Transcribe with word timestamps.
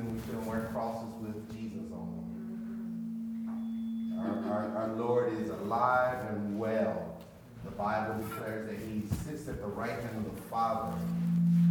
reason 0.00 0.14
we 0.14 0.20
shouldn't 0.26 0.46
wear 0.46 0.68
crosses 0.72 1.12
with 1.20 1.50
Jesus 1.52 1.92
on 1.92 2.06
them. 3.46 3.56
Our, 4.18 4.52
our, 4.52 4.76
our 4.76 4.88
Lord 4.94 5.32
is 5.40 5.50
alive 5.50 6.18
and 6.30 6.58
well. 6.58 7.18
The 7.64 7.70
Bible 7.72 8.22
declares 8.22 8.68
that 8.70 8.78
he 8.78 9.02
sits 9.24 9.48
at 9.48 9.60
the 9.60 9.66
right 9.66 9.90
hand 9.90 10.26
of 10.26 10.34
the 10.34 10.42
Father, 10.42 10.96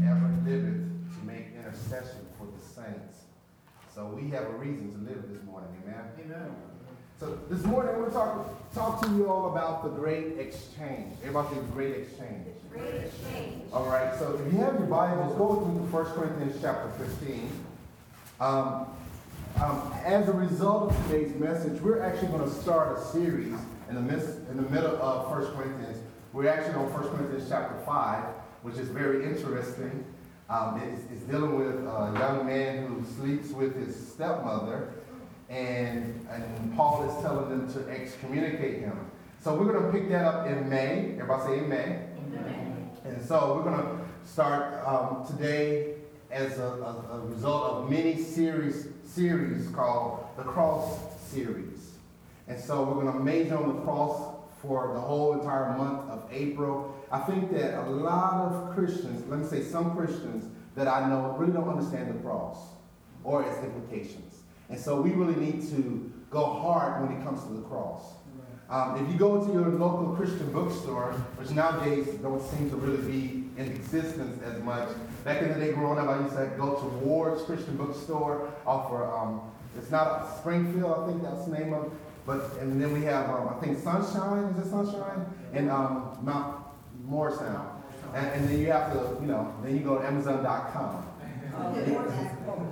ever 0.05 0.31
liveth 0.45 0.85
to 1.19 1.25
make 1.25 1.47
intercession 1.55 2.27
for 2.37 2.45
the 2.45 2.61
saints. 2.63 3.23
So 3.93 4.05
we 4.05 4.29
have 4.29 4.43
a 4.43 4.51
reason 4.51 4.91
to 4.93 4.99
live 5.11 5.27
this 5.29 5.43
morning. 5.43 5.69
Amen. 5.83 6.05
Amen. 6.23 6.55
So 7.19 7.37
this 7.49 7.65
morning 7.65 7.97
we're 7.97 8.11
talk 8.11 8.73
talk 8.73 9.01
to 9.01 9.09
you 9.09 9.29
all 9.29 9.51
about 9.51 9.83
the 9.83 9.89
great 9.89 10.37
exchange. 10.39 11.15
Everybody 11.21 11.55
say 11.55 11.61
the 11.61 11.67
great 11.67 11.95
exchange. 11.95 12.47
The 12.71 12.79
Great 12.79 12.93
exchange. 12.93 13.63
All 13.73 13.85
right. 13.87 14.17
So 14.17 14.35
if 14.35 14.53
you 14.53 14.59
have 14.59 14.75
your 14.75 14.87
Bibles, 14.87 15.35
go 15.37 15.55
with 15.55 15.67
me 15.67 15.79
to 15.79 15.91
1 15.91 16.05
Corinthians 16.13 16.61
chapter 16.61 16.89
15. 17.03 17.49
Um, 18.39 18.85
um, 19.61 19.93
as 20.05 20.29
a 20.29 20.31
result 20.31 20.91
of 20.91 21.07
today's 21.07 21.35
message, 21.35 21.81
we're 21.81 22.01
actually 22.01 22.29
going 22.29 22.49
to 22.49 22.55
start 22.55 22.97
a 22.97 23.01
series 23.01 23.53
in 23.89 23.95
the, 23.95 24.01
midst, 24.01 24.29
in 24.49 24.55
the 24.55 24.69
middle 24.69 24.95
of 25.01 25.29
1 25.29 25.55
Corinthians. 25.55 25.97
We're 26.31 26.47
actually 26.47 26.75
on 26.75 26.93
1 26.93 27.09
Corinthians 27.09 27.49
chapter 27.49 27.77
5, 27.85 28.23
which 28.61 28.77
is 28.77 28.87
very 28.87 29.25
interesting. 29.25 30.05
Um, 30.49 30.81
it's, 30.81 31.03
it's 31.11 31.23
dealing 31.23 31.57
with 31.57 31.85
a 31.85 32.15
young 32.17 32.45
man 32.45 32.87
who 32.87 33.03
sleeps 33.17 33.49
with 33.49 33.75
his 33.75 34.13
stepmother 34.13 34.93
and, 35.49 36.25
and 36.31 36.75
Paul 36.77 37.09
is 37.09 37.21
telling 37.21 37.49
them 37.49 37.73
to 37.73 37.89
excommunicate 37.89 38.79
him. 38.79 38.97
So 39.41 39.53
we're 39.55 39.73
going 39.73 39.85
to 39.85 39.91
pick 39.91 40.09
that 40.09 40.23
up 40.23 40.47
in 40.47 40.69
May. 40.69 41.15
Everybody 41.19 41.43
say 41.43 41.57
in 41.59 41.69
May. 41.69 42.05
Amen. 42.17 42.89
And 43.03 43.25
so 43.25 43.55
we're 43.55 43.71
going 43.71 43.81
to 43.81 44.29
start 44.29 44.85
um, 44.87 45.25
today 45.27 45.95
as 46.31 46.59
a, 46.59 46.63
a, 46.63 47.17
a, 47.17 47.19
result 47.25 47.63
of 47.63 47.89
many 47.89 48.21
series 48.21 48.87
series 49.03 49.67
called 49.69 50.27
the 50.37 50.43
Cross 50.43 50.99
Series. 51.27 51.91
And 52.47 52.59
so 52.59 52.83
we're 52.83 53.03
going 53.03 53.13
to 53.13 53.19
major 53.19 53.57
on 53.57 53.75
the 53.75 53.81
cross 53.81 54.35
for 54.61 54.91
the 54.93 54.99
whole 54.99 55.33
entire 55.33 55.75
month 55.77 56.09
of 56.09 56.29
April. 56.31 56.95
I 57.11 57.19
think 57.19 57.51
that 57.53 57.79
a 57.79 57.89
lot 57.89 58.51
of 58.51 58.75
Christians, 58.75 59.27
let 59.27 59.39
me 59.39 59.47
say 59.47 59.63
some 59.63 59.95
Christians 59.95 60.45
that 60.75 60.87
I 60.87 61.09
know, 61.09 61.35
really 61.37 61.53
don't 61.53 61.69
understand 61.69 62.09
the 62.09 62.19
cross 62.21 62.57
or 63.23 63.43
its 63.43 63.57
implications. 63.63 64.35
And 64.69 64.79
so 64.79 65.01
we 65.01 65.11
really 65.11 65.35
need 65.35 65.67
to 65.69 66.11
go 66.29 66.45
hard 66.45 67.01
when 67.01 67.19
it 67.19 67.23
comes 67.23 67.43
to 67.43 67.53
the 67.53 67.61
cross. 67.61 68.03
Um, 68.69 69.03
if 69.03 69.11
you 69.11 69.17
go 69.17 69.43
to 69.43 69.51
your 69.51 69.67
local 69.69 70.15
Christian 70.15 70.51
bookstore, 70.51 71.13
which 71.37 71.49
nowadays 71.49 72.05
don't 72.21 72.41
seem 72.41 72.69
to 72.69 72.75
really 72.75 73.11
be 73.11 73.49
in 73.57 73.65
existence 73.65 74.39
as 74.43 74.61
much, 74.61 74.89
back 75.23 75.41
in 75.41 75.49
the 75.49 75.65
day 75.65 75.73
growing 75.73 75.99
up, 75.99 76.07
I 76.07 76.21
used 76.21 76.35
to 76.35 76.51
go 76.57 76.75
to 76.75 76.85
Ward's 77.05 77.43
Christian 77.43 77.77
Bookstore 77.77 78.51
off 78.65 78.89
for, 78.89 79.11
um, 79.11 79.41
it's 79.77 79.91
not 79.91 80.37
Springfield, 80.39 81.03
I 81.03 81.07
think 81.07 81.23
that's 81.23 81.45
the 81.45 81.57
name 81.57 81.73
of 81.73 81.85
it. 81.85 81.91
But, 82.25 82.57
and 82.59 82.81
then 82.81 82.91
we 82.93 83.03
have, 83.05 83.29
um, 83.29 83.49
I 83.49 83.65
think 83.65 83.79
Sunshine, 83.79 84.53
is 84.55 84.67
it 84.67 84.69
Sunshine? 84.69 85.25
And 85.53 85.69
um, 85.69 86.17
Mount 86.21 86.63
Morristown. 87.05 87.81
And, 88.13 88.27
and 88.27 88.49
then 88.49 88.59
you 88.59 88.71
have 88.71 88.93
to, 88.93 89.17
you 89.21 89.27
know, 89.27 89.53
then 89.63 89.75
you 89.75 89.83
go 89.83 89.97
to 89.97 90.05
Amazon.com. 90.05 91.05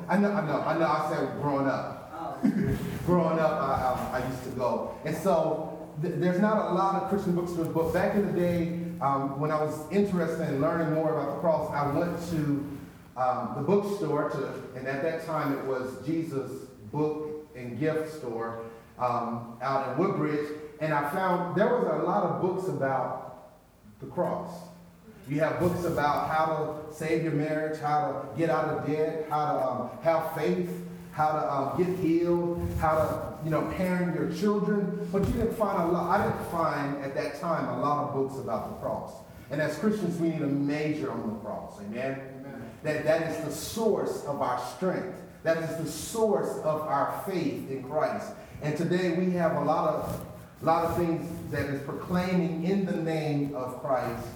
I 0.10 0.18
know, 0.18 0.32
I 0.32 0.46
know, 0.46 0.62
I 0.62 0.78
know. 0.78 0.86
I 0.86 1.10
said 1.10 1.42
growing 1.42 1.68
up. 1.68 1.98
growing 3.06 3.40
up, 3.40 3.52
I, 3.52 4.12
I, 4.14 4.20
I, 4.20 4.30
used 4.30 4.44
to 4.44 4.50
go, 4.52 4.96
and 5.06 5.18
so 5.18 5.90
th- 6.02 6.14
there's 6.18 6.40
not 6.40 6.72
a 6.72 6.74
lot 6.74 7.02
of 7.02 7.10
Christian 7.10 7.34
bookstores. 7.34 7.68
But 7.70 7.92
back 7.94 8.16
in 8.16 8.28
the 8.28 8.40
day, 8.40 8.80
um, 9.02 9.40
when 9.40 9.52
I 9.52 9.62
was 9.62 9.92
interested 9.92 10.50
in 10.50 10.62
learning 10.62 10.94
more 10.94 11.14
about 11.14 11.36
the 11.36 11.42
cross, 11.42 11.72
I 11.72 11.92
went 11.92 12.20
to 12.32 12.78
um, 13.18 13.54
the 13.56 13.62
bookstore 13.62 14.30
to, 14.30 14.78
and 14.78 14.88
at 14.88 15.02
that 15.02 15.26
time 15.26 15.58
it 15.58 15.66
was 15.66 16.06
Jesus 16.06 16.52
Book 16.92 17.50
and 17.56 17.80
Gift 17.80 18.14
Store 18.14 18.64
um, 19.00 19.58
out 19.62 19.90
in 19.90 19.98
Woodbridge, 19.98 20.48
and 20.80 20.94
I 20.94 21.10
found 21.10 21.56
there 21.56 21.68
was 21.68 21.88
a 22.02 22.04
lot 22.04 22.24
of 22.24 22.42
books 22.42 22.68
about 22.68 23.50
the 24.00 24.08
cross. 24.08 24.52
You 25.28 25.42
have 25.42 25.60
books 25.60 25.84
about 25.84 26.30
how 26.30 26.46
to 26.88 26.94
save 26.94 27.24
your 27.24 27.34
marriage, 27.34 27.80
how 27.82 28.26
to 28.34 28.38
get 28.38 28.50
out 28.50 28.66
of 28.66 28.88
debt, 28.88 29.26
how 29.30 29.54
to 29.54 29.66
um, 29.66 29.90
have 30.04 30.34
faith, 30.36 30.70
how 31.18 31.32
to 31.32 31.52
um, 31.52 31.78
get 31.78 31.98
healed, 31.98 32.70
how 32.80 32.96
to, 32.96 33.38
you 33.44 33.50
know, 33.50 33.64
parent 33.76 34.16
your 34.16 34.32
children. 34.32 35.10
But 35.12 35.26
you 35.28 35.34
didn't 35.34 35.56
find 35.56 35.82
a 35.82 35.92
lot, 35.92 36.20
I 36.20 36.28
didn't 36.28 36.46
find 36.52 37.04
at 37.04 37.16
that 37.16 37.42
time 37.42 37.68
a 37.80 37.82
lot 37.82 38.04
of 38.04 38.14
books 38.14 38.38
about 38.38 38.70
the 38.70 38.76
cross. 38.76 39.14
And 39.50 39.60
as 39.60 39.78
Christians, 39.80 40.20
we 40.20 40.30
need 40.30 40.40
to 40.40 40.48
major 40.48 41.12
on 41.12 41.28
the 41.28 41.40
cross. 41.40 41.80
Amen? 41.82 42.22
Amen. 42.40 42.72
That, 42.84 43.04
that 43.06 43.32
is 43.32 43.44
the 43.44 43.52
source 43.52 44.24
of 44.26 44.42
our 44.42 44.64
strength. 44.76 45.18
That 45.42 45.58
is 45.58 45.76
the 45.78 45.90
source 45.90 46.56
of 46.64 46.82
our 46.82 47.24
faith 47.26 47.68
in 47.72 47.84
Christ. 47.84 48.34
And 48.62 48.78
today 48.78 49.14
we 49.14 49.32
have 49.32 49.56
a 49.56 49.64
lot 49.64 49.96
of, 49.96 50.26
a 50.62 50.66
lot 50.66 50.86
of 50.86 50.98
things 50.98 51.28
that 51.52 51.66
is 51.66 51.82
proclaiming 51.82 52.64
in 52.64 52.86
the 52.86 52.96
name 52.96 53.56
of 53.56 53.82
Christ 53.82 54.28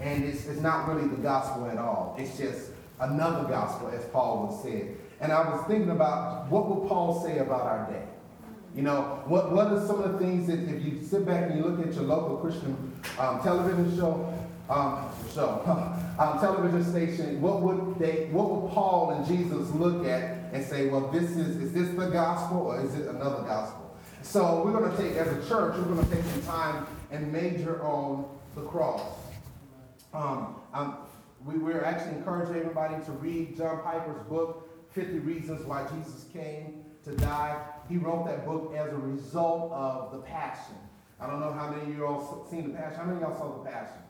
and 0.00 0.24
it's, 0.24 0.46
it's 0.46 0.60
not 0.60 0.88
really 0.88 1.08
the 1.08 1.16
gospel 1.16 1.66
at 1.66 1.78
all. 1.78 2.14
It's 2.18 2.36
just 2.36 2.70
another 3.00 3.48
gospel, 3.48 3.88
as 3.88 4.04
Paul 4.06 4.46
would 4.46 4.62
say. 4.62 4.90
And 5.20 5.32
I 5.32 5.48
was 5.50 5.66
thinking 5.66 5.90
about 5.90 6.48
what 6.48 6.68
would 6.68 6.88
Paul 6.88 7.22
say 7.24 7.38
about 7.38 7.62
our 7.62 7.90
day? 7.90 8.04
You 8.74 8.82
know, 8.82 9.22
what, 9.26 9.50
what 9.50 9.68
are 9.68 9.86
some 9.86 10.02
of 10.02 10.12
the 10.12 10.18
things 10.18 10.46
that 10.46 10.60
if 10.60 10.84
you 10.84 11.02
sit 11.02 11.26
back 11.26 11.50
and 11.50 11.58
you 11.58 11.64
look 11.64 11.84
at 11.84 11.92
your 11.94 12.04
local 12.04 12.36
Christian 12.36 12.76
um, 13.18 13.40
television 13.42 13.96
show, 13.96 14.32
um, 14.70 15.10
show, 15.34 15.62
um, 16.18 16.38
television 16.38 16.84
station, 16.84 17.40
what 17.40 17.60
would 17.62 17.98
they, 17.98 18.26
what 18.30 18.50
would 18.50 18.70
Paul 18.70 19.10
and 19.10 19.26
Jesus 19.26 19.70
look 19.74 20.06
at 20.06 20.52
and 20.52 20.64
say, 20.64 20.88
well, 20.88 21.08
this 21.08 21.30
is, 21.30 21.56
is 21.56 21.72
this 21.72 21.88
the 21.96 22.08
gospel 22.10 22.58
or 22.58 22.80
is 22.80 22.94
it 22.94 23.08
another 23.08 23.42
gospel? 23.42 23.96
So 24.22 24.62
we're 24.64 24.72
going 24.72 24.90
to 24.90 24.96
take, 24.96 25.16
as 25.16 25.28
a 25.28 25.48
church, 25.48 25.76
we're 25.78 25.94
going 25.94 26.06
to 26.06 26.14
take 26.14 26.24
some 26.24 26.42
time 26.42 26.86
and 27.10 27.32
major 27.32 27.82
on 27.82 28.28
the 28.54 28.62
cross. 28.62 29.00
Um, 30.12 30.56
um, 30.74 30.98
we, 31.44 31.58
we're 31.58 31.84
actually 31.84 32.16
encouraging 32.16 32.56
everybody 32.56 33.02
to 33.04 33.12
read 33.12 33.56
John 33.56 33.80
Piper's 33.82 34.22
book, 34.28 34.67
50 34.98 35.20
Reasons 35.20 35.64
Why 35.64 35.86
Jesus 35.94 36.26
Came 36.32 36.84
to 37.04 37.12
Die. 37.12 37.56
He 37.88 37.98
wrote 37.98 38.26
that 38.26 38.44
book 38.44 38.74
as 38.76 38.92
a 38.92 38.96
result 38.96 39.70
of 39.70 40.10
the 40.10 40.18
Passion. 40.18 40.74
I 41.20 41.28
don't 41.28 41.38
know 41.38 41.52
how 41.52 41.70
many 41.70 41.82
of 41.82 41.96
you 41.96 42.04
all 42.04 42.48
seen 42.50 42.72
the 42.72 42.76
Passion. 42.76 42.96
How 42.96 43.04
many 43.04 43.22
of 43.22 43.22
y'all 43.22 43.38
saw 43.38 43.62
the 43.62 43.70
Passion? 43.70 44.02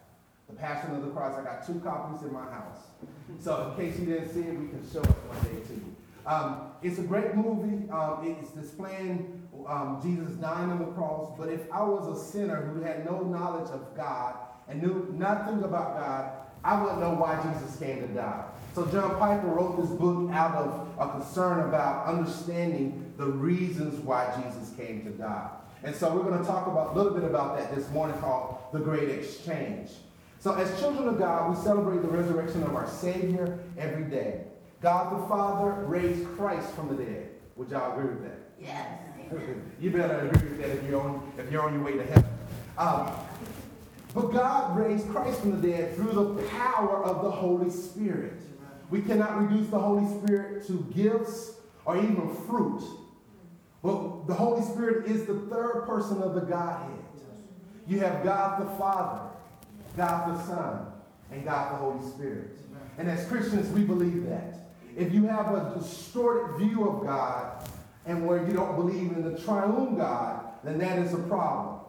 The 0.49 0.57
Passion 0.57 0.95
of 0.95 1.05
the 1.05 1.11
Cross. 1.11 1.39
I 1.39 1.45
got 1.45 1.67
two 1.67 1.79
copies 1.81 2.27
in 2.27 2.33
my 2.33 2.45
house. 2.45 2.79
So 3.39 3.71
in 3.71 3.77
case 3.77 4.01
you 4.01 4.07
didn't 4.07 4.33
see 4.33 4.41
it, 4.41 4.59
we 4.59 4.69
can 4.69 4.83
show 4.91 5.03
it 5.03 5.09
one 5.09 5.43
day 5.43 5.61
to 5.61 5.75
you. 5.75 5.95
Um, 6.25 6.73
it's 6.83 6.99
a 6.99 7.03
great 7.03 7.35
movie. 7.35 7.91
Um, 7.91 8.37
it's 8.41 8.53
displaying 8.53 9.47
um, 9.67 10.01
Jesus 10.03 10.37
dying 10.37 10.71
on 10.71 10.79
the 10.79 10.93
cross. 10.93 11.35
But 11.39 11.51
if 11.51 11.71
I 11.71 11.83
was 11.83 12.19
a 12.19 12.33
sinner 12.33 12.63
who 12.63 12.81
had 12.81 13.05
no 13.05 13.25
knowledge 13.25 13.69
of 13.73 13.95
God 13.95 14.37
and 14.67 14.81
knew 14.81 15.07
nothing 15.13 15.63
about 15.63 15.99
God, 15.99 16.33
I 16.69 16.83
wouldn't 16.83 17.01
know 17.01 17.15
why 17.15 17.43
Jesus 17.43 17.79
came 17.79 18.07
to 18.07 18.09
die. 18.09 18.45
So 18.75 18.85
John 18.89 19.19
Piper 19.19 19.47
wrote 19.47 19.81
this 19.81 19.89
book 19.89 20.31
out 20.33 20.55
of 20.55 20.89
a 20.99 21.09
concern 21.13 21.67
about 21.67 22.07
understanding 22.07 23.11
the 23.17 23.25
reasons 23.25 23.99
why 24.05 24.31
Jesus 24.37 24.75
came 24.77 25.03
to 25.05 25.11
die. 25.11 25.49
And 25.83 25.97
so 25.97 26.15
we're 26.15 26.25
going 26.25 26.39
to 26.39 26.45
talk 26.45 26.67
about 26.67 26.95
a 26.95 26.99
little 26.99 27.15
bit 27.15 27.25
about 27.25 27.57
that 27.57 27.75
this 27.75 27.89
morning 27.89 28.19
called 28.19 28.59
the 28.75 28.81
Great 28.81 29.09
Exchange. 29.09 29.93
So 30.41 30.53
as 30.57 30.79
children 30.79 31.09
of 31.09 31.19
God, 31.19 31.57
we 31.57 31.65
celebrate 31.65 32.03
the 32.03 32.09
resurrection 32.09 32.63
of 32.63 32.77
our 32.77 32.87
Savior 32.87 33.59
every 33.79 34.05
day. 34.05 34.43
God 34.83 35.23
the 35.23 35.27
Father 35.27 35.87
raised 35.87 36.29
Christ 36.37 36.71
from 36.73 36.95
the 36.95 37.03
dead. 37.03 37.31
Would 37.57 37.71
y'all 37.71 37.99
agree 37.99 38.11
with 38.11 38.25
that? 38.25 38.39
Yes. 38.61 38.89
you 39.81 39.91
better 39.91 40.29
agree 40.29 40.51
with 40.51 40.61
that 40.61 40.69
if 40.69 40.83
you're 40.85 41.01
on, 41.01 41.33
if 41.39 41.51
you're 41.51 41.63
on 41.63 41.73
your 41.73 41.83
way 41.83 41.93
to 41.95 42.05
heaven. 42.05 42.25
Um, 42.77 43.11
but 44.15 44.33
God 44.33 44.77
raised 44.77 45.09
Christ 45.11 45.41
from 45.41 45.61
the 45.61 45.69
dead 45.69 45.95
through 45.95 46.13
the 46.13 46.43
power 46.49 47.05
of 47.05 47.23
the 47.23 47.31
Holy 47.31 47.71
Spirit. 47.71 48.41
We 48.91 49.03
cannot 49.03 49.41
reduce 49.41 49.69
the 49.69 49.79
Holy 49.79 50.07
Spirit 50.19 50.67
to 50.67 50.87
gifts 50.95 51.53
or 51.85 51.97
even 51.97 52.35
fruit. 52.47 52.83
But 53.83 54.27
the 54.27 54.35
Holy 54.35 54.63
Spirit 54.63 55.07
is 55.07 55.27
the 55.27 55.41
third 55.51 55.85
person 55.87 56.23
of 56.23 56.35
the 56.35 56.41
Godhead. 56.41 56.99
You 57.87 58.01
have 58.01 58.25
God 58.25 58.63
the 58.63 58.71
Father, 58.77 59.31
God 59.97 60.35
the 60.35 60.43
Son, 60.45 60.87
and 61.31 61.45
God 61.45 61.73
the 61.73 61.77
Holy 61.77 62.11
Spirit. 62.11 62.59
And 62.99 63.09
as 63.09 63.27
Christians, 63.27 63.69
we 63.73 63.83
believe 63.83 64.27
that. 64.27 64.71
If 64.97 65.15
you 65.15 65.27
have 65.27 65.55
a 65.55 65.79
distorted 65.79 66.59
view 66.59 66.89
of 66.89 67.07
God 67.07 67.69
and 68.05 68.27
where 68.27 68.45
you 68.47 68.53
don't 68.53 68.75
believe 68.75 69.13
in 69.13 69.23
the 69.23 69.39
triune 69.39 69.97
God, 69.97 70.45
then 70.65 70.79
that 70.79 70.99
is 70.99 71.15
a 71.15 71.19
problem. 71.19 71.81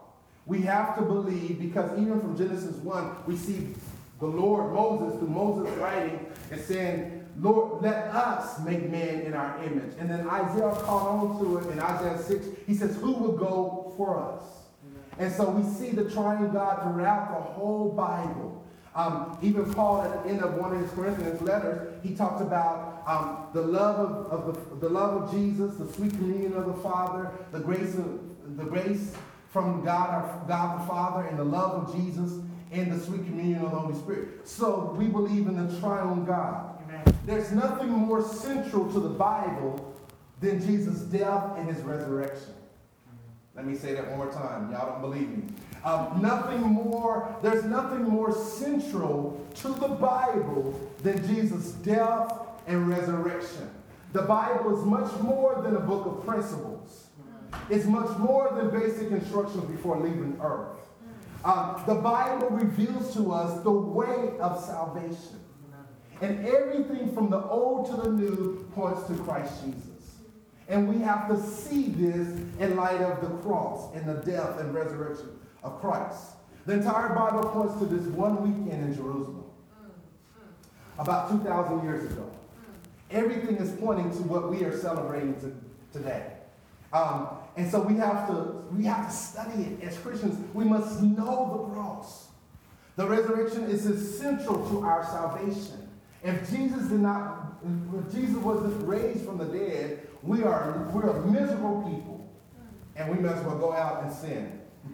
We 0.49 0.61
have 0.61 0.95
to 0.95 1.03
believe 1.03 1.59
because 1.59 1.91
even 1.99 2.19
from 2.19 2.35
Genesis 2.35 2.75
1, 2.77 3.15
we 3.27 3.37
see 3.37 3.75
the 4.19 4.25
Lord, 4.25 4.73
Moses, 4.73 5.19
through 5.19 5.29
Moses 5.29 5.71
writing 5.77 6.25
and 6.49 6.59
saying, 6.59 7.23
Lord, 7.39 7.83
let 7.83 8.07
us 8.07 8.59
make 8.61 8.89
man 8.89 9.21
in 9.21 9.35
our 9.35 9.63
image. 9.63 9.93
And 9.99 10.09
then 10.09 10.27
Isaiah 10.27 10.71
caught 10.71 11.07
on 11.07 11.39
to 11.39 11.59
it 11.59 11.71
in 11.71 11.79
Isaiah 11.79 12.17
6. 12.17 12.47
He 12.65 12.73
says, 12.73 12.95
Who 12.95 13.11
will 13.11 13.37
go 13.37 13.93
for 13.95 14.19
us? 14.19 14.41
And 15.19 15.31
so 15.31 15.51
we 15.51 15.69
see 15.71 15.91
the 15.91 16.09
triune 16.09 16.51
God 16.51 16.81
throughout 16.81 17.29
the 17.29 17.41
whole 17.41 17.91
Bible. 17.91 18.65
Um, 18.95 19.37
even 19.43 19.71
Paul, 19.71 20.01
at 20.01 20.23
the 20.23 20.31
end 20.31 20.41
of 20.41 20.55
one 20.55 20.75
of 20.75 20.81
his 20.81 20.89
Corinthians 20.93 21.43
letters, 21.43 21.93
he 22.01 22.15
talks 22.15 22.41
about 22.41 23.03
um, 23.05 23.45
the 23.53 23.61
love 23.61 23.99
of, 23.99 24.31
of 24.31 24.79
the, 24.79 24.87
the 24.87 24.89
love 24.91 25.21
of 25.21 25.31
Jesus, 25.31 25.75
the 25.75 25.93
sweet 25.93 26.11
communion 26.13 26.53
of 26.53 26.65
the 26.65 26.73
Father, 26.81 27.29
the 27.51 27.59
grace 27.59 27.93
of 27.93 28.57
the 28.57 28.63
grace 28.63 29.13
from 29.51 29.83
God, 29.83 30.09
our 30.09 30.43
God 30.47 30.81
the 30.81 30.87
Father, 30.87 31.27
and 31.27 31.37
the 31.37 31.43
love 31.43 31.83
of 31.83 31.95
Jesus, 31.95 32.33
and 32.71 32.91
the 32.91 32.99
sweet 32.99 33.25
communion 33.25 33.63
of 33.63 33.71
the 33.71 33.79
Holy 33.79 33.95
Spirit. 33.95 34.47
So 34.47 34.95
we 34.97 35.07
believe 35.07 35.47
in 35.47 35.67
the 35.67 35.79
triune 35.79 36.25
God. 36.25 36.81
Amen. 36.83 37.03
There's 37.25 37.51
nothing 37.51 37.89
more 37.89 38.23
central 38.23 38.91
to 38.93 38.99
the 38.99 39.09
Bible 39.09 39.95
than 40.39 40.61
Jesus' 40.65 40.99
death 40.99 41.57
and 41.57 41.67
his 41.67 41.81
resurrection. 41.83 42.53
Let 43.55 43.65
me 43.65 43.75
say 43.75 43.93
that 43.95 44.07
one 44.07 44.17
more 44.17 44.31
time. 44.31 44.71
Y'all 44.71 44.87
don't 44.87 45.01
believe 45.01 45.29
me. 45.29 45.43
Um, 45.83 46.21
nothing 46.21 46.61
more, 46.61 47.35
there's 47.41 47.63
nothing 47.63 48.03
more 48.03 48.33
central 48.33 49.45
to 49.55 49.69
the 49.69 49.87
Bible 49.87 50.79
than 51.03 51.25
Jesus' 51.27 51.71
death 51.71 52.31
and 52.67 52.87
resurrection. 52.87 53.69
The 54.13 54.21
Bible 54.21 54.79
is 54.79 54.85
much 54.85 55.11
more 55.21 55.61
than 55.61 55.75
a 55.75 55.79
book 55.79 56.05
of 56.05 56.25
principles. 56.25 57.08
It's 57.69 57.85
much 57.85 58.17
more 58.17 58.51
than 58.55 58.69
basic 58.69 59.11
instructions 59.11 59.63
before 59.65 59.99
leaving 59.99 60.39
earth. 60.41 60.79
Uh, 61.43 61.83
the 61.85 61.95
Bible 61.95 62.49
reveals 62.49 63.13
to 63.15 63.31
us 63.31 63.63
the 63.63 63.71
way 63.71 64.37
of 64.39 64.63
salvation. 64.63 65.39
And 66.21 66.45
everything 66.45 67.13
from 67.13 67.29
the 67.29 67.41
old 67.41 67.89
to 67.89 67.95
the 67.95 68.09
new 68.09 68.69
points 68.75 69.07
to 69.07 69.13
Christ 69.23 69.63
Jesus. 69.63 70.17
And 70.67 70.87
we 70.87 71.01
have 71.01 71.29
to 71.29 71.41
see 71.41 71.89
this 71.89 72.27
in 72.59 72.75
light 72.75 73.01
of 73.01 73.21
the 73.21 73.35
cross 73.37 73.95
and 73.95 74.05
the 74.05 74.15
death 74.29 74.59
and 74.59 74.73
resurrection 74.73 75.29
of 75.63 75.79
Christ. 75.79 76.35
The 76.65 76.73
entire 76.73 77.15
Bible 77.15 77.49
points 77.49 77.79
to 77.79 77.85
this 77.85 78.05
one 78.07 78.43
weekend 78.43 78.83
in 78.83 78.95
Jerusalem, 78.95 79.45
about 80.99 81.31
2,000 81.31 81.83
years 81.83 82.11
ago. 82.11 82.29
Everything 83.09 83.55
is 83.55 83.71
pointing 83.79 84.11
to 84.11 84.17
what 84.23 84.51
we 84.51 84.63
are 84.65 84.77
celebrating 84.77 85.33
to, 85.39 85.55
today. 85.97 86.33
Um, 86.91 87.27
and 87.55 87.69
so 87.69 87.81
we 87.81 87.95
have 87.97 88.27
to 88.27 88.63
we 88.71 88.85
have 88.85 89.07
to 89.07 89.15
study 89.15 89.63
it 89.63 89.83
as 89.83 89.97
Christians. 89.97 90.39
We 90.53 90.65
must 90.65 91.01
know 91.01 91.67
the 91.67 91.73
cross. 91.73 92.29
The 92.95 93.07
resurrection 93.07 93.65
is 93.65 93.85
essential 93.85 94.67
to 94.69 94.81
our 94.81 95.05
salvation. 95.05 95.89
If 96.23 96.49
Jesus 96.49 96.87
did 96.87 96.99
not, 96.99 97.53
if 97.95 98.13
Jesus 98.13 98.35
wasn't 98.37 98.85
raised 98.87 99.25
from 99.25 99.37
the 99.37 99.45
dead, 99.45 100.07
we 100.21 100.43
are 100.43 100.89
we're 100.91 101.21
miserable 101.21 101.83
people, 101.83 102.29
and 102.95 103.15
we 103.15 103.21
might 103.21 103.35
as 103.35 103.45
well 103.45 103.57
go 103.57 103.73
out 103.73 104.03
and 104.03 104.13
sin. 104.13 104.59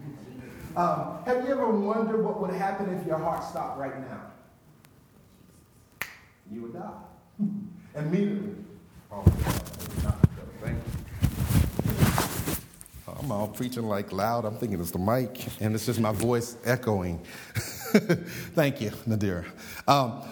Um, 0.75 1.24
have 1.24 1.45
you 1.45 1.53
ever 1.53 1.69
wondered 1.69 2.21
what 2.21 2.41
would 2.41 2.53
happen 2.53 2.94
if 3.00 3.07
your 3.07 3.18
heart 3.18 3.45
stopped 3.45 3.80
right 3.80 3.98
now? 3.98 4.19
You 6.51 6.63
would 6.63 6.74
die 6.74 6.91
immediately. 7.95 8.56
Oh, 9.09 9.24
thank 10.62 10.75
you. 10.75 11.06
I'm 13.31 13.51
preaching 13.54 13.83
like 13.83 14.12
loud. 14.12 14.45
I'm 14.45 14.56
thinking 14.57 14.80
it's 14.80 14.92
the 14.92 15.00
mic, 15.00 15.48
and 15.60 15.75
it's 15.75 15.86
just 15.86 16.00
my 16.00 16.12
voice 16.12 16.57
echoing. 16.66 17.19
thank 18.54 18.81
you, 18.81 18.92
Nadir. 19.06 19.45
Um, 19.88 20.24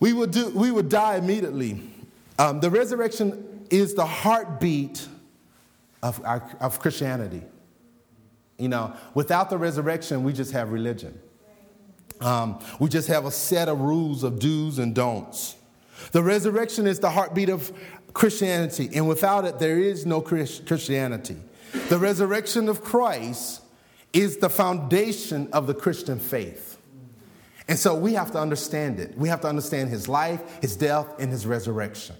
we 0.00 0.12
would 0.12 0.30
do. 0.30 0.50
We 0.50 0.70
would 0.70 0.88
die 0.88 1.16
immediately. 1.16 1.82
Um, 2.38 2.60
the 2.60 2.70
resurrection 2.70 3.66
is 3.70 3.94
the 3.94 4.06
heartbeat 4.06 5.06
of, 6.02 6.20
our, 6.24 6.42
of 6.60 6.80
Christianity. 6.80 7.42
You 8.58 8.68
know, 8.68 8.94
without 9.14 9.50
the 9.50 9.58
resurrection, 9.58 10.24
we 10.24 10.32
just 10.32 10.52
have 10.52 10.72
religion. 10.72 11.18
Um, 12.20 12.60
we 12.78 12.88
just 12.88 13.08
have 13.08 13.24
a 13.24 13.30
set 13.30 13.68
of 13.68 13.80
rules 13.80 14.22
of 14.22 14.38
do's 14.38 14.78
and 14.78 14.94
don'ts. 14.94 15.56
The 16.12 16.22
resurrection 16.22 16.86
is 16.86 16.98
the 16.98 17.10
heartbeat 17.10 17.48
of 17.48 17.72
Christianity, 18.12 18.90
and 18.94 19.08
without 19.08 19.44
it, 19.44 19.58
there 19.58 19.78
is 19.78 20.04
no 20.04 20.20
Christianity. 20.20 21.36
The 21.88 21.98
resurrection 21.98 22.68
of 22.68 22.82
Christ 22.82 23.62
is 24.12 24.36
the 24.38 24.50
foundation 24.50 25.48
of 25.52 25.66
the 25.66 25.74
Christian 25.74 26.18
faith. 26.18 26.78
And 27.68 27.78
so 27.78 27.94
we 27.94 28.14
have 28.14 28.32
to 28.32 28.38
understand 28.38 29.00
it. 29.00 29.16
We 29.16 29.28
have 29.28 29.40
to 29.42 29.48
understand 29.48 29.88
his 29.88 30.08
life, 30.08 30.42
his 30.60 30.76
death, 30.76 31.06
and 31.18 31.30
his 31.30 31.46
resurrection. 31.46 32.16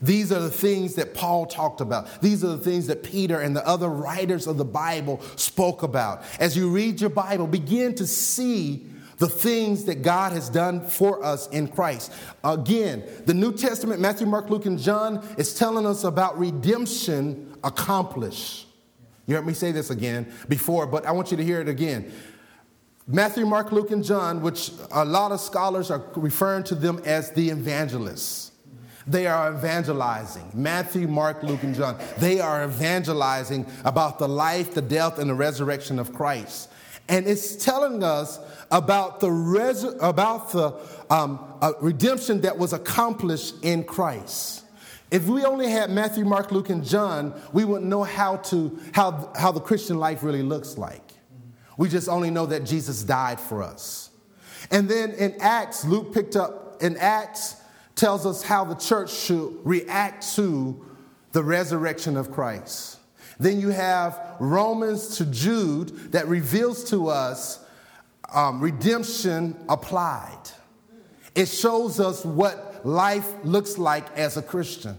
These 0.00 0.32
are 0.32 0.40
the 0.40 0.50
things 0.50 0.94
that 0.94 1.14
Paul 1.14 1.46
talked 1.46 1.80
about. 1.80 2.20
These 2.20 2.44
are 2.44 2.48
the 2.48 2.58
things 2.58 2.86
that 2.86 3.02
Peter 3.02 3.40
and 3.40 3.54
the 3.54 3.66
other 3.66 3.88
writers 3.88 4.46
of 4.46 4.56
the 4.56 4.64
Bible 4.64 5.20
spoke 5.36 5.82
about. 5.82 6.22
As 6.38 6.56
you 6.56 6.70
read 6.70 7.00
your 7.00 7.10
Bible, 7.10 7.46
begin 7.46 7.94
to 7.96 8.06
see 8.06 8.86
the 9.18 9.28
things 9.28 9.84
that 9.84 10.02
God 10.02 10.32
has 10.32 10.48
done 10.48 10.86
for 10.86 11.24
us 11.24 11.48
in 11.48 11.66
Christ. 11.66 12.12
Again, 12.44 13.02
the 13.26 13.34
New 13.34 13.52
Testament, 13.52 14.00
Matthew, 14.00 14.28
Mark, 14.28 14.48
Luke, 14.48 14.66
and 14.66 14.78
John, 14.78 15.26
is 15.36 15.54
telling 15.54 15.84
us 15.84 16.04
about 16.04 16.38
redemption 16.38 17.56
accomplished. 17.64 18.67
You 19.28 19.34
heard 19.34 19.46
me 19.46 19.52
say 19.52 19.72
this 19.72 19.90
again 19.90 20.32
before, 20.48 20.86
but 20.86 21.04
I 21.04 21.12
want 21.12 21.30
you 21.30 21.36
to 21.36 21.44
hear 21.44 21.60
it 21.60 21.68
again. 21.68 22.10
Matthew, 23.06 23.44
Mark, 23.44 23.70
Luke, 23.72 23.90
and 23.90 24.02
John, 24.02 24.40
which 24.40 24.72
a 24.90 25.04
lot 25.04 25.32
of 25.32 25.40
scholars 25.40 25.90
are 25.90 26.02
referring 26.16 26.64
to 26.64 26.74
them 26.74 27.00
as 27.04 27.30
the 27.30 27.50
evangelists. 27.50 28.52
They 29.06 29.26
are 29.26 29.52
evangelizing. 29.52 30.50
Matthew, 30.54 31.06
Mark, 31.08 31.42
Luke, 31.42 31.62
and 31.62 31.74
John. 31.74 31.98
They 32.18 32.40
are 32.40 32.64
evangelizing 32.64 33.66
about 33.84 34.18
the 34.18 34.28
life, 34.28 34.72
the 34.72 34.82
death, 34.82 35.18
and 35.18 35.28
the 35.28 35.34
resurrection 35.34 35.98
of 35.98 36.14
Christ. 36.14 36.70
And 37.08 37.26
it's 37.26 37.56
telling 37.56 38.02
us 38.02 38.38
about 38.70 39.20
the, 39.20 39.28
about 40.00 40.52
the 40.52 40.74
um, 41.10 41.54
uh, 41.60 41.72
redemption 41.80 42.40
that 42.42 42.56
was 42.56 42.72
accomplished 42.72 43.56
in 43.62 43.84
Christ. 43.84 44.64
If 45.10 45.26
we 45.26 45.44
only 45.44 45.70
had 45.70 45.90
Matthew, 45.90 46.24
Mark, 46.24 46.52
Luke, 46.52 46.68
and 46.68 46.84
John, 46.84 47.40
we 47.52 47.64
wouldn't 47.64 47.88
know 47.88 48.02
how, 48.02 48.36
to, 48.36 48.78
how, 48.92 49.32
how 49.36 49.52
the 49.52 49.60
Christian 49.60 49.98
life 49.98 50.22
really 50.22 50.42
looks 50.42 50.76
like. 50.76 51.12
We 51.78 51.88
just 51.88 52.08
only 52.08 52.30
know 52.30 52.46
that 52.46 52.64
Jesus 52.64 53.02
died 53.02 53.40
for 53.40 53.62
us. 53.62 54.10
And 54.70 54.88
then 54.88 55.12
in 55.12 55.34
Acts, 55.40 55.84
Luke 55.84 56.12
picked 56.12 56.36
up 56.36 56.82
in 56.82 56.96
Acts, 56.98 57.56
tells 57.94 58.26
us 58.26 58.42
how 58.42 58.64
the 58.64 58.74
church 58.74 59.10
should 59.10 59.56
react 59.64 60.34
to 60.36 60.84
the 61.32 61.42
resurrection 61.42 62.16
of 62.16 62.30
Christ. 62.30 62.98
Then 63.40 63.60
you 63.60 63.70
have 63.70 64.36
Romans 64.40 65.16
to 65.18 65.26
Jude 65.26 66.12
that 66.12 66.26
reveals 66.26 66.84
to 66.90 67.08
us 67.08 67.64
um, 68.34 68.60
redemption 68.60 69.56
applied. 69.68 70.50
It 71.34 71.46
shows 71.46 72.00
us 72.00 72.24
what 72.24 72.67
life 72.84 73.32
looks 73.44 73.78
like 73.78 74.16
as 74.16 74.36
a 74.36 74.42
Christian. 74.42 74.96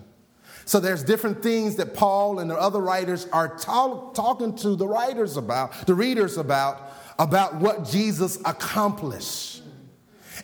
So 0.66 0.80
there's 0.80 1.04
different 1.04 1.42
things 1.42 1.78
that 1.78 1.96
Paul 1.96 2.40
and 2.40 2.50
the 2.50 2.56
other 2.56 2.80
writers 2.80 3.28
are 3.34 3.58
talk, 3.58 4.14
talking 4.14 4.56
to 4.58 4.76
the 4.76 4.88
writers 4.88 5.36
about, 5.36 5.88
the 5.88 5.96
readers 5.96 6.38
about, 6.38 6.92
about 7.18 7.56
what 7.56 7.86
Jesus 7.86 8.38
accomplished. 8.46 9.64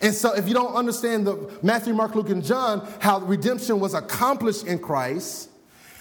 And 0.01 0.13
so, 0.13 0.33
if 0.33 0.47
you 0.47 0.53
don't 0.53 0.73
understand 0.73 1.25
the 1.25 1.49
Matthew, 1.61 1.93
Mark, 1.93 2.15
Luke, 2.15 2.29
and 2.29 2.43
John, 2.43 2.85
how 2.99 3.19
redemption 3.19 3.79
was 3.79 3.93
accomplished 3.93 4.65
in 4.65 4.79
Christ, 4.79 5.49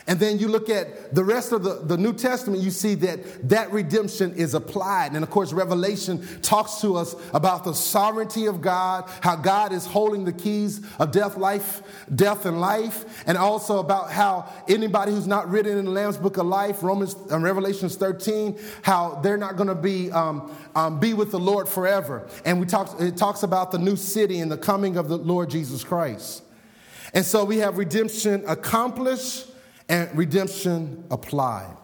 and 0.07 0.21
then 0.21 0.39
you 0.39 0.49
look 0.49 0.69
at 0.69 1.15
the 1.15 1.25
rest 1.25 1.53
of 1.53 1.63
the, 1.63 1.77
the 1.77 1.97
New 1.97 2.13
Testament, 2.13 2.63
you 2.63 2.71
see 2.71 2.95
that 2.97 3.49
that 3.49 3.73
redemption 3.73 4.35
is 4.35 4.53
applied. 4.53 5.13
And 5.13 5.25
of 5.25 5.31
course, 5.31 5.51
Revelation 5.55 6.27
talks 6.43 6.83
to 6.83 6.97
us 6.97 7.17
about 7.33 7.65
the 7.65 7.73
sovereignty 7.73 8.45
of 8.45 8.61
God, 8.61 9.09
how 9.23 9.35
God 9.35 9.73
is 9.73 9.87
holding 9.87 10.27
the 10.27 10.33
keys 10.33 10.83
of 10.99 11.11
death, 11.11 11.39
life, 11.39 11.83
death 12.15 12.45
and 12.45 12.61
life, 12.61 13.25
and 13.27 13.39
also 13.39 13.79
about 13.79 14.13
how 14.13 14.47
anybody 14.69 15.11
who's 15.11 15.27
not 15.27 15.49
written 15.49 15.79
in 15.79 15.87
the 15.87 15.91
Lamb's 15.91 16.19
Book 16.19 16.37
of 16.37 16.45
Life, 16.45 16.83
Romans 16.83 17.15
and 17.15 17.33
uh, 17.33 17.39
Revelations 17.39 17.97
13, 17.97 18.59
how 18.83 19.21
they're 19.23 19.39
not 19.39 19.57
going 19.57 19.69
to 19.69 19.75
be 19.75 20.13
um, 20.13 20.55
um, 20.75 21.01
be 21.01 21.15
with 21.15 21.31
the 21.31 21.39
Lord 21.39 21.67
forever. 21.67 22.29
And 22.45 22.61
we 22.61 22.67
talk, 22.67 23.01
it 23.01 23.17
talks 23.17 23.43
about 23.43 23.71
the 23.71 23.79
new 23.79 23.97
city 23.97 24.41
and 24.41 24.53
the 24.53 24.59
coming 24.59 24.99
of 24.99 25.09
the 25.09 25.17
Lord 25.17 25.49
Jesus 25.49 25.83
Christ. 25.83 26.43
And 27.15 27.25
so 27.25 27.45
we 27.45 27.59
have 27.59 27.79
redemption 27.79 28.45
accomplished 28.47 29.47
and 29.89 30.17
redemption 30.17 31.05
applied. 31.11 31.77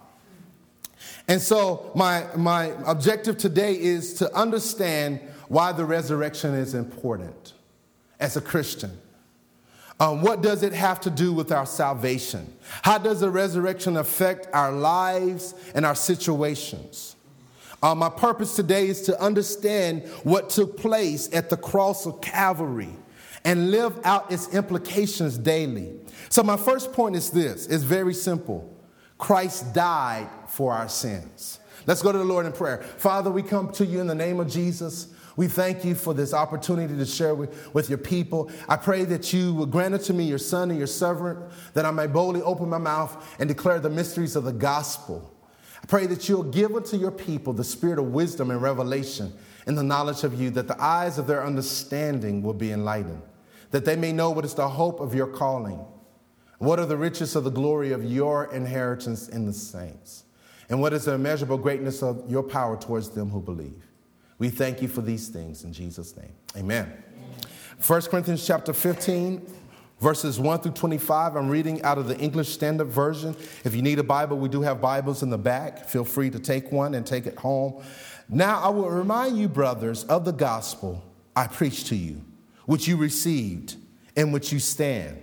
And 1.28 1.40
so, 1.40 1.92
my, 1.94 2.26
my 2.36 2.72
objective 2.86 3.38
today 3.38 3.74
is 3.74 4.14
to 4.14 4.34
understand 4.34 5.20
why 5.48 5.72
the 5.72 5.84
resurrection 5.84 6.54
is 6.54 6.74
important 6.74 7.54
as 8.18 8.36
a 8.36 8.40
Christian. 8.40 8.98
Um, 9.98 10.22
what 10.22 10.42
does 10.42 10.62
it 10.62 10.72
have 10.72 11.00
to 11.02 11.10
do 11.10 11.32
with 11.32 11.52
our 11.52 11.66
salvation? 11.66 12.52
How 12.82 12.96
does 12.96 13.20
the 13.20 13.30
resurrection 13.30 13.98
affect 13.98 14.48
our 14.54 14.72
lives 14.72 15.54
and 15.74 15.84
our 15.84 15.94
situations? 15.94 17.16
Uh, 17.82 17.94
my 17.94 18.08
purpose 18.08 18.56
today 18.56 18.88
is 18.88 19.02
to 19.02 19.20
understand 19.20 20.06
what 20.22 20.50
took 20.50 20.76
place 20.76 21.28
at 21.34 21.50
the 21.50 21.56
cross 21.56 22.06
of 22.06 22.20
Calvary 22.20 22.94
and 23.44 23.70
live 23.70 23.98
out 24.04 24.30
its 24.32 24.52
implications 24.54 25.38
daily. 25.38 25.99
So, 26.30 26.44
my 26.44 26.56
first 26.56 26.92
point 26.92 27.16
is 27.16 27.30
this 27.30 27.66
it's 27.66 27.82
very 27.82 28.14
simple 28.14 28.76
Christ 29.18 29.74
died 29.74 30.28
for 30.48 30.72
our 30.72 30.88
sins. 30.88 31.60
Let's 31.86 32.02
go 32.02 32.12
to 32.12 32.18
the 32.18 32.24
Lord 32.24 32.46
in 32.46 32.52
prayer. 32.52 32.82
Father, 32.82 33.30
we 33.30 33.42
come 33.42 33.72
to 33.72 33.84
you 33.84 34.00
in 34.00 34.06
the 34.06 34.14
name 34.14 34.40
of 34.40 34.48
Jesus. 34.48 35.08
We 35.36 35.48
thank 35.48 35.84
you 35.84 35.94
for 35.94 36.12
this 36.12 36.34
opportunity 36.34 36.96
to 36.96 37.06
share 37.06 37.34
with, 37.34 37.72
with 37.74 37.88
your 37.88 37.98
people. 37.98 38.50
I 38.68 38.76
pray 38.76 39.04
that 39.06 39.32
you 39.32 39.54
will 39.54 39.66
grant 39.66 39.94
it 39.94 40.02
to 40.02 40.12
me 40.12 40.24
your 40.24 40.38
son 40.38 40.70
and 40.70 40.78
your 40.78 40.86
servant, 40.86 41.38
that 41.72 41.86
I 41.86 41.90
may 41.90 42.06
boldly 42.06 42.42
open 42.42 42.68
my 42.68 42.78
mouth 42.78 43.36
and 43.38 43.48
declare 43.48 43.80
the 43.80 43.90
mysteries 43.90 44.36
of 44.36 44.44
the 44.44 44.52
gospel. 44.52 45.34
I 45.82 45.86
pray 45.86 46.06
that 46.06 46.28
you'll 46.28 46.42
give 46.42 46.74
unto 46.76 46.96
your 46.96 47.10
people 47.10 47.52
the 47.52 47.64
spirit 47.64 47.98
of 47.98 48.12
wisdom 48.12 48.50
and 48.50 48.60
revelation 48.60 49.32
in 49.66 49.76
the 49.76 49.82
knowledge 49.82 50.24
of 50.24 50.38
you, 50.38 50.50
that 50.50 50.68
the 50.68 50.80
eyes 50.82 51.16
of 51.16 51.26
their 51.26 51.44
understanding 51.44 52.42
will 52.42 52.54
be 52.54 52.72
enlightened, 52.72 53.22
that 53.70 53.84
they 53.84 53.96
may 53.96 54.12
know 54.12 54.30
what 54.30 54.44
is 54.44 54.54
the 54.54 54.68
hope 54.68 55.00
of 55.00 55.14
your 55.14 55.28
calling, 55.28 55.80
what 56.60 56.78
are 56.78 56.84
the 56.84 56.96
riches 56.96 57.36
of 57.36 57.44
the 57.44 57.50
glory 57.50 57.90
of 57.90 58.04
your 58.04 58.52
inheritance 58.52 59.30
in 59.30 59.46
the 59.46 59.52
saints, 59.52 60.24
and 60.68 60.78
what 60.78 60.92
is 60.92 61.06
the 61.06 61.14
immeasurable 61.14 61.56
greatness 61.56 62.02
of 62.02 62.22
your 62.30 62.42
power 62.42 62.76
towards 62.76 63.08
them 63.08 63.30
who 63.30 63.40
believe. 63.40 63.82
We 64.38 64.50
thank 64.50 64.82
you 64.82 64.86
for 64.86 65.00
these 65.00 65.28
things 65.28 65.64
in 65.64 65.72
Jesus' 65.72 66.14
name. 66.18 66.32
Amen. 66.54 66.84
Amen. 66.84 67.02
1 67.84 68.02
Corinthians 68.02 68.46
chapter 68.46 68.74
15, 68.74 69.50
verses 70.00 70.38
1 70.38 70.60
through 70.60 70.72
25. 70.72 71.34
I'm 71.34 71.48
reading 71.48 71.80
out 71.80 71.96
of 71.96 72.08
the 72.08 72.18
English 72.18 72.50
Standard 72.50 72.88
Version. 72.88 73.34
If 73.64 73.74
you 73.74 73.80
need 73.80 73.98
a 73.98 74.04
Bible, 74.04 74.36
we 74.36 74.50
do 74.50 74.60
have 74.60 74.82
Bibles 74.82 75.22
in 75.22 75.30
the 75.30 75.38
back. 75.38 75.88
Feel 75.88 76.04
free 76.04 76.28
to 76.28 76.38
take 76.38 76.70
one 76.70 76.94
and 76.94 77.06
take 77.06 77.24
it 77.24 77.38
home. 77.38 77.82
Now, 78.28 78.60
I 78.60 78.68
will 78.68 78.90
remind 78.90 79.38
you, 79.38 79.48
brothers, 79.48 80.04
of 80.04 80.26
the 80.26 80.32
gospel 80.32 81.02
I 81.34 81.46
preached 81.46 81.86
to 81.86 81.96
you, 81.96 82.20
which 82.66 82.86
you 82.86 82.98
received, 82.98 83.76
in 84.14 84.30
which 84.30 84.52
you 84.52 84.58
stand, 84.58 85.22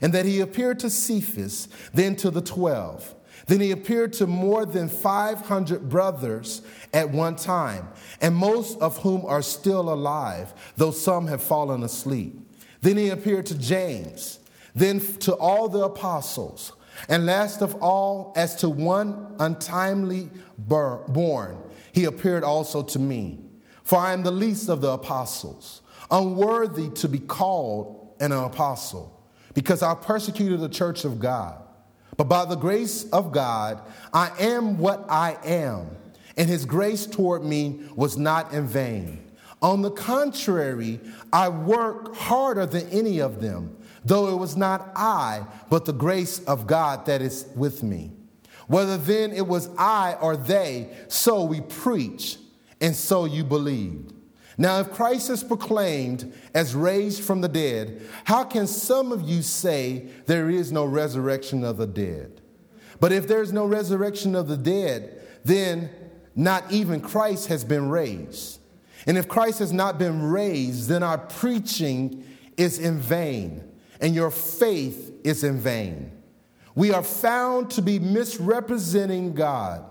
and 0.00 0.12
that 0.12 0.26
he 0.26 0.40
appeared 0.40 0.78
to 0.80 0.90
Cephas, 0.90 1.68
then 1.92 2.16
to 2.16 2.30
the 2.30 2.40
twelve. 2.40 3.14
Then 3.46 3.60
he 3.60 3.70
appeared 3.72 4.12
to 4.14 4.26
more 4.26 4.64
than 4.64 4.88
500 4.88 5.88
brothers 5.88 6.62
at 6.92 7.10
one 7.10 7.36
time, 7.36 7.88
and 8.20 8.34
most 8.34 8.78
of 8.80 8.98
whom 8.98 9.24
are 9.24 9.42
still 9.42 9.92
alive, 9.92 10.52
though 10.76 10.90
some 10.92 11.26
have 11.26 11.42
fallen 11.42 11.82
asleep. 11.82 12.38
Then 12.80 12.96
he 12.96 13.08
appeared 13.08 13.46
to 13.46 13.58
James, 13.58 14.38
then 14.74 15.00
to 15.18 15.34
all 15.34 15.68
the 15.68 15.84
apostles, 15.84 16.72
and 17.08 17.26
last 17.26 17.60
of 17.62 17.74
all, 17.76 18.32
as 18.36 18.54
to 18.56 18.68
one 18.68 19.34
untimely 19.38 20.30
born, 20.58 21.58
he 21.92 22.04
appeared 22.04 22.44
also 22.44 22.82
to 22.82 22.98
me. 22.98 23.40
For 23.82 23.98
I 23.98 24.12
am 24.12 24.22
the 24.22 24.30
least 24.30 24.68
of 24.68 24.80
the 24.80 24.90
apostles, 24.90 25.82
unworthy 26.10 26.90
to 26.90 27.08
be 27.08 27.18
called 27.18 28.14
an 28.20 28.32
apostle, 28.32 29.19
because 29.54 29.82
I 29.82 29.94
persecuted 29.94 30.60
the 30.60 30.68
church 30.68 31.04
of 31.04 31.18
God. 31.18 31.56
But 32.16 32.24
by 32.24 32.44
the 32.44 32.56
grace 32.56 33.08
of 33.10 33.32
God, 33.32 33.80
I 34.12 34.30
am 34.38 34.78
what 34.78 35.06
I 35.08 35.38
am, 35.44 35.88
and 36.36 36.48
his 36.48 36.64
grace 36.64 37.06
toward 37.06 37.44
me 37.44 37.80
was 37.94 38.16
not 38.18 38.52
in 38.52 38.66
vain. 38.66 39.24
On 39.62 39.82
the 39.82 39.90
contrary, 39.90 41.00
I 41.32 41.48
work 41.48 42.14
harder 42.14 42.66
than 42.66 42.88
any 42.88 43.20
of 43.20 43.40
them, 43.40 43.76
though 44.04 44.28
it 44.28 44.36
was 44.36 44.56
not 44.56 44.90
I, 44.94 45.46
but 45.68 45.84
the 45.84 45.92
grace 45.92 46.42
of 46.44 46.66
God 46.66 47.06
that 47.06 47.20
is 47.22 47.46
with 47.54 47.82
me. 47.82 48.12
Whether 48.68 48.96
then 48.96 49.32
it 49.32 49.46
was 49.46 49.68
I 49.76 50.14
or 50.20 50.36
they, 50.36 50.90
so 51.08 51.44
we 51.44 51.60
preach, 51.60 52.38
and 52.80 52.94
so 52.94 53.24
you 53.24 53.44
believed. 53.44 54.14
Now, 54.60 54.80
if 54.80 54.92
Christ 54.92 55.30
is 55.30 55.42
proclaimed 55.42 56.34
as 56.52 56.74
raised 56.74 57.24
from 57.24 57.40
the 57.40 57.48
dead, 57.48 58.02
how 58.24 58.44
can 58.44 58.66
some 58.66 59.10
of 59.10 59.22
you 59.22 59.40
say 59.40 60.08
there 60.26 60.50
is 60.50 60.70
no 60.70 60.84
resurrection 60.84 61.64
of 61.64 61.78
the 61.78 61.86
dead? 61.86 62.42
But 63.00 63.10
if 63.10 63.26
there's 63.26 63.54
no 63.54 63.64
resurrection 63.64 64.34
of 64.34 64.48
the 64.48 64.58
dead, 64.58 65.26
then 65.46 65.88
not 66.36 66.70
even 66.70 67.00
Christ 67.00 67.48
has 67.48 67.64
been 67.64 67.88
raised. 67.88 68.60
And 69.06 69.16
if 69.16 69.28
Christ 69.28 69.60
has 69.60 69.72
not 69.72 69.98
been 69.98 70.24
raised, 70.24 70.90
then 70.90 71.02
our 71.02 71.16
preaching 71.16 72.22
is 72.58 72.78
in 72.78 72.98
vain, 72.98 73.64
and 73.98 74.14
your 74.14 74.30
faith 74.30 75.10
is 75.24 75.42
in 75.42 75.58
vain. 75.58 76.12
We 76.74 76.92
are 76.92 77.02
found 77.02 77.70
to 77.70 77.80
be 77.80 77.98
misrepresenting 77.98 79.32
God 79.32 79.86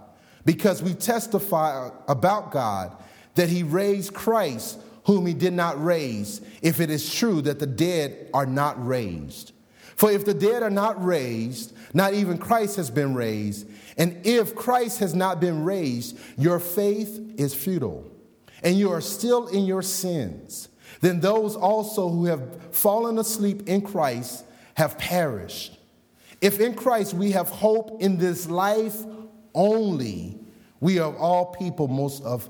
because 0.45 0.83
we 0.83 0.93
testify 0.93 1.89
about 2.07 2.51
God 2.51 2.95
that 3.39 3.47
he 3.47 3.63
raised 3.63 4.13
Christ, 4.13 4.77
whom 5.05 5.25
he 5.25 5.33
did 5.33 5.53
not 5.53 5.81
raise, 5.81 6.41
if 6.61 6.81
it 6.81 6.89
is 6.89 7.15
true 7.15 7.41
that 7.43 7.57
the 7.57 7.65
dead 7.65 8.29
are 8.33 8.45
not 8.45 8.85
raised. 8.85 9.53
For 9.95 10.11
if 10.11 10.25
the 10.25 10.33
dead 10.33 10.61
are 10.61 10.69
not 10.69 11.01
raised, 11.01 11.73
not 11.93 12.13
even 12.13 12.37
Christ 12.37 12.75
has 12.75 12.89
been 12.89 13.15
raised. 13.15 13.65
And 13.97 14.25
if 14.25 14.55
Christ 14.55 14.99
has 14.99 15.15
not 15.15 15.39
been 15.39 15.63
raised, 15.63 16.19
your 16.37 16.59
faith 16.59 17.17
is 17.37 17.55
futile, 17.55 18.11
and 18.61 18.77
you 18.77 18.91
are 18.91 18.99
still 18.99 19.47
in 19.47 19.63
your 19.63 19.83
sins. 19.83 20.67
Then 20.99 21.21
those 21.21 21.55
also 21.55 22.09
who 22.09 22.25
have 22.25 22.75
fallen 22.75 23.17
asleep 23.19 23.69
in 23.69 23.83
Christ 23.83 24.43
have 24.73 24.97
perished. 24.97 25.79
If 26.41 26.59
in 26.59 26.73
Christ 26.73 27.13
we 27.13 27.31
have 27.31 27.47
hope 27.47 28.01
in 28.01 28.17
this 28.17 28.49
life 28.49 28.97
only, 29.55 30.37
we 30.81 30.99
are 30.99 31.15
all 31.15 31.45
people 31.45 31.87
most 31.87 32.21
of 32.23 32.49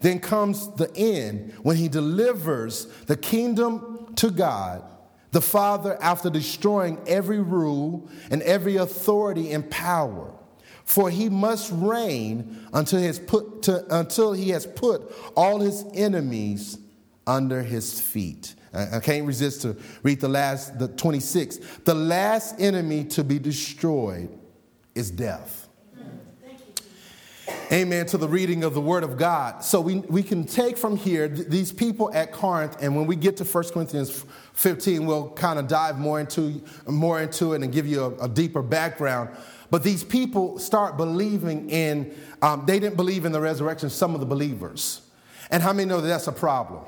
Then 0.00 0.20
comes 0.20 0.74
the 0.74 0.94
end 0.96 1.54
when 1.62 1.76
he 1.76 1.88
delivers 1.88 2.86
the 3.06 3.16
kingdom 3.16 4.12
to 4.16 4.30
God, 4.30 4.84
the 5.30 5.40
Father, 5.40 5.96
after 6.00 6.30
destroying 6.30 6.98
every 7.06 7.40
rule 7.40 8.08
and 8.30 8.42
every 8.42 8.76
authority 8.76 9.52
and 9.52 9.68
power. 9.70 10.32
For 10.84 11.10
he 11.10 11.28
must 11.28 11.70
reign 11.72 12.64
until 12.72 13.00
he 13.00 13.06
has 13.06 13.18
put, 13.18 13.62
to, 13.62 13.84
until 13.98 14.32
he 14.32 14.50
has 14.50 14.66
put 14.66 15.12
all 15.34 15.60
his 15.60 15.84
enemies 15.94 16.78
under 17.26 17.62
his 17.62 18.00
feet. 18.00 18.54
I 18.72 19.00
can't 19.00 19.26
resist 19.26 19.62
to 19.62 19.76
read 20.02 20.20
the 20.20 20.28
last, 20.28 20.78
the 20.78 20.88
26. 20.88 21.58
The 21.84 21.94
last 21.94 22.60
enemy 22.60 23.04
to 23.06 23.24
be 23.24 23.38
destroyed 23.38 24.28
is 24.94 25.10
death. 25.10 25.65
Amen 27.72 28.06
to 28.06 28.16
the 28.16 28.28
reading 28.28 28.62
of 28.62 28.74
the 28.74 28.80
Word 28.80 29.02
of 29.02 29.16
God. 29.16 29.64
So 29.64 29.80
we, 29.80 29.96
we 29.96 30.22
can 30.22 30.44
take 30.44 30.78
from 30.78 30.96
here 30.96 31.28
th- 31.28 31.48
these 31.48 31.72
people 31.72 32.14
at 32.14 32.30
Corinth, 32.30 32.76
and 32.80 32.94
when 32.94 33.06
we 33.06 33.16
get 33.16 33.36
to 33.38 33.44
1 33.44 33.64
Corinthians 33.70 34.24
15, 34.52 35.04
we'll 35.04 35.30
kind 35.30 35.58
of 35.58 35.66
dive 35.66 35.98
more 35.98 36.20
into, 36.20 36.62
more 36.86 37.20
into 37.20 37.54
it 37.54 37.62
and 37.62 37.72
give 37.72 37.84
you 37.84 38.04
a, 38.04 38.26
a 38.26 38.28
deeper 38.28 38.62
background. 38.62 39.30
But 39.68 39.82
these 39.82 40.04
people 40.04 40.60
start 40.60 40.96
believing 40.96 41.68
in, 41.68 42.14
um, 42.40 42.66
they 42.66 42.78
didn't 42.78 42.96
believe 42.96 43.24
in 43.24 43.32
the 43.32 43.40
resurrection, 43.40 43.90
some 43.90 44.14
of 44.14 44.20
the 44.20 44.26
believers. 44.26 45.00
And 45.50 45.60
how 45.60 45.72
many 45.72 45.88
know 45.88 46.00
that 46.00 46.06
that's 46.06 46.28
a 46.28 46.32
problem? 46.32 46.84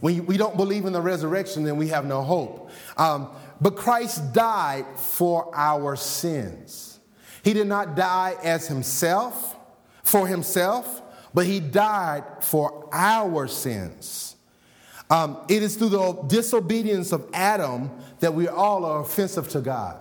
When 0.00 0.24
we 0.24 0.38
don't 0.38 0.56
believe 0.56 0.86
in 0.86 0.94
the 0.94 1.02
resurrection, 1.02 1.64
then 1.64 1.76
we 1.76 1.88
have 1.88 2.06
no 2.06 2.22
hope. 2.22 2.70
Um, 2.96 3.28
but 3.60 3.76
Christ 3.76 4.32
died 4.32 4.86
for 4.96 5.50
our 5.54 5.96
sins. 5.96 6.98
He 7.42 7.52
did 7.52 7.66
not 7.66 7.94
die 7.94 8.36
as 8.42 8.66
himself 8.66 9.53
for 10.04 10.28
himself, 10.28 11.02
but 11.32 11.46
he 11.46 11.58
died 11.58 12.22
for 12.40 12.88
our 12.92 13.48
sins. 13.48 14.36
Um, 15.10 15.38
it 15.48 15.62
is 15.62 15.76
through 15.76 15.90
the 15.90 16.12
disobedience 16.28 17.12
of 17.12 17.28
Adam 17.34 17.90
that 18.20 18.32
we 18.32 18.48
all 18.48 18.84
are 18.84 19.00
offensive 19.00 19.48
to 19.50 19.60
God. 19.60 20.00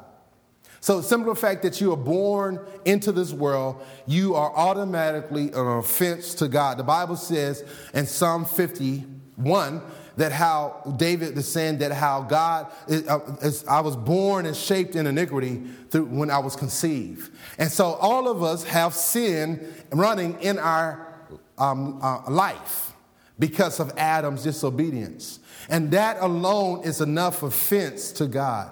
So, 0.79 1.01
simple 1.01 1.33
fact 1.33 1.63
that 1.63 1.79
you 1.79 1.93
are 1.93 1.97
born 1.97 2.59
into 2.83 3.11
this 3.13 3.31
world, 3.31 3.81
you 4.05 4.35
are 4.35 4.53
automatically 4.53 5.47
an 5.51 5.67
offense 5.67 6.33
to 6.35 6.49
God. 6.49 6.77
The 6.77 6.83
Bible 6.83 7.15
says 7.15 7.63
in 7.93 8.05
Psalm 8.05 8.43
51 8.43 9.81
that 10.17 10.31
how 10.31 10.95
David 10.97 11.37
is 11.37 11.51
saying 11.51 11.79
that 11.79 11.91
how 11.91 12.21
God, 12.21 12.71
uh, 12.89 13.19
I 13.67 13.81
was 13.81 13.95
born 13.95 14.45
and 14.45 14.55
shaped 14.55 14.95
in 14.95 15.07
iniquity 15.07 15.63
through 15.89 16.05
when 16.05 16.29
I 16.29 16.39
was 16.39 16.55
conceived. 16.55 17.31
And 17.57 17.71
so 17.71 17.93
all 17.93 18.27
of 18.27 18.43
us 18.43 18.63
have 18.65 18.93
sin 18.93 19.73
running 19.91 20.39
in 20.41 20.59
our 20.59 21.13
um, 21.57 21.99
uh, 22.01 22.29
life 22.29 22.93
because 23.39 23.79
of 23.79 23.91
Adam's 23.97 24.43
disobedience. 24.43 25.39
And 25.69 25.91
that 25.91 26.17
alone 26.19 26.83
is 26.83 27.01
enough 27.01 27.41
offense 27.41 28.11
to 28.13 28.27
God. 28.27 28.71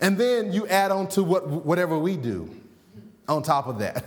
And 0.00 0.18
then 0.18 0.52
you 0.52 0.66
add 0.68 0.90
on 0.90 1.08
to 1.08 1.22
what, 1.22 1.48
whatever 1.48 1.98
we 1.98 2.16
do 2.16 2.54
on 3.28 3.42
top 3.42 3.66
of 3.66 3.78
that. 3.78 4.04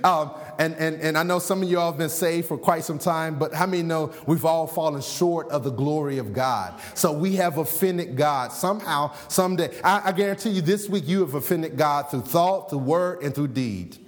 um, 0.04 0.32
and, 0.58 0.74
and, 0.76 1.00
and 1.00 1.18
I 1.18 1.22
know 1.22 1.38
some 1.38 1.62
of 1.62 1.70
you 1.70 1.78
all 1.78 1.90
have 1.90 1.98
been 1.98 2.08
saved 2.08 2.48
for 2.48 2.56
quite 2.56 2.84
some 2.84 2.98
time, 2.98 3.38
but 3.38 3.52
how 3.52 3.66
many 3.66 3.82
know 3.82 4.12
we've 4.26 4.44
all 4.44 4.66
fallen 4.66 5.02
short 5.02 5.48
of 5.50 5.64
the 5.64 5.70
glory 5.70 6.18
of 6.18 6.32
God? 6.32 6.74
So 6.94 7.12
we 7.12 7.36
have 7.36 7.58
offended 7.58 8.16
God 8.16 8.52
somehow, 8.52 9.12
someday. 9.28 9.78
I, 9.82 10.08
I 10.08 10.12
guarantee 10.12 10.50
you 10.50 10.62
this 10.62 10.88
week 10.88 11.06
you 11.06 11.20
have 11.20 11.34
offended 11.34 11.76
God 11.76 12.10
through 12.10 12.22
thought, 12.22 12.70
through 12.70 12.78
word, 12.78 13.22
and 13.22 13.34
through 13.34 13.48
deed. 13.48 13.98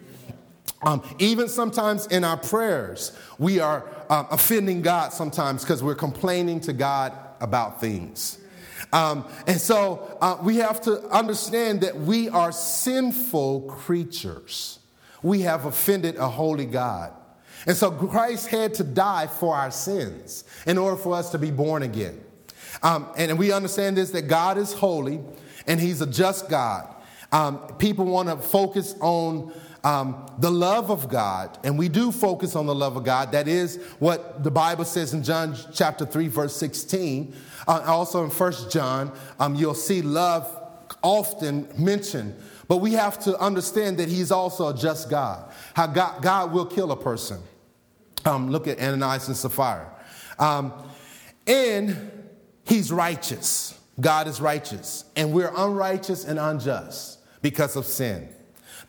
Um, 0.83 1.03
even 1.19 1.49
sometimes 1.49 2.07
in 2.07 2.25
our 2.25 2.37
prayers, 2.37 3.17
we 3.39 3.59
are 3.61 3.85
um, 4.09 4.29
offending 4.31 4.81
God 4.81 5.13
sometimes 5.13 5.63
because 5.63 5.83
we're 5.83 5.95
complaining 5.95 6.61
to 6.61 6.73
God 6.73 7.13
about 7.41 7.81
things. 7.81 8.39
Um, 8.93 9.27
and 9.47 9.61
so 9.61 10.17
uh, 10.21 10.39
we 10.43 10.57
have 10.57 10.81
to 10.83 11.03
understand 11.09 11.83
that 11.83 11.97
we 11.97 12.29
are 12.29 12.53
sinful 12.53 13.63
creatures. 13.63 14.79
We 15.23 15.43
have 15.43 15.67
offended 15.67 16.17
a 16.17 16.29
holy 16.29 16.67
God. 16.67 17.13
And 17.67 17.77
so 17.77 17.91
Christ 17.91 18.49
had 18.49 18.75
to 18.75 18.85
die 18.85 19.27
for 19.27 19.55
our 19.55 19.71
sins 19.71 20.45
in 20.67 20.79
order 20.79 20.97
for 20.97 21.15
us 21.15 21.31
to 21.33 21.39
be 21.39 21.51
born 21.51 21.83
again. 21.83 22.21
Um, 22.83 23.09
and 23.17 23.39
we 23.39 23.53
understand 23.53 23.97
this 23.97 24.11
that 24.13 24.23
God 24.23 24.59
is 24.59 24.73
holy 24.73 25.21
and 25.67 25.81
He's 25.81 26.01
a 26.01 26.07
just 26.07 26.49
God. 26.49 26.95
Um, 27.31 27.59
people 27.79 28.07
want 28.07 28.29
to 28.29 28.37
focus 28.37 28.95
on 29.01 29.53
um, 29.85 30.27
the 30.39 30.51
love 30.51 30.91
of 30.91 31.09
God, 31.09 31.59
and 31.63 31.79
we 31.79 31.89
do 31.89 32.11
focus 32.11 32.57
on 32.57 32.67
the 32.67 32.75
love 32.75 32.97
of 32.97 33.05
God. 33.05 33.33
That 33.33 33.47
is 33.47 33.77
what 33.99 34.43
the 34.43 34.51
Bible 34.51 34.85
says 34.85 35.15
in 35.15 35.23
John 35.23 35.57
chapter 35.73 36.05
3, 36.05 36.29
verse 36.29 36.57
16. 36.57 37.35
Uh, 37.67 37.83
also 37.87 38.25
in 38.25 38.31
First 38.31 38.71
John, 38.71 39.17
um, 39.39 39.55
you'll 39.55 39.75
see 39.75 40.03
love 40.03 40.51
often 41.03 41.69
mentioned. 41.79 42.35
But 42.67 42.79
we 42.79 42.93
have 42.93 43.19
to 43.21 43.39
understand 43.39 43.99
that 43.99 44.09
he's 44.09 44.31
also 44.31 44.69
a 44.69 44.75
just 44.77 45.09
God. 45.09 45.51
How 45.75 45.87
God, 45.87 46.23
God 46.23 46.53
will 46.53 46.67
kill 46.67 46.93
a 46.93 46.97
person. 46.97 47.41
Um, 48.25 48.51
look 48.51 48.67
at 48.67 48.79
Ananias 48.81 49.29
and 49.29 49.37
Sapphira. 49.37 49.91
Um, 50.39 50.73
and 51.47 52.29
he's 52.65 52.93
righteous. 52.93 53.79
God 54.01 54.29
is 54.29 54.41
righteous. 54.41 55.05
And 55.17 55.33
we're 55.33 55.53
unrighteous 55.57 56.25
and 56.25 56.39
unjust 56.39 57.21
because 57.43 57.77
of 57.77 57.87
sin. 57.87 58.29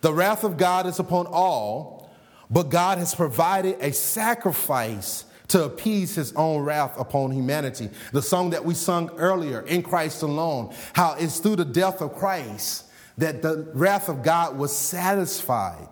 The 0.00 0.12
wrath 0.12 0.44
of 0.44 0.56
God 0.56 0.86
is 0.86 0.98
upon 0.98 1.26
all, 1.26 2.10
but 2.50 2.64
God 2.64 2.98
has 2.98 3.14
provided 3.14 3.76
a 3.80 3.92
sacrifice 3.92 5.24
to 5.48 5.64
appease 5.64 6.14
his 6.14 6.32
own 6.34 6.62
wrath 6.62 6.98
upon 6.98 7.32
humanity. 7.32 7.90
The 8.12 8.22
song 8.22 8.50
that 8.50 8.64
we 8.64 8.74
sung 8.74 9.10
earlier, 9.16 9.62
In 9.62 9.82
Christ 9.82 10.22
Alone, 10.22 10.72
how 10.92 11.14
it's 11.14 11.40
through 11.40 11.56
the 11.56 11.64
death 11.64 12.00
of 12.00 12.14
Christ 12.14 12.86
that 13.18 13.42
the 13.42 13.68
wrath 13.74 14.08
of 14.08 14.22
God 14.22 14.56
was 14.56 14.74
satisfied. 14.74 15.88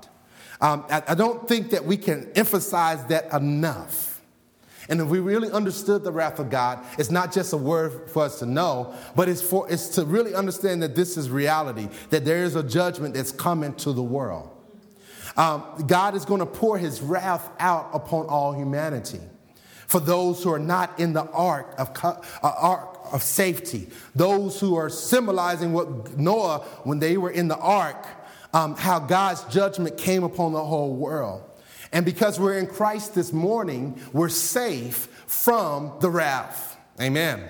Um, 0.60 0.84
I, 0.88 1.02
I 1.08 1.14
don't 1.14 1.46
think 1.46 1.70
that 1.70 1.84
we 1.84 1.96
can 1.96 2.30
emphasize 2.34 3.04
that 3.06 3.32
enough. 3.32 4.07
And 4.88 5.00
if 5.00 5.08
we 5.08 5.18
really 5.20 5.50
understood 5.50 6.02
the 6.02 6.12
wrath 6.12 6.38
of 6.38 6.48
God, 6.48 6.84
it's 6.98 7.10
not 7.10 7.32
just 7.32 7.52
a 7.52 7.56
word 7.56 8.10
for 8.10 8.22
us 8.22 8.38
to 8.38 8.46
know, 8.46 8.94
but 9.14 9.28
it's, 9.28 9.42
for, 9.42 9.70
it's 9.70 9.88
to 9.90 10.04
really 10.04 10.34
understand 10.34 10.82
that 10.82 10.94
this 10.94 11.16
is 11.18 11.28
reality, 11.28 11.88
that 12.10 12.24
there 12.24 12.44
is 12.44 12.56
a 12.56 12.62
judgment 12.62 13.14
that's 13.14 13.32
coming 13.32 13.74
to 13.74 13.92
the 13.92 14.02
world. 14.02 14.50
Um, 15.36 15.62
God 15.86 16.14
is 16.14 16.24
going 16.24 16.40
to 16.40 16.46
pour 16.46 16.78
his 16.78 17.02
wrath 17.02 17.48
out 17.60 17.90
upon 17.92 18.26
all 18.26 18.52
humanity 18.52 19.20
for 19.86 20.00
those 20.00 20.42
who 20.42 20.52
are 20.52 20.58
not 20.58 20.98
in 20.98 21.12
the 21.12 21.24
ark 21.30 21.74
of, 21.78 21.90
uh, 22.04 22.20
ark 22.42 22.98
of 23.12 23.22
safety, 23.22 23.88
those 24.14 24.60
who 24.60 24.76
are 24.76 24.90
symbolizing 24.90 25.72
what 25.72 26.16
Noah, 26.18 26.60
when 26.84 26.98
they 26.98 27.16
were 27.16 27.30
in 27.30 27.48
the 27.48 27.56
ark, 27.56 28.06
um, 28.52 28.74
how 28.74 28.98
God's 28.98 29.44
judgment 29.44 29.96
came 29.96 30.24
upon 30.24 30.52
the 30.52 30.64
whole 30.64 30.94
world. 30.94 31.42
And 31.92 32.04
because 32.04 32.38
we're 32.38 32.58
in 32.58 32.66
Christ 32.66 33.14
this 33.14 33.32
morning, 33.32 34.00
we're 34.12 34.28
safe 34.28 35.08
from 35.26 35.92
the 36.00 36.10
wrath. 36.10 36.76
Amen. 37.00 37.48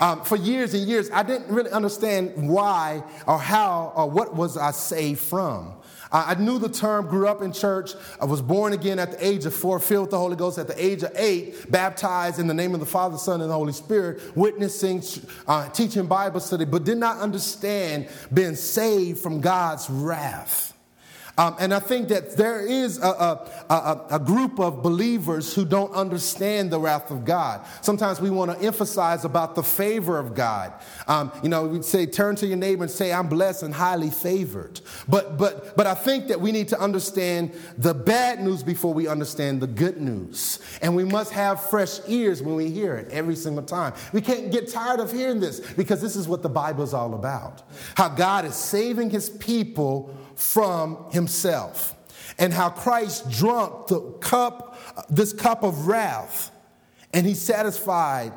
Um, 0.00 0.22
for 0.24 0.36
years 0.36 0.72
and 0.72 0.86
years, 0.86 1.10
I 1.10 1.22
didn't 1.22 1.48
really 1.48 1.70
understand 1.70 2.48
why 2.48 3.02
or 3.26 3.38
how 3.38 3.92
or 3.94 4.08
what 4.08 4.34
was 4.34 4.56
I 4.56 4.70
saved 4.70 5.20
from. 5.20 5.74
I 6.12 6.34
knew 6.34 6.58
the 6.58 6.68
term, 6.68 7.08
grew 7.08 7.26
up 7.26 7.42
in 7.42 7.52
church. 7.52 7.90
I 8.20 8.26
was 8.26 8.40
born 8.40 8.72
again 8.72 8.98
at 8.98 9.12
the 9.12 9.26
age 9.26 9.44
of 9.44 9.52
four, 9.52 9.80
filled 9.80 10.04
with 10.04 10.10
the 10.12 10.18
Holy 10.18 10.36
Ghost 10.36 10.56
at 10.56 10.68
the 10.68 10.84
age 10.84 11.02
of 11.02 11.12
eight, 11.16 11.70
baptized 11.70 12.38
in 12.38 12.46
the 12.46 12.54
name 12.54 12.74
of 12.74 12.80
the 12.80 12.86
Father, 12.86 13.18
Son, 13.18 13.40
and 13.40 13.50
the 13.50 13.54
Holy 13.54 13.72
Spirit, 13.72 14.36
witnessing, 14.36 15.02
uh, 15.48 15.68
teaching 15.70 16.06
Bible 16.06 16.40
study, 16.40 16.64
but 16.64 16.84
did 16.84 16.98
not 16.98 17.18
understand 17.18 18.08
being 18.32 18.54
saved 18.54 19.18
from 19.18 19.40
God's 19.40 19.90
wrath. 19.90 20.75
Um, 21.38 21.54
and 21.58 21.74
I 21.74 21.80
think 21.80 22.08
that 22.08 22.36
there 22.36 22.66
is 22.66 22.98
a, 22.98 23.06
a, 23.06 23.50
a, 23.68 24.06
a, 24.12 24.18
group 24.18 24.58
of 24.58 24.82
believers 24.82 25.54
who 25.54 25.66
don't 25.66 25.92
understand 25.92 26.70
the 26.70 26.80
wrath 26.80 27.10
of 27.10 27.26
God. 27.26 27.66
Sometimes 27.82 28.22
we 28.22 28.30
want 28.30 28.50
to 28.52 28.66
emphasize 28.66 29.26
about 29.26 29.54
the 29.54 29.62
favor 29.62 30.18
of 30.18 30.34
God. 30.34 30.72
Um, 31.06 31.30
you 31.42 31.50
know, 31.50 31.66
we 31.66 31.82
say, 31.82 32.06
turn 32.06 32.36
to 32.36 32.46
your 32.46 32.56
neighbor 32.56 32.84
and 32.84 32.90
say, 32.90 33.12
I'm 33.12 33.28
blessed 33.28 33.64
and 33.64 33.74
highly 33.74 34.08
favored. 34.08 34.80
But, 35.08 35.36
but, 35.36 35.76
but 35.76 35.86
I 35.86 35.94
think 35.94 36.28
that 36.28 36.40
we 36.40 36.52
need 36.52 36.68
to 36.68 36.80
understand 36.80 37.52
the 37.76 37.92
bad 37.92 38.40
news 38.40 38.62
before 38.62 38.94
we 38.94 39.06
understand 39.06 39.60
the 39.60 39.66
good 39.66 40.00
news. 40.00 40.60
And 40.80 40.96
we 40.96 41.04
must 41.04 41.32
have 41.32 41.68
fresh 41.68 41.98
ears 42.08 42.42
when 42.42 42.54
we 42.54 42.70
hear 42.70 42.96
it 42.96 43.10
every 43.10 43.36
single 43.36 43.62
time. 43.62 43.92
We 44.14 44.22
can't 44.22 44.50
get 44.50 44.70
tired 44.70 45.00
of 45.00 45.12
hearing 45.12 45.40
this 45.40 45.60
because 45.60 46.00
this 46.00 46.16
is 46.16 46.26
what 46.26 46.42
the 46.42 46.48
Bible 46.48 46.82
is 46.82 46.94
all 46.94 47.14
about. 47.14 47.62
How 47.94 48.08
God 48.08 48.46
is 48.46 48.54
saving 48.54 49.10
his 49.10 49.28
people 49.28 50.16
from 50.36 51.10
himself 51.10 51.94
and 52.38 52.52
how 52.52 52.70
Christ 52.70 53.30
drunk 53.30 53.88
the 53.88 54.00
cup, 54.20 54.78
this 55.10 55.32
cup 55.32 55.62
of 55.62 55.86
wrath, 55.86 56.50
and 57.12 57.26
he 57.26 57.34
satisfied 57.34 58.32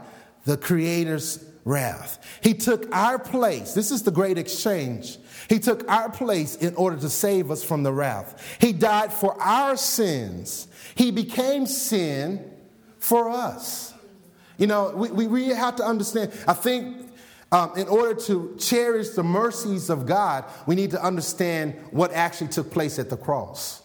the 0.46 0.58
Creator's 0.58 1.44
wrath. 1.66 2.40
He 2.42 2.54
took 2.54 2.94
our 2.96 3.20
place. 3.20 3.74
This 3.74 3.92
is 3.92 4.04
the 4.04 4.12
great 4.12 4.38
exchange. 4.38 5.18
He 5.50 5.60
took 5.60 5.90
our 5.90 6.10
place 6.10 6.56
in 6.56 6.76
order 6.76 6.98
to 6.98 7.10
save 7.10 7.52
us 7.52 7.64
from 7.64 7.84
the 7.84 7.92
wrath. 7.92 8.58
He 8.60 8.72
died 8.72 9.12
for 9.12 9.40
our 9.42 9.76
sins. 9.76 10.68
He 10.96 11.12
became 11.12 11.66
sin 11.66 12.52
for 12.98 13.30
us. 13.30 13.94
You 14.58 14.68
know, 14.68 14.92
we, 14.96 15.10
we 15.10 15.28
really 15.28 15.56
have 15.56 15.78
to 15.78 15.84
understand. 15.84 16.32
I 16.48 16.54
think 16.54 16.99
um, 17.52 17.74
in 17.76 17.88
order 17.88 18.20
to 18.22 18.56
cherish 18.60 19.10
the 19.10 19.24
mercies 19.24 19.90
of 19.90 20.06
God, 20.06 20.46
we 20.68 20.76
need 20.76 20.92
to 20.92 21.04
understand 21.04 21.74
what 21.92 22.14
actually 22.14 22.50
took 22.50 22.72
place 22.72 23.00
at 23.00 23.10
the 23.10 23.18
cross. 23.18 23.82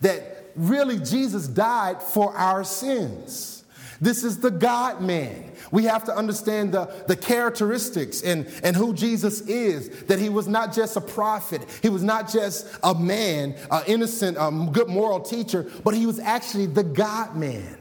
That 0.00 0.50
really 0.56 0.98
Jesus 0.98 1.46
died 1.46 2.02
for 2.02 2.34
our 2.34 2.64
sins. 2.64 3.64
This 4.00 4.24
is 4.24 4.38
the 4.38 4.50
God 4.50 5.00
man. 5.00 5.52
We 5.70 5.84
have 5.84 6.04
to 6.04 6.16
understand 6.16 6.72
the, 6.72 6.86
the 7.06 7.16
characteristics 7.16 8.22
and, 8.22 8.46
and 8.62 8.76
who 8.76 8.92
Jesus 8.92 9.40
is. 9.42 10.04
That 10.04 10.18
he 10.18 10.28
was 10.28 10.46
not 10.46 10.74
just 10.74 10.96
a 10.96 11.00
prophet, 11.00 11.62
he 11.82 11.88
was 11.88 12.02
not 12.02 12.30
just 12.30 12.66
a 12.82 12.94
man, 12.94 13.56
an 13.70 13.82
innocent, 13.86 14.36
a 14.38 14.68
good 14.72 14.88
moral 14.88 15.20
teacher, 15.20 15.70
but 15.84 15.94
he 15.94 16.06
was 16.06 16.18
actually 16.18 16.66
the 16.66 16.84
God 16.84 17.36
man. 17.36 17.78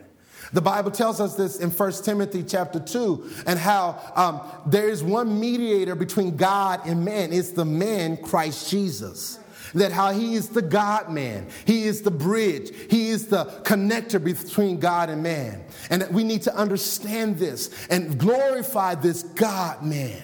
The 0.53 0.61
Bible 0.61 0.91
tells 0.91 1.19
us 1.19 1.35
this 1.35 1.59
in 1.59 1.69
1 1.71 1.91
Timothy 2.03 2.43
chapter 2.43 2.79
2, 2.79 3.29
and 3.47 3.59
how 3.59 3.99
um, 4.15 4.41
there 4.65 4.89
is 4.89 5.03
one 5.03 5.39
mediator 5.39 5.95
between 5.95 6.35
God 6.37 6.81
and 6.85 7.03
man. 7.03 7.33
It's 7.33 7.51
the 7.51 7.65
man, 7.65 8.17
Christ 8.17 8.69
Jesus. 8.69 9.39
That 9.73 9.91
how 9.91 10.11
he 10.11 10.35
is 10.35 10.49
the 10.49 10.61
God 10.61 11.11
man, 11.11 11.49
he 11.65 11.83
is 11.83 12.01
the 12.01 12.11
bridge, 12.11 12.71
he 12.89 13.09
is 13.09 13.27
the 13.27 13.45
connector 13.63 14.23
between 14.23 14.79
God 14.79 15.09
and 15.09 15.21
man. 15.21 15.65
And 15.89 16.01
that 16.01 16.13
we 16.13 16.23
need 16.23 16.43
to 16.43 16.55
understand 16.55 17.37
this 17.37 17.87
and 17.89 18.17
glorify 18.17 18.95
this 18.95 19.23
God 19.23 19.83
man. 19.83 20.23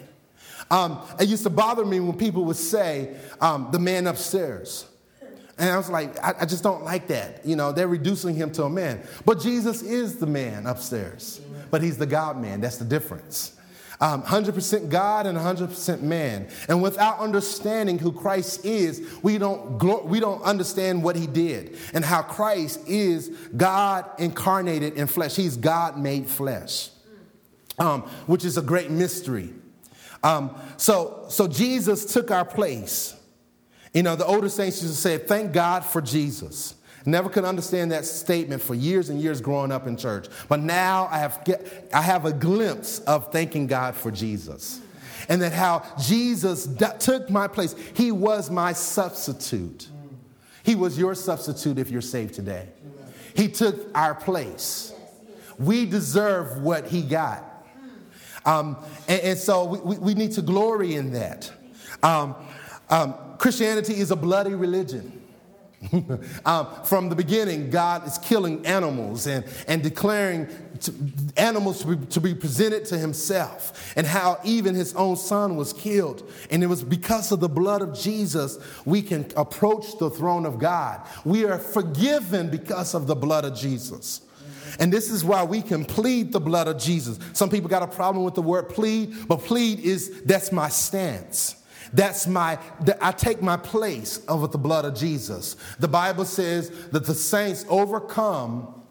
Um, 0.70 1.02
it 1.20 1.28
used 1.28 1.44
to 1.44 1.50
bother 1.50 1.84
me 1.84 2.00
when 2.00 2.18
people 2.18 2.46
would 2.46 2.56
say, 2.56 3.14
um, 3.42 3.68
the 3.72 3.80
man 3.80 4.08
upstairs. 4.08 4.86
And 5.58 5.70
I 5.70 5.78
was 5.78 5.90
like, 5.90 6.18
I, 6.24 6.34
I, 6.42 6.46
just 6.46 6.64
don't 6.64 6.84
like 6.84 7.08
that. 7.08 7.46
You 7.46 7.56
know, 7.56 7.72
they're 7.72 7.88
reducing 7.88 8.36
him 8.36 8.52
to 8.54 8.64
a 8.64 8.70
man. 8.70 9.02
But 9.26 9.40
Jesus 9.40 9.82
is 9.82 10.18
the 10.18 10.26
man 10.26 10.66
upstairs, 10.66 11.42
but 11.70 11.82
he's 11.82 11.98
the 11.98 12.06
God 12.06 12.42
man. 12.42 12.62
That's 12.62 12.78
the 12.78 12.86
difference. 12.86 13.58
Um, 14.00 14.24
100% 14.24 14.90
God 14.90 15.28
and 15.28 15.38
100% 15.38 16.02
man. 16.02 16.48
And 16.68 16.82
without 16.82 17.20
understanding 17.20 18.00
who 18.00 18.12
Christ 18.12 18.66
is, 18.66 19.08
we 19.22 19.38
don't, 19.38 19.78
we 20.08 20.20
don't 20.20 20.42
understand 20.42 21.04
what 21.04 21.16
he 21.16 21.28
did 21.28 21.78
and 21.94 22.04
how 22.04 22.24
Christ 22.24 22.80
is 22.88 23.30
God 23.56 24.10
incarnated 24.18 24.94
in 24.94 25.06
flesh. 25.06 25.36
He's 25.36 25.56
God 25.58 26.00
made 26.00 26.28
flesh. 26.28 26.90
um, 27.82 28.02
which 28.28 28.46
is 28.46 28.58
a 28.58 28.62
great 28.62 28.92
mystery. 28.92 29.50
Um, 30.24 30.56
so, 30.78 31.26
so 31.30 31.48
Jesus 31.48 32.14
took 32.14 32.32
our 32.32 32.46
place. 32.46 33.16
You 33.94 34.04
know, 34.04 34.16
the 34.16 34.26
older 34.26 34.50
saints 34.50 34.82
used 34.82 34.96
to 34.96 35.02
say, 35.02 35.18
Thank 35.18 35.52
God 35.52 35.84
for 35.84 36.02
Jesus. 36.02 36.76
Never 37.06 37.30
could 37.30 37.46
understand 37.46 37.92
that 37.92 38.06
statement 38.06 38.62
for 38.62 38.76
years 38.76 39.10
and 39.10 39.20
years 39.20 39.42
growing 39.42 39.72
up 39.72 39.88
in 39.88 39.98
church. 39.98 40.28
But 40.48 40.60
now 40.60 41.08
I 41.12 41.18
have, 41.18 41.44
get, 41.44 41.90
I 41.94 42.02
have 42.02 42.26
a 42.26 42.34
glimpse 42.34 43.00
of 43.00 43.32
thanking 43.32 43.66
God 43.68 43.96
for 43.96 44.12
Jesus. 44.12 44.82
And 45.28 45.42
that 45.42 45.52
how 45.52 45.84
Jesus 46.00 46.66
d- 46.66 46.86
took 47.00 47.30
my 47.30 47.48
place. 47.48 47.76
He 47.96 48.12
was 48.12 48.52
my 48.52 48.74
substitute. 48.74 49.88
He 50.64 50.76
was 50.76 50.98
your 50.98 51.16
substitute 51.16 51.80
if 51.80 51.90
you're 51.90 52.02
saved 52.02 52.36
today. 52.36 52.70
He 53.36 53.48
took 53.48 53.90
our 53.96 54.14
place. 54.14 54.94
We 55.58 55.86
deserve 55.86 56.62
what 56.62 56.88
he 56.88 57.02
got. 57.02 57.46
Um, 58.46 58.78
and, 59.08 59.22
and, 59.22 59.40
so 59.40 59.66
we, 59.66 59.98
we, 59.98 60.14
need 60.16 60.32
to 60.34 60.42
glory 60.42 60.96
in 60.96 61.14
that. 61.14 61.52
Um, 62.02 62.36
um, 62.90 63.14
Christianity 63.42 63.96
is 63.96 64.12
a 64.12 64.16
bloody 64.16 64.54
religion. 64.54 65.20
um, 66.46 66.68
from 66.84 67.10
the 67.10 67.16
beginning, 67.16 67.72
God 67.72 68.06
is 68.06 68.20
killing 68.20 68.64
animals 68.68 69.26
and, 69.26 69.44
and 69.68 69.82
declaring 69.82 70.48
to, 70.82 70.94
animals 71.38 71.82
to 71.82 71.96
be, 71.96 72.06
to 72.06 72.22
be 72.22 72.36
presented 72.36 72.86
to 72.86 73.00
himself, 73.00 73.94
and 73.98 74.06
how 74.06 74.40
even 74.44 74.76
his 74.76 74.94
own 74.94 75.16
son 75.16 75.56
was 75.56 75.74
killed. 75.74 76.32
And 76.52 76.64
it 76.64 76.68
was 76.68 76.84
because 76.84 77.32
of 77.32 77.40
the 77.40 77.50
blood 77.50 77.82
of 77.82 77.98
Jesus 77.98 78.60
we 78.86 79.02
can 79.02 79.26
approach 79.36 79.98
the 79.98 80.12
throne 80.12 80.46
of 80.46 80.60
God. 80.60 81.02
We 81.26 81.46
are 81.46 81.58
forgiven 81.58 82.52
because 82.52 82.94
of 82.94 83.08
the 83.08 83.16
blood 83.16 83.44
of 83.44 83.58
Jesus. 83.58 84.22
And 84.80 84.94
this 84.94 85.10
is 85.10 85.26
why 85.26 85.44
we 85.44 85.64
can 85.64 85.84
plead 85.84 86.32
the 86.32 86.40
blood 86.40 86.68
of 86.68 86.78
Jesus. 86.78 87.18
Some 87.34 87.50
people 87.50 87.72
got 87.72 87.82
a 87.82 87.88
problem 87.88 88.24
with 88.24 88.36
the 88.36 88.44
word 88.44 88.70
plead, 88.70 89.28
but 89.28 89.38
plead 89.38 89.80
is 89.80 90.22
that's 90.26 90.52
my 90.52 90.70
stance. 90.70 91.56
That's 91.94 92.26
my, 92.26 92.58
I 93.02 93.12
take 93.12 93.42
my 93.42 93.58
place 93.58 94.24
over 94.28 94.48
the 94.48 94.58
blood 94.58 94.86
of 94.86 94.96
Jesus. 94.96 95.56
The 95.80 95.88
Bible 95.88 96.26
says 96.26 96.70
that 96.90 97.06
the 97.06 97.14
saints 97.14 97.66
overcome 97.68 98.82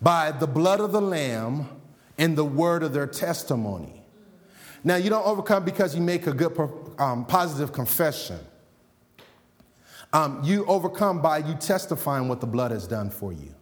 by 0.00 0.32
the 0.32 0.46
blood 0.46 0.80
of 0.80 0.92
the 0.92 1.02
Lamb 1.02 1.68
and 2.18 2.36
the 2.36 2.44
word 2.44 2.82
of 2.82 2.92
their 2.92 3.06
testimony. 3.06 4.02
Now, 4.82 4.96
you 4.96 5.10
don't 5.10 5.26
overcome 5.26 5.64
because 5.64 5.94
you 5.94 6.02
make 6.02 6.26
a 6.26 6.32
good, 6.32 6.56
um, 6.98 7.24
positive 7.24 7.72
confession. 7.72 8.38
Um, 10.12 10.42
you 10.44 10.64
overcome 10.66 11.20
by 11.22 11.38
you 11.38 11.54
testifying 11.54 12.28
what 12.28 12.40
the 12.40 12.46
blood 12.46 12.70
has 12.70 12.86
done 12.86 13.10
for 13.10 13.32
you. 13.32 13.54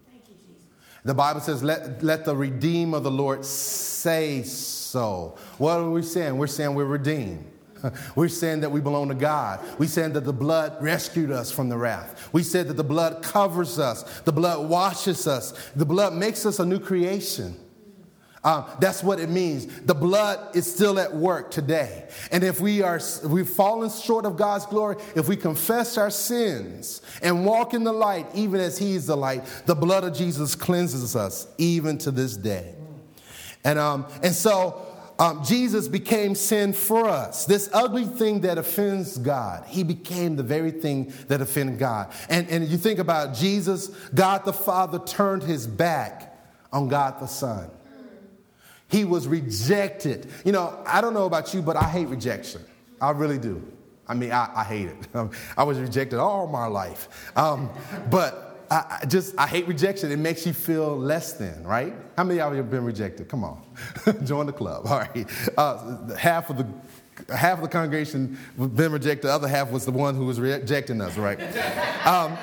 The 1.05 1.15
Bible 1.15 1.41
says, 1.41 1.63
let, 1.63 2.03
let 2.03 2.25
the 2.25 2.37
redeem 2.37 2.95
of 2.95 3.03
the 3.03 3.11
Lord 3.11 3.45
say 3.45 4.43
so. 4.43 5.37
What 5.59 5.79
are 5.79 5.91
we 5.91 6.03
saying? 6.03 6.37
We're 6.37 6.47
saying 6.47 6.75
we're 6.75 6.85
redeemed. 6.85 7.52
We're 8.17 8.29
saying 8.29 8.61
that 8.61 8.71
we 8.71 8.81
belong 8.81 9.09
to 9.09 9.15
God. 9.15 9.61
We 9.79 9.87
saying 9.87 10.13
that 10.15 10.25
the 10.25 10.33
blood 10.33 10.77
rescued 10.81 11.31
us 11.31 11.51
from 11.51 11.69
the 11.69 11.77
wrath. 11.77 12.29
We 12.33 12.43
said 12.43 12.69
that 12.69 12.75
the 12.75 12.85
blood 12.85 13.23
covers 13.23 13.79
us. 13.79 14.03
The 14.21 14.33
blood 14.33 14.69
washes 14.69 15.27
us. 15.27 15.53
The 15.75 15.87
blood 15.87 16.15
makes 16.15 16.47
us 16.47 16.59
a 16.59 16.67
new 16.67 16.79
creation. 16.79 17.57
Um, 18.45 18.65
that's 18.81 19.05
what 19.05 19.21
it 19.21 19.29
means. 19.29 19.67
The 19.83 19.95
blood 19.95 20.57
is 20.57 20.73
still 20.73 20.99
at 20.99 21.15
work 21.15 21.53
today. 21.53 22.09
And 22.33 22.43
if 22.43 22.61
we 22.61 22.83
are 22.83 23.01
we've 23.25 23.49
fallen 23.49 23.89
short 23.89 24.27
of 24.27 24.37
God's 24.37 24.67
glory, 24.67 24.97
if 25.15 25.29
we 25.29 25.37
confess 25.37 25.97
our 25.97 26.11
sins 26.11 27.03
and 27.23 27.47
walk 27.47 27.73
in 27.73 27.85
the 27.85 27.93
light, 27.93 28.27
even 28.35 28.61
as 28.61 28.79
He 28.79 28.95
is 28.95 29.07
the 29.07 29.17
light, 29.17 29.45
the 29.67 29.77
blood 29.77 30.03
of 30.03 30.15
Jesus 30.15 30.57
cleanses 30.57 31.15
us 31.15 31.47
even 31.57 31.99
to 31.99 32.11
this 32.11 32.37
day. 32.37 32.75
And 33.65 33.79
um, 33.79 34.07
and 34.25 34.35
so 34.35 34.92
um, 35.23 35.45
Jesus 35.45 35.87
became 35.87 36.35
sin 36.35 36.73
for 36.73 37.09
us. 37.09 37.45
This 37.45 37.71
ugly 37.73 38.07
thing 38.07 38.41
that 38.41 38.59
offends 38.59 39.19
God, 39.19 39.65
he 39.69 39.85
became 39.85 40.35
the 40.35 40.43
very 40.43 40.73
thing 40.73 41.13
that 41.29 41.41
offended 41.41 41.79
God. 41.79 42.13
And, 42.29 42.49
and 42.51 42.67
you 42.67 42.77
think 42.77 42.99
about 42.99 43.33
Jesus, 43.33 43.87
God 44.13 44.45
the 44.45 44.53
Father 44.53 44.99
turned 44.99 45.45
his 45.45 45.65
back 45.65 46.37
on 46.73 46.89
God 46.89 47.21
the 47.21 47.29
Son. 47.29 47.71
He 48.89 49.05
was 49.05 49.29
rejected. 49.29 50.27
You 50.45 50.51
know, 50.51 50.83
I 50.85 51.01
don't 51.01 51.15
know 51.15 51.27
about 51.27 51.55
you, 51.55 51.63
but 51.63 51.77
I 51.77 51.85
hate 51.85 52.09
rejection. 52.09 52.63
I 53.01 53.11
really 53.13 53.39
do. 53.39 53.63
I 54.09 54.15
mean, 54.15 54.33
I, 54.33 54.51
I 54.57 54.65
hate 54.65 54.89
it. 54.89 55.09
I 55.57 55.63
was 55.63 55.79
rejected 55.79 56.19
all 56.19 56.49
my 56.49 56.67
life. 56.67 57.31
Um, 57.37 57.71
but 58.11 58.52
I, 58.73 59.01
I 59.03 59.07
just, 59.07 59.35
I 59.37 59.47
hate 59.47 59.69
rejection. 59.69 60.11
It 60.11 60.19
makes 60.19 60.47
you 60.47 60.55
feel 60.55 60.97
less 60.97 61.35
than, 61.35 61.63
right? 61.63 61.95
How 62.17 62.25
many 62.25 62.41
of 62.41 62.53
you 62.53 62.57
have 62.57 62.71
been 62.71 62.85
rejected? 62.85 63.29
Come 63.29 63.45
on, 63.45 63.63
join 64.25 64.47
the 64.47 64.53
club. 64.53 64.87
All 64.87 64.99
right. 64.99 65.27
Uh, 65.59 66.15
half 66.15 66.49
of 66.49 66.57
the 66.57 66.67
half 67.37 67.59
of 67.59 67.65
the 67.65 67.69
congregation 67.69 68.39
been 68.57 68.91
rejected. 68.91 69.27
The 69.27 69.33
other 69.33 69.47
half 69.47 69.71
was 69.71 69.85
the 69.85 69.91
one 69.91 70.15
who 70.15 70.25
was 70.25 70.41
rejecting 70.41 71.03
us, 71.03 71.19
right? 71.19 71.39
um, 72.07 72.39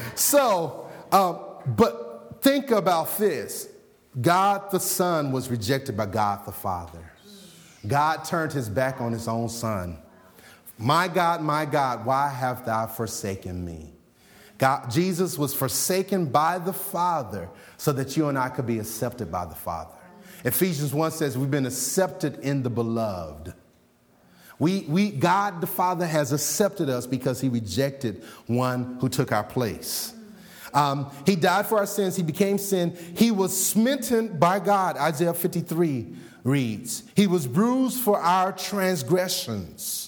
so, 0.14 0.88
um, 1.10 1.40
but 1.74 2.40
think 2.40 2.70
about 2.70 3.18
this. 3.18 3.68
God 4.20 4.70
the 4.70 4.78
Son 4.78 5.32
was 5.32 5.50
rejected 5.50 5.96
by 5.96 6.06
God 6.06 6.46
the 6.46 6.52
Father. 6.52 7.10
God 7.88 8.24
turned 8.24 8.52
his 8.52 8.68
back 8.68 9.00
on 9.00 9.10
his 9.10 9.26
own 9.26 9.48
Son. 9.48 9.98
My 10.78 11.08
God, 11.08 11.42
my 11.42 11.64
God, 11.64 12.06
why 12.06 12.28
have 12.28 12.64
thou 12.64 12.86
forsaken 12.86 13.64
me? 13.64 13.92
God, 14.62 14.92
Jesus 14.92 15.36
was 15.36 15.52
forsaken 15.52 16.26
by 16.26 16.60
the 16.60 16.72
Father 16.72 17.48
so 17.78 17.90
that 17.94 18.16
you 18.16 18.28
and 18.28 18.38
I 18.38 18.48
could 18.48 18.64
be 18.64 18.78
accepted 18.78 19.28
by 19.28 19.44
the 19.44 19.56
Father. 19.56 19.90
Ephesians 20.44 20.94
1 20.94 21.10
says 21.10 21.36
we've 21.36 21.50
been 21.50 21.66
accepted 21.66 22.38
in 22.38 22.62
the 22.62 22.70
beloved. 22.70 23.54
We, 24.60 24.82
we, 24.82 25.10
God 25.10 25.60
the 25.60 25.66
Father 25.66 26.06
has 26.06 26.32
accepted 26.32 26.88
us 26.88 27.08
because 27.08 27.40
he 27.40 27.48
rejected 27.48 28.22
one 28.46 28.98
who 29.00 29.08
took 29.08 29.32
our 29.32 29.42
place. 29.42 30.14
Um, 30.72 31.10
he 31.26 31.34
died 31.34 31.66
for 31.66 31.78
our 31.78 31.86
sins. 31.86 32.14
He 32.14 32.22
became 32.22 32.56
sin. 32.56 32.96
He 33.16 33.32
was 33.32 33.66
smitten 33.66 34.38
by 34.38 34.60
God. 34.60 34.96
Isaiah 34.96 35.34
53 35.34 36.14
reads, 36.44 37.02
He 37.16 37.26
was 37.26 37.48
bruised 37.48 37.98
for 37.98 38.20
our 38.20 38.52
transgressions. 38.52 40.01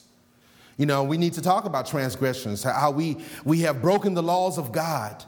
You 0.76 0.86
know, 0.86 1.04
we 1.04 1.18
need 1.18 1.34
to 1.34 1.42
talk 1.42 1.64
about 1.64 1.86
transgressions, 1.86 2.62
how 2.62 2.90
we, 2.90 3.18
we 3.44 3.60
have 3.60 3.80
broken 3.80 4.14
the 4.14 4.22
laws 4.22 4.58
of 4.58 4.72
God. 4.72 5.24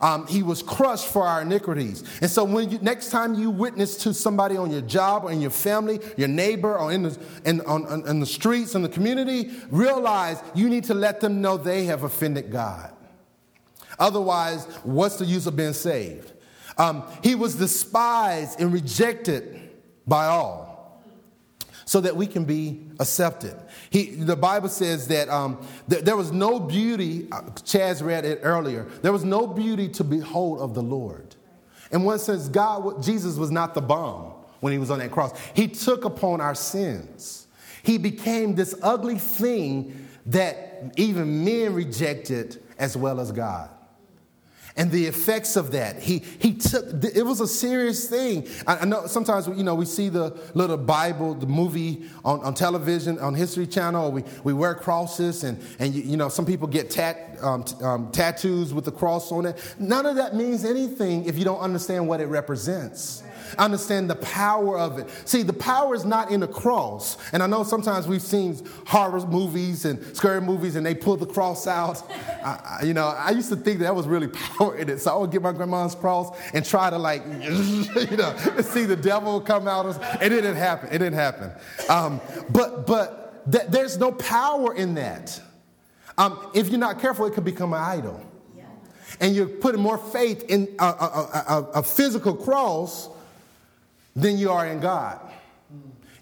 Um, 0.00 0.26
he 0.26 0.42
was 0.42 0.62
crushed 0.62 1.06
for 1.06 1.26
our 1.26 1.42
iniquities. 1.42 2.02
And 2.20 2.30
so, 2.30 2.44
when 2.44 2.70
you, 2.70 2.78
next 2.80 3.10
time 3.10 3.34
you 3.34 3.50
witness 3.50 3.96
to 3.98 4.12
somebody 4.12 4.56
on 4.56 4.70
your 4.70 4.80
job 4.82 5.24
or 5.24 5.32
in 5.32 5.40
your 5.40 5.50
family, 5.50 6.00
your 6.16 6.28
neighbor, 6.28 6.76
or 6.76 6.92
in 6.92 7.04
the, 7.04 7.18
in, 7.44 7.60
on, 7.62 8.06
in 8.06 8.20
the 8.20 8.26
streets, 8.26 8.74
in 8.74 8.82
the 8.82 8.88
community, 8.88 9.52
realize 9.70 10.42
you 10.54 10.68
need 10.68 10.84
to 10.84 10.94
let 10.94 11.20
them 11.20 11.40
know 11.40 11.56
they 11.56 11.84
have 11.84 12.02
offended 12.02 12.50
God. 12.50 12.92
Otherwise, 13.98 14.66
what's 14.82 15.16
the 15.16 15.24
use 15.24 15.46
of 15.46 15.56
being 15.56 15.72
saved? 15.72 16.32
Um, 16.76 17.04
he 17.22 17.34
was 17.34 17.54
despised 17.54 18.60
and 18.60 18.72
rejected 18.72 19.70
by 20.06 20.26
all 20.26 21.02
so 21.84 22.00
that 22.00 22.16
we 22.16 22.26
can 22.26 22.44
be 22.44 22.88
accepted. 22.98 23.54
He, 23.94 24.06
the 24.06 24.34
Bible 24.34 24.68
says 24.68 25.06
that 25.06 25.28
um, 25.28 25.64
th- 25.88 26.02
there 26.02 26.16
was 26.16 26.32
no 26.32 26.58
beauty, 26.58 27.28
uh, 27.30 27.42
Chaz 27.62 28.02
read 28.04 28.24
it 28.24 28.40
earlier, 28.42 28.88
there 29.02 29.12
was 29.12 29.22
no 29.22 29.46
beauty 29.46 29.88
to 29.90 30.02
behold 30.02 30.58
of 30.58 30.74
the 30.74 30.82
Lord. 30.82 31.36
In 31.92 32.02
one 32.02 32.18
sense, 32.18 32.48
God, 32.48 33.04
Jesus 33.04 33.36
was 33.36 33.52
not 33.52 33.72
the 33.72 33.80
bomb 33.80 34.32
when 34.58 34.72
he 34.72 34.80
was 34.80 34.90
on 34.90 34.98
that 34.98 35.12
cross. 35.12 35.30
He 35.54 35.68
took 35.68 36.04
upon 36.04 36.40
our 36.40 36.56
sins. 36.56 37.46
He 37.84 37.96
became 37.96 38.56
this 38.56 38.74
ugly 38.82 39.16
thing 39.16 40.08
that 40.26 40.92
even 40.96 41.44
men 41.44 41.72
rejected 41.72 42.60
as 42.80 42.96
well 42.96 43.20
as 43.20 43.30
God 43.30 43.70
and 44.76 44.90
the 44.90 45.06
effects 45.06 45.56
of 45.56 45.70
that. 45.72 46.02
He, 46.02 46.22
he 46.38 46.54
took, 46.54 47.04
it 47.04 47.24
was 47.24 47.40
a 47.40 47.46
serious 47.46 48.08
thing. 48.08 48.48
I, 48.66 48.78
I, 48.78 48.84
know 48.84 49.06
sometimes, 49.06 49.46
you 49.46 49.62
know, 49.62 49.74
we 49.74 49.84
see 49.84 50.08
the 50.08 50.36
little 50.54 50.76
Bible, 50.76 51.34
the 51.34 51.46
movie 51.46 52.04
on, 52.24 52.40
on 52.40 52.54
television, 52.54 53.18
on 53.20 53.34
History 53.34 53.66
Channel, 53.66 54.10
we, 54.10 54.24
we 54.42 54.52
wear 54.52 54.74
crosses 54.74 55.44
and, 55.44 55.62
and 55.78 55.94
you, 55.94 56.02
you 56.02 56.16
know, 56.16 56.28
some 56.28 56.44
people 56.44 56.66
get 56.66 56.90
tat, 56.90 57.38
um, 57.40 57.64
um, 57.82 58.10
tattoos 58.10 58.74
with 58.74 58.84
the 58.84 58.92
cross 58.92 59.30
on 59.30 59.46
it. 59.46 59.74
None 59.78 60.06
of 60.06 60.16
that 60.16 60.34
means 60.34 60.64
anything 60.64 61.24
if 61.26 61.38
you 61.38 61.44
don't 61.44 61.60
understand 61.60 62.08
what 62.08 62.20
it 62.20 62.26
represents 62.26 63.22
understand 63.58 64.10
the 64.10 64.16
power 64.16 64.78
of 64.78 64.98
it. 64.98 65.08
See, 65.26 65.42
the 65.42 65.52
power 65.52 65.94
is 65.94 66.04
not 66.04 66.30
in 66.30 66.40
the 66.40 66.48
cross. 66.48 67.16
And 67.32 67.42
I 67.42 67.46
know 67.46 67.62
sometimes 67.64 68.06
we've 68.06 68.22
seen 68.22 68.60
horror 68.86 69.26
movies 69.26 69.84
and 69.84 70.16
scary 70.16 70.40
movies 70.40 70.76
and 70.76 70.84
they 70.84 70.94
pull 70.94 71.16
the 71.16 71.26
cross 71.26 71.66
out. 71.66 72.02
I, 72.10 72.78
I, 72.80 72.84
you 72.84 72.94
know, 72.94 73.06
I 73.06 73.30
used 73.30 73.48
to 73.50 73.56
think 73.56 73.80
that, 73.80 73.94
was 73.94 74.06
really 74.06 74.28
power 74.58 74.76
in 74.76 74.88
it. 74.88 75.00
So 75.00 75.14
I 75.14 75.18
would 75.18 75.30
get 75.30 75.42
my 75.42 75.52
grandma's 75.52 75.94
cross 75.94 76.36
and 76.52 76.64
try 76.64 76.90
to 76.90 76.98
like, 76.98 77.22
you 77.40 78.16
know, 78.16 78.36
see 78.60 78.84
the 78.84 78.98
devil 79.00 79.40
come 79.40 79.68
out. 79.68 79.86
Of 79.86 79.96
us. 79.96 80.22
It 80.22 80.28
didn't 80.30 80.56
happen. 80.56 80.88
It 80.88 80.98
didn't 80.98 81.14
happen. 81.14 81.50
Um, 81.88 82.20
but 82.50 82.86
but 82.86 83.50
th- 83.50 83.66
there's 83.68 83.98
no 83.98 84.12
power 84.12 84.74
in 84.74 84.94
that. 84.94 85.40
Um, 86.16 86.50
if 86.54 86.68
you're 86.68 86.78
not 86.78 87.00
careful, 87.00 87.26
it 87.26 87.34
could 87.34 87.44
become 87.44 87.72
an 87.72 87.80
idol 87.80 88.24
and 89.20 89.34
you're 89.34 89.46
putting 89.46 89.80
more 89.80 89.98
faith 89.98 90.44
in 90.48 90.74
a, 90.78 90.84
a, 90.84 91.44
a, 91.48 91.70
a, 91.76 91.82
physical 91.82 92.34
cross 92.34 93.08
than 94.14 94.38
you 94.38 94.50
are 94.50 94.66
in 94.66 94.80
God. 94.80 95.20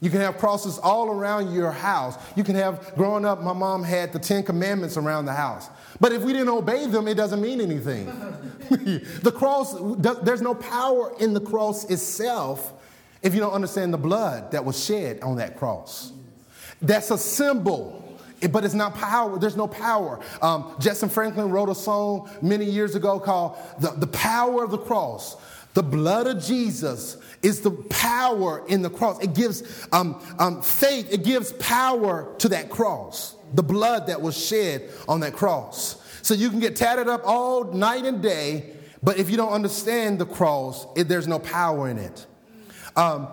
You 0.00 0.10
can 0.10 0.20
have 0.20 0.36
crosses 0.36 0.78
all 0.78 1.10
around 1.10 1.54
your 1.54 1.70
house. 1.70 2.18
You 2.34 2.42
can 2.42 2.56
have, 2.56 2.92
growing 2.96 3.24
up, 3.24 3.40
my 3.40 3.52
mom 3.52 3.84
had 3.84 4.12
the 4.12 4.18
Ten 4.18 4.42
Commandments 4.42 4.96
around 4.96 5.26
the 5.26 5.32
house. 5.32 5.70
But 6.00 6.10
if 6.10 6.22
we 6.22 6.32
didn't 6.32 6.48
obey 6.48 6.86
them, 6.86 7.06
it 7.06 7.14
doesn't 7.14 7.40
mean 7.40 7.60
anything. 7.60 8.06
the 9.22 9.32
cross, 9.32 9.76
there's 10.24 10.42
no 10.42 10.56
power 10.56 11.14
in 11.20 11.34
the 11.34 11.40
cross 11.40 11.88
itself 11.88 12.72
if 13.22 13.32
you 13.32 13.40
don't 13.40 13.52
understand 13.52 13.94
the 13.94 13.98
blood 13.98 14.50
that 14.50 14.64
was 14.64 14.84
shed 14.84 15.20
on 15.20 15.36
that 15.36 15.56
cross. 15.56 16.12
That's 16.80 17.12
a 17.12 17.18
symbol 17.18 18.02
but 18.50 18.64
it's 18.64 18.74
not 18.74 18.94
power. 18.94 19.38
There's 19.38 19.56
no 19.56 19.68
power. 19.68 20.18
Um, 20.40 20.74
Jentezen 20.80 21.10
Franklin 21.10 21.50
wrote 21.50 21.68
a 21.68 21.74
song 21.74 22.28
many 22.42 22.64
years 22.64 22.94
ago 22.94 23.20
called 23.20 23.56
the, 23.78 23.90
the 23.90 24.06
Power 24.08 24.64
of 24.64 24.70
the 24.70 24.78
Cross. 24.78 25.36
The 25.74 25.82
blood 25.82 26.26
of 26.26 26.42
Jesus 26.42 27.16
is 27.42 27.60
the 27.60 27.70
power 27.70 28.64
in 28.68 28.82
the 28.82 28.90
cross. 28.90 29.22
It 29.22 29.34
gives 29.34 29.86
um, 29.92 30.22
um, 30.38 30.62
faith, 30.62 31.10
it 31.10 31.24
gives 31.24 31.52
power 31.54 32.34
to 32.38 32.48
that 32.50 32.70
cross, 32.70 33.34
the 33.54 33.62
blood 33.62 34.06
that 34.08 34.20
was 34.20 34.36
shed 34.36 34.90
on 35.08 35.20
that 35.20 35.32
cross. 35.32 35.96
So 36.22 36.34
you 36.34 36.50
can 36.50 36.60
get 36.60 36.76
tatted 36.76 37.08
up 37.08 37.22
all 37.24 37.64
night 37.72 38.04
and 38.04 38.22
day, 38.22 38.76
but 39.02 39.18
if 39.18 39.30
you 39.30 39.36
don't 39.36 39.52
understand 39.52 40.18
the 40.18 40.26
cross, 40.26 40.86
it, 40.94 41.08
there's 41.08 41.26
no 41.26 41.38
power 41.38 41.88
in 41.88 41.98
it. 41.98 42.26
Um, 42.94 43.28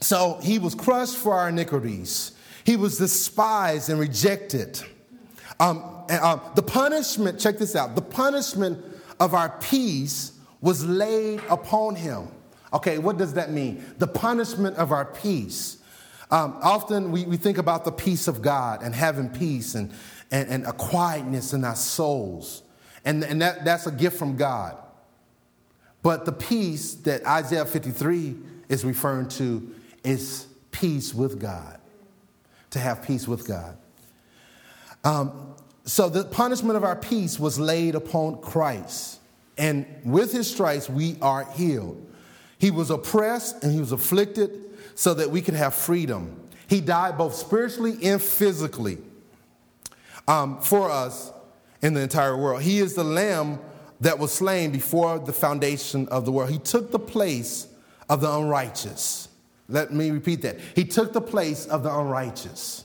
so 0.00 0.38
he 0.42 0.58
was 0.58 0.74
crushed 0.74 1.16
for 1.16 1.34
our 1.34 1.48
iniquities, 1.48 2.32
he 2.64 2.76
was 2.76 2.98
despised 2.98 3.88
and 3.88 3.98
rejected. 4.00 4.80
Um, 5.60 6.04
and, 6.08 6.20
um, 6.20 6.40
the 6.56 6.62
punishment, 6.62 7.38
check 7.38 7.58
this 7.58 7.76
out, 7.76 7.94
the 7.94 8.02
punishment 8.02 8.84
of 9.20 9.32
our 9.32 9.50
peace 9.60 10.31
was 10.62 10.84
laid 10.86 11.42
upon 11.50 11.96
him. 11.96 12.28
Okay, 12.72 12.96
what 12.96 13.18
does 13.18 13.34
that 13.34 13.50
mean? 13.50 13.84
The 13.98 14.06
punishment 14.06 14.76
of 14.76 14.92
our 14.92 15.04
peace. 15.04 15.78
Um, 16.30 16.56
often 16.62 17.12
we, 17.12 17.26
we 17.26 17.36
think 17.36 17.58
about 17.58 17.84
the 17.84 17.92
peace 17.92 18.26
of 18.28 18.40
God 18.40 18.82
and 18.82 18.94
having 18.94 19.28
peace 19.28 19.74
and, 19.74 19.92
and, 20.30 20.48
and 20.48 20.66
a 20.66 20.72
quietness 20.72 21.52
in 21.52 21.64
our 21.64 21.76
souls. 21.76 22.62
And, 23.04 23.22
and 23.24 23.42
that, 23.42 23.66
that's 23.66 23.86
a 23.86 23.92
gift 23.92 24.16
from 24.16 24.36
God. 24.36 24.78
But 26.02 26.24
the 26.24 26.32
peace 26.32 26.94
that 26.94 27.26
Isaiah 27.26 27.66
53 27.66 28.36
is 28.68 28.84
referring 28.84 29.28
to 29.30 29.74
is 30.02 30.46
peace 30.70 31.12
with 31.12 31.38
God, 31.38 31.78
to 32.70 32.78
have 32.78 33.02
peace 33.02 33.28
with 33.28 33.46
God. 33.46 33.76
Um, 35.04 35.54
so 35.84 36.08
the 36.08 36.24
punishment 36.24 36.76
of 36.76 36.84
our 36.84 36.96
peace 36.96 37.38
was 37.38 37.58
laid 37.58 37.94
upon 37.94 38.40
Christ. 38.40 39.18
And 39.58 39.86
with 40.04 40.32
his 40.32 40.50
stripes, 40.50 40.88
we 40.88 41.16
are 41.20 41.44
healed. 41.52 42.10
He 42.58 42.70
was 42.70 42.90
oppressed 42.90 43.62
and 43.62 43.72
he 43.72 43.80
was 43.80 43.92
afflicted 43.92 44.50
so 44.94 45.14
that 45.14 45.30
we 45.30 45.42
could 45.42 45.54
have 45.54 45.74
freedom. 45.74 46.38
He 46.68 46.80
died 46.80 47.18
both 47.18 47.34
spiritually 47.34 47.98
and 48.02 48.22
physically 48.22 48.98
um, 50.28 50.60
for 50.60 50.90
us 50.90 51.32
in 51.82 51.94
the 51.94 52.00
entire 52.00 52.36
world. 52.36 52.62
He 52.62 52.78
is 52.78 52.94
the 52.94 53.04
lamb 53.04 53.58
that 54.00 54.18
was 54.18 54.32
slain 54.32 54.70
before 54.70 55.18
the 55.18 55.32
foundation 55.32 56.08
of 56.08 56.24
the 56.24 56.32
world. 56.32 56.50
He 56.50 56.58
took 56.58 56.90
the 56.90 56.98
place 56.98 57.66
of 58.08 58.20
the 58.20 58.32
unrighteous. 58.32 59.28
Let 59.68 59.92
me 59.92 60.10
repeat 60.10 60.42
that. 60.42 60.58
He 60.74 60.84
took 60.84 61.12
the 61.12 61.20
place 61.20 61.66
of 61.66 61.82
the 61.82 61.96
unrighteous. 61.96 62.84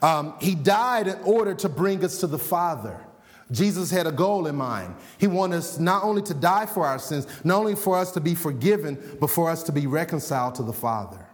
Um, 0.00 0.34
he 0.40 0.54
died 0.54 1.06
in 1.06 1.18
order 1.22 1.54
to 1.54 1.68
bring 1.68 2.04
us 2.04 2.20
to 2.20 2.26
the 2.26 2.38
Father. 2.38 3.04
Jesus 3.50 3.90
had 3.90 4.06
a 4.06 4.12
goal 4.12 4.46
in 4.46 4.56
mind. 4.56 4.94
He 5.16 5.26
wanted 5.26 5.56
us 5.56 5.78
not 5.78 6.04
only 6.04 6.22
to 6.22 6.34
die 6.34 6.66
for 6.66 6.86
our 6.86 6.98
sins, 6.98 7.26
not 7.44 7.58
only 7.58 7.74
for 7.74 7.96
us 7.96 8.12
to 8.12 8.20
be 8.20 8.34
forgiven, 8.34 9.16
but 9.20 9.30
for 9.30 9.50
us 9.50 9.62
to 9.64 9.72
be 9.72 9.86
reconciled 9.86 10.54
to 10.56 10.62
the 10.62 10.72
Father. 10.72 11.26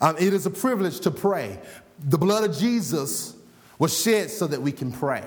Um, 0.00 0.16
it 0.18 0.32
is 0.32 0.46
a 0.46 0.50
privilege 0.50 1.00
to 1.00 1.10
pray. 1.10 1.58
The 2.00 2.18
blood 2.18 2.48
of 2.48 2.56
Jesus 2.56 3.36
was 3.78 3.98
shed 4.00 4.30
so 4.30 4.46
that 4.48 4.60
we 4.60 4.72
can 4.72 4.90
pray, 4.90 5.24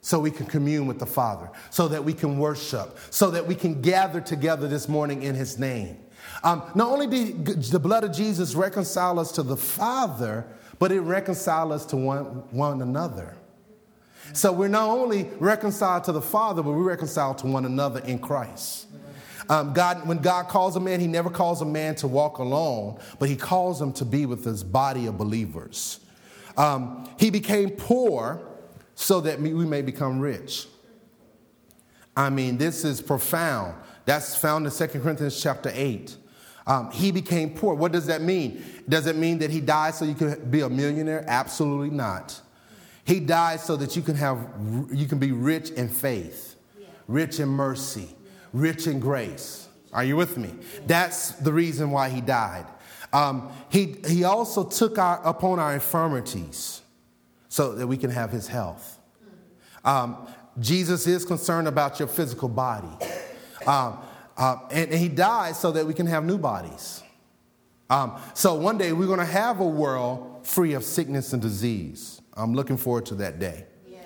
so 0.00 0.18
we 0.18 0.30
can 0.30 0.46
commune 0.46 0.86
with 0.86 0.98
the 0.98 1.06
Father, 1.06 1.50
so 1.70 1.86
that 1.88 2.04
we 2.04 2.12
can 2.12 2.38
worship, 2.38 2.98
so 3.10 3.30
that 3.30 3.46
we 3.46 3.54
can 3.54 3.80
gather 3.82 4.20
together 4.20 4.66
this 4.66 4.88
morning 4.88 5.22
in 5.22 5.34
His 5.34 5.58
name. 5.58 5.98
Um, 6.42 6.62
not 6.74 6.90
only 6.90 7.06
did 7.06 7.62
the 7.62 7.78
blood 7.78 8.04
of 8.04 8.12
Jesus 8.12 8.54
reconcile 8.54 9.18
us 9.18 9.32
to 9.32 9.42
the 9.42 9.56
Father, 9.56 10.46
but 10.78 10.92
it 10.92 11.00
reconciled 11.00 11.72
us 11.72 11.86
to 11.86 11.96
one, 11.96 12.24
one 12.50 12.82
another. 12.82 13.36
So 14.32 14.52
we're 14.52 14.68
not 14.68 14.88
only 14.88 15.24
reconciled 15.38 16.04
to 16.04 16.12
the 16.12 16.22
Father, 16.22 16.62
but 16.62 16.70
we're 16.70 16.82
reconciled 16.82 17.38
to 17.38 17.46
one 17.46 17.64
another 17.64 18.00
in 18.00 18.18
Christ. 18.18 18.86
Um, 19.48 19.72
God, 19.72 20.06
when 20.08 20.18
God 20.18 20.48
calls 20.48 20.76
a 20.76 20.80
man, 20.80 21.00
He 21.00 21.06
never 21.06 21.30
calls 21.30 21.62
a 21.62 21.66
man 21.66 21.94
to 21.96 22.08
walk 22.08 22.38
alone, 22.38 22.98
but 23.18 23.28
He 23.28 23.36
calls 23.36 23.80
him 23.80 23.92
to 23.94 24.04
be 24.04 24.26
with 24.26 24.44
His 24.44 24.64
body 24.64 25.06
of 25.06 25.16
believers. 25.16 26.00
Um, 26.56 27.08
he 27.18 27.30
became 27.30 27.70
poor 27.70 28.40
so 28.94 29.20
that 29.20 29.40
we 29.40 29.52
may 29.52 29.82
become 29.82 30.20
rich. 30.20 30.66
I 32.16 32.30
mean, 32.30 32.56
this 32.56 32.84
is 32.84 33.00
profound. 33.00 33.74
That's 34.06 34.36
found 34.36 34.66
in 34.66 34.72
2 34.72 34.86
Corinthians 35.00 35.40
chapter 35.40 35.70
8. 35.72 36.16
Um, 36.66 36.90
he 36.90 37.12
became 37.12 37.50
poor. 37.50 37.74
What 37.74 37.92
does 37.92 38.06
that 38.06 38.22
mean? 38.22 38.64
Does 38.88 39.06
it 39.06 39.16
mean 39.16 39.38
that 39.38 39.50
he 39.50 39.60
died 39.60 39.94
so 39.94 40.04
you 40.04 40.14
could 40.14 40.50
be 40.50 40.62
a 40.62 40.68
millionaire? 40.68 41.24
Absolutely 41.28 41.94
not. 41.94 42.40
He 43.06 43.20
died 43.20 43.60
so 43.60 43.76
that 43.76 43.94
you 43.94 44.02
can 44.02 44.16
have 44.16 44.38
you 44.92 45.06
can 45.06 45.18
be 45.18 45.30
rich 45.32 45.70
in 45.70 45.88
faith, 45.88 46.56
rich 47.06 47.38
in 47.38 47.48
mercy, 47.48 48.14
rich 48.52 48.86
in 48.86 48.98
grace. 48.98 49.68
Are 49.92 50.04
you 50.04 50.16
with 50.16 50.36
me? 50.36 50.52
That's 50.86 51.30
the 51.30 51.52
reason 51.52 51.90
why 51.90 52.10
he 52.10 52.20
died. 52.20 52.66
Um, 53.12 53.50
he, 53.70 53.96
he 54.06 54.24
also 54.24 54.64
took 54.64 54.98
our, 54.98 55.24
upon 55.24 55.58
our 55.58 55.72
infirmities 55.72 56.82
so 57.48 57.74
that 57.74 57.86
we 57.86 57.96
can 57.96 58.10
have 58.10 58.30
his 58.30 58.46
health. 58.46 58.98
Um, 59.84 60.26
Jesus 60.58 61.06
is 61.06 61.24
concerned 61.24 61.68
about 61.68 61.98
your 61.98 62.08
physical 62.08 62.48
body. 62.48 62.88
Um, 63.66 63.98
uh, 64.36 64.56
and, 64.70 64.90
and, 64.90 65.00
he 65.00 65.08
died 65.08 65.56
so 65.56 65.72
that 65.72 65.86
we 65.86 65.94
can 65.94 66.06
have 66.06 66.24
new 66.24 66.36
bodies. 66.36 67.02
Um, 67.88 68.20
so 68.34 68.54
one 68.54 68.76
day 68.76 68.92
we're 68.92 69.06
going 69.06 69.18
to 69.18 69.24
have 69.24 69.60
a 69.60 69.66
world 69.66 70.46
free 70.46 70.74
of 70.74 70.84
sickness 70.84 71.32
and 71.32 71.40
disease. 71.40 72.20
I'm 72.36 72.54
looking 72.54 72.76
forward 72.76 73.06
to 73.06 73.14
that 73.16 73.38
day. 73.38 73.64
Yes. 73.90 74.02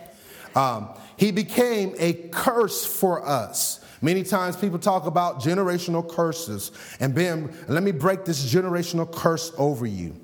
Um, 0.55 0.91
he 1.17 1.33
became 1.33 1.95
a 1.99 2.15
curse 2.31 2.85
for 2.85 3.27
us. 3.27 3.85
Many 4.03 4.23
times 4.23 4.57
people 4.57 4.79
talk 4.79 5.07
about 5.07 5.41
generational 5.41 6.09
curses, 6.09 6.73
and 7.01 7.15
Ben, 7.15 7.53
let 7.69 7.83
me 7.83 7.93
break 7.93 8.25
this 8.25 8.53
generational 8.53 9.11
curse 9.11 9.53
over 9.59 9.85
you. 9.85 10.19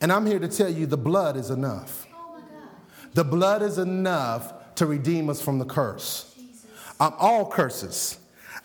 And 0.00 0.12
I'm 0.12 0.26
here 0.26 0.38
to 0.38 0.48
tell 0.48 0.68
you 0.68 0.86
the 0.86 0.96
blood 0.96 1.36
is 1.36 1.50
enough. 1.50 2.06
Oh 2.14 2.40
the 3.14 3.24
blood 3.24 3.62
is 3.62 3.78
enough 3.78 4.74
to 4.76 4.86
redeem 4.86 5.30
us 5.30 5.40
from 5.40 5.58
the 5.58 5.64
curse. 5.64 6.34
Um, 7.00 7.14
all 7.18 7.50
curses. 7.50 8.18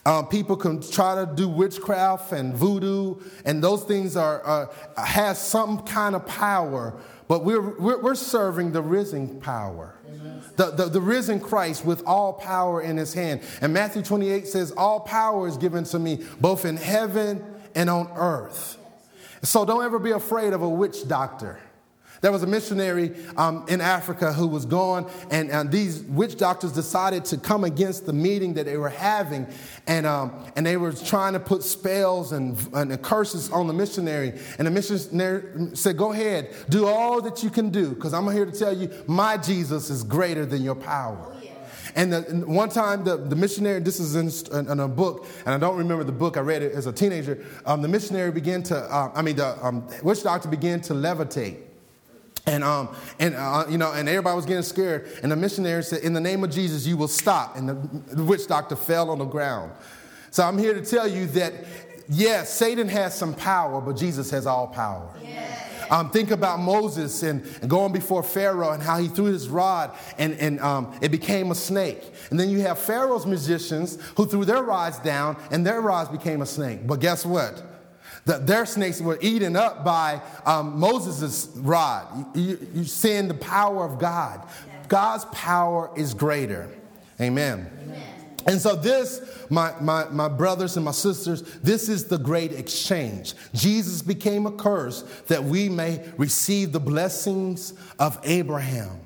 Um, 0.06 0.28
people 0.28 0.56
can 0.56 0.82
try 0.82 1.15
to 1.15 1.32
do 1.32 1.50
witchcraft 1.50 2.32
and 2.32 2.54
voodoo, 2.54 3.15
and 3.45 3.63
those 3.63 3.84
things 3.84 4.15
are, 4.15 4.41
are 4.41 4.72
has 4.98 5.39
some 5.39 5.80
kind 5.80 6.15
of 6.15 6.26
power 6.26 7.00
but 7.30 7.46
we're, 7.46 7.62
we're, 7.62 8.02
we're 8.02 8.15
serving 8.15 8.72
the 8.72 8.82
risen 8.82 9.39
power. 9.39 9.96
The, 10.58 10.72
the, 10.72 10.86
the, 10.86 11.00
risen 11.00 11.39
Christ 11.39 11.86
with 11.86 12.04
all 12.06 12.34
power 12.34 12.82
in 12.82 12.98
his 12.98 13.13
hand. 13.13 13.42
And 13.62 13.72
Matthew 13.72 14.02
28 14.02 14.48
says, 14.48 14.72
All 14.72 15.00
power 15.00 15.48
is 15.48 15.56
given 15.56 15.86
to 15.86 16.00
me, 16.00 16.26
both 16.42 16.65
in 16.65 16.76
heaven 16.76 17.46
and 17.76 17.89
on 17.89 18.12
earth. 18.15 18.78
So 19.44 19.63
don't 19.63 19.86
ever 19.86 20.00
be 20.00 20.12
afraid 20.12 20.52
of 20.52 20.63
a 20.63 20.68
witch 20.68 21.08
doctor. 21.08 21.60
There 22.21 22.32
was 22.32 22.43
a 22.43 22.47
missionary 22.47 23.15
um, 23.38 23.65
in 23.69 23.79
Africa 23.79 24.34
who 24.34 24.47
was 24.47 24.65
gone, 24.65 25.10
and, 25.32 25.49
and, 25.49 25.71
these 25.71 26.01
witch 26.03 26.38
doctors 26.38 26.73
decided 26.73 27.23
to 27.25 27.38
come 27.38 27.63
against 27.63 28.05
the 28.05 28.13
meeting 28.13 28.55
that 28.55 28.65
they 28.65 28.75
were 28.75 28.89
having, 28.89 29.47
and, 29.88 30.05
um, 30.05 30.45
and 30.55 30.65
they 30.65 30.75
were 30.75 30.91
trying 30.91 31.34
to 31.34 31.39
put 31.39 31.63
spells 31.63 32.34
and, 32.34 32.58
and 32.73 33.01
curses 33.01 33.49
on 33.51 33.67
the 33.67 33.73
missionary. 33.73 34.34
And 34.58 34.67
the 34.67 34.71
missionary 34.71 35.75
said, 35.75 35.95
Go 35.95 36.12
ahead, 36.12 36.53
do 36.69 36.88
all 36.88 37.21
that 37.21 37.41
you 37.43 37.49
can 37.49 37.69
do, 37.69 37.89
because 37.89 38.13
I'm 38.13 38.29
here 38.32 38.45
to 38.45 38.51
tell 38.51 38.75
you, 38.75 38.91
my 39.08 39.38
Jesus 39.38 39.89
is 39.89 40.03
greater 40.03 40.45
than 40.45 40.62
your 40.62 40.75
power. 40.75 41.36
And, 41.95 42.13
the, 42.13 42.27
and 42.27 42.45
one 42.45 42.69
time, 42.69 43.03
the, 43.03 43.17
the 43.17 43.36
missionary, 43.36 43.79
this 43.79 43.99
is 43.99 44.15
in, 44.15 44.55
in, 44.69 44.79
a 44.79 44.88
book, 44.88 45.25
and 45.45 45.55
I 45.55 45.58
don't 45.58 45.77
remember 45.77 46.03
the 46.03 46.12
book, 46.12 46.38
I 46.38 46.41
read 46.41 46.62
it 46.62 46.73
as 46.73 46.86
a 46.86 46.93
teenager. 46.93 47.45
Um, 47.65 47.82
the 47.82 47.88
missionary 47.88 48.32
began 48.32 48.62
to, 48.63 48.77
uh, 48.77 49.12
I 49.15 49.21
mean, 49.21 49.38
the 49.38 49.65
um, 49.65 49.88
witch 50.03 50.23
doctor 50.23 50.49
began 50.49 50.82
to 50.82 50.93
levitate. 50.93 51.68
And, 52.49 52.63
um, 52.63 52.89
and 53.19 53.35
uh, 53.35 53.65
you 53.69 53.77
know, 53.77 53.93
and 53.93 54.09
everybody 54.09 54.35
was 54.35 54.47
getting 54.47 54.63
scared. 54.63 55.07
And 55.21 55.31
the 55.31 55.35
missionary 55.35 55.83
said, 55.83 56.01
In 56.01 56.13
the 56.13 56.19
name 56.19 56.43
of 56.43 56.49
Jesus, 56.49 56.88
you 56.88 56.97
will 56.97 57.07
stop. 57.07 57.55
And 57.55 57.69
the, 58.07 58.23
witch 58.23 58.47
doctor 58.47 58.75
fell 58.75 59.12
on 59.12 59.19
the 59.19 59.25
ground. 59.25 59.71
So 60.31 60.43
I'm 60.43 60.57
here 60.57 60.73
to 60.73 60.83
tell 60.83 61.07
you 61.07 61.27
that, 61.27 61.53
yes, 62.09 62.51
Satan 62.51 62.88
has 62.89 63.15
some 63.15 63.35
power, 63.35 63.81
but 63.81 63.97
Jesus 63.97 64.31
has 64.31 64.47
all 64.47 64.65
power. 64.65 65.13
Um, 65.91 66.09
think 66.12 66.31
about 66.31 66.59
Moses 66.59 67.23
and, 67.23 67.43
and, 67.62 67.69
going 67.69 67.91
before 67.91 68.21
Pharaoh 68.21 68.73
and 68.73 68.83
how 68.83 68.99
he 68.99 69.07
threw 69.07 69.25
his 69.25 69.49
rod 69.49 69.97
and, 70.19 70.33
and 70.35 70.59
um, 70.59 70.95
it 71.01 71.09
became 71.09 71.49
a 71.49 71.55
snake. 71.55 72.03
And 72.29 72.39
then 72.39 72.51
you 72.51 72.62
have 72.62 72.77
Pharaoh's 72.77 73.25
musicians 73.25 73.99
who 74.15 74.27
threw 74.27 74.45
their 74.45 74.62
rods 74.62 74.99
down 74.99 75.35
and 75.49 75.65
their 75.65 75.81
rods 75.81 76.12
became 76.12 76.43
a 76.43 76.45
snake. 76.45 76.85
But 76.85 76.99
guess 76.99 77.25
what? 77.25 77.63
The, 78.25 78.38
their 78.38 78.65
snakes 78.65 79.01
were 79.01 79.17
eaten 79.21 79.55
up 79.55 79.84
by 79.84 80.21
um, 80.45 80.79
Moses' 80.79 81.49
rod. 81.55 82.25
You, 82.36 82.41
you, 82.41 82.67
you're 82.75 82.86
seeing 82.86 83.27
the 83.27 83.34
power 83.34 83.86
of 83.86 83.99
God. 83.99 84.47
God's 84.88 85.25
power 85.25 85.91
is 85.95 86.13
greater. 86.13 86.69
Amen. 87.21 87.69
Amen. 87.84 88.19
And 88.47 88.60
so, 88.60 88.75
this, 88.75 89.21
my, 89.49 89.73
my, 89.79 90.05
my 90.10 90.27
brothers 90.27 90.75
and 90.75 90.86
my 90.86 90.91
sisters, 90.91 91.41
this 91.60 91.89
is 91.89 92.05
the 92.05 92.17
great 92.17 92.51
exchange. 92.51 93.34
Jesus 93.53 94.01
became 94.01 94.45
a 94.45 94.51
curse 94.51 95.03
that 95.27 95.43
we 95.43 95.69
may 95.69 96.03
receive 96.17 96.71
the 96.71 96.79
blessings 96.79 97.73
of 97.99 98.19
Abraham. 98.23 99.01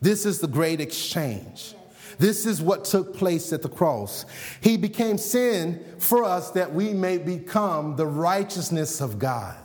This 0.00 0.24
is 0.24 0.40
the 0.40 0.48
great 0.48 0.80
exchange. 0.80 1.74
This 2.20 2.44
is 2.44 2.60
what 2.60 2.84
took 2.84 3.16
place 3.16 3.50
at 3.50 3.62
the 3.62 3.68
cross. 3.70 4.26
He 4.60 4.76
became 4.76 5.16
sin 5.16 5.82
for 5.98 6.22
us 6.22 6.50
that 6.50 6.74
we 6.74 6.92
may 6.92 7.16
become 7.16 7.96
the 7.96 8.06
righteousness 8.06 9.00
of 9.00 9.18
God. 9.18 9.56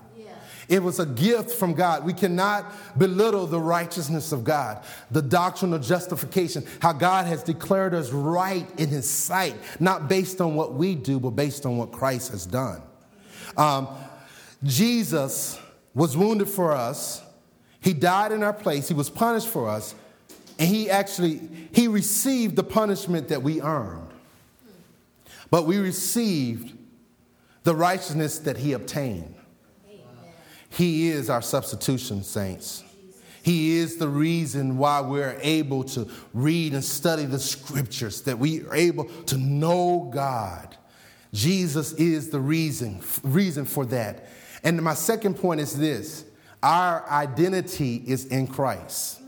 It 0.69 0.81
was 0.81 0.99
a 0.99 1.05
gift 1.05 1.51
from 1.51 1.73
God. 1.73 2.05
We 2.05 2.13
cannot 2.13 2.71
belittle 2.97 3.45
the 3.45 3.59
righteousness 3.59 4.31
of 4.31 4.45
God, 4.45 4.83
the 5.11 5.21
doctrine 5.21 5.73
of 5.73 5.83
justification, 5.83 6.65
how 6.79 6.93
God 6.93 7.27
has 7.27 7.43
declared 7.43 7.93
us 7.93 8.09
right 8.11 8.67
in 8.79 8.87
His 8.87 9.07
sight, 9.07 9.55
not 9.81 10.07
based 10.07 10.39
on 10.39 10.55
what 10.55 10.73
we 10.73 10.95
do, 10.95 11.19
but 11.19 11.31
based 11.31 11.65
on 11.65 11.77
what 11.77 11.91
Christ 11.91 12.31
has 12.31 12.45
done. 12.45 12.81
Um, 13.57 13.89
Jesus 14.63 15.59
was 15.93 16.15
wounded 16.15 16.49
for 16.49 16.71
us. 16.71 17.21
He 17.81 17.93
died 17.93 18.31
in 18.31 18.41
our 18.41 18.53
place. 18.53 18.87
He 18.87 18.95
was 18.95 19.09
punished 19.09 19.49
for 19.49 19.69
us. 19.69 19.93
And 20.57 20.67
he 20.67 20.89
actually 20.89 21.41
he 21.71 21.87
received 21.87 22.55
the 22.55 22.63
punishment 22.63 23.27
that 23.29 23.43
we 23.43 23.61
earned. 23.61 24.09
But 25.51 25.65
we 25.65 25.77
received 25.77 26.77
the 27.63 27.75
righteousness 27.75 28.39
that 28.39 28.57
he 28.57 28.73
obtained. 28.73 29.35
He 30.69 31.09
is 31.09 31.29
our 31.29 31.41
substitution, 31.41 32.23
saints. 32.23 32.83
He 33.43 33.77
is 33.77 33.97
the 33.97 34.07
reason 34.07 34.77
why 34.77 35.01
we're 35.01 35.37
able 35.41 35.83
to 35.85 36.09
read 36.33 36.73
and 36.73 36.83
study 36.83 37.25
the 37.25 37.39
scriptures, 37.39 38.23
that 38.23 38.39
we 38.39 38.65
are 38.65 38.75
able 38.75 39.05
to 39.25 39.37
know 39.37 40.09
God. 40.11 40.75
Jesus 41.31 41.93
is 41.93 42.29
the 42.29 42.39
reason, 42.39 43.01
reason 43.23 43.65
for 43.65 43.85
that. 43.85 44.29
And 44.63 44.81
my 44.81 44.95
second 44.95 45.35
point 45.35 45.61
is 45.61 45.77
this 45.77 46.25
our 46.63 47.07
identity 47.09 48.03
is 48.07 48.25
in 48.25 48.47
Christ. 48.47 49.21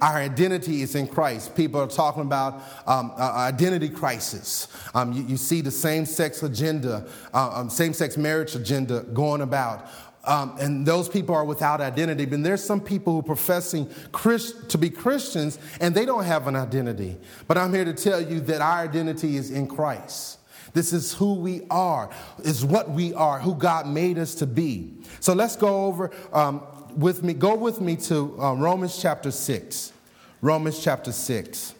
Our 0.00 0.16
identity 0.16 0.82
is 0.82 0.94
in 0.94 1.06
Christ. 1.06 1.54
People 1.54 1.80
are 1.80 1.86
talking 1.86 2.22
about 2.22 2.62
um, 2.86 3.12
uh, 3.16 3.32
identity 3.32 3.88
crisis. 3.88 4.68
Um, 4.94 5.12
you, 5.12 5.22
you, 5.24 5.36
see 5.36 5.60
the 5.60 5.70
same 5.70 6.06
sex 6.06 6.42
agenda, 6.42 7.06
uh, 7.32 7.50
um, 7.54 7.70
same 7.70 7.92
sex 7.92 8.16
marriage 8.16 8.54
agenda 8.54 9.02
going 9.12 9.40
about. 9.40 9.88
Um, 10.26 10.56
and 10.58 10.86
those 10.86 11.08
people 11.08 11.34
are 11.34 11.44
without 11.44 11.80
identity. 11.80 12.24
But 12.24 12.42
there's 12.42 12.62
some 12.62 12.80
people 12.80 13.12
who 13.12 13.18
are 13.20 13.22
professing 13.22 13.90
Christ, 14.12 14.70
to 14.70 14.78
be 14.78 14.90
Christians 14.90 15.58
and 15.80 15.94
they 15.94 16.06
don't 16.06 16.24
have 16.24 16.46
an 16.48 16.56
identity. 16.56 17.16
But 17.46 17.58
I'm 17.58 17.72
here 17.72 17.84
to 17.84 17.92
tell 17.92 18.20
you 18.20 18.40
that 18.40 18.60
our 18.60 18.78
identity 18.82 19.36
is 19.36 19.50
in 19.50 19.66
Christ. 19.66 20.38
This 20.72 20.92
is 20.92 21.14
who 21.14 21.34
we 21.34 21.62
are, 21.70 22.10
is 22.42 22.64
what 22.64 22.90
we 22.90 23.14
are, 23.14 23.38
who 23.38 23.54
God 23.54 23.86
made 23.86 24.18
us 24.18 24.34
to 24.36 24.46
be. 24.46 24.92
So 25.20 25.32
let's 25.32 25.54
go 25.54 25.86
over 25.86 26.10
um, 26.32 26.62
with 26.96 27.22
me, 27.22 27.34
go 27.34 27.54
with 27.54 27.80
me 27.80 27.96
to 27.96 28.40
uh, 28.40 28.54
Romans 28.54 29.00
chapter 29.00 29.30
6. 29.30 29.92
Romans 30.40 30.82
chapter 30.82 31.12
6. 31.12 31.74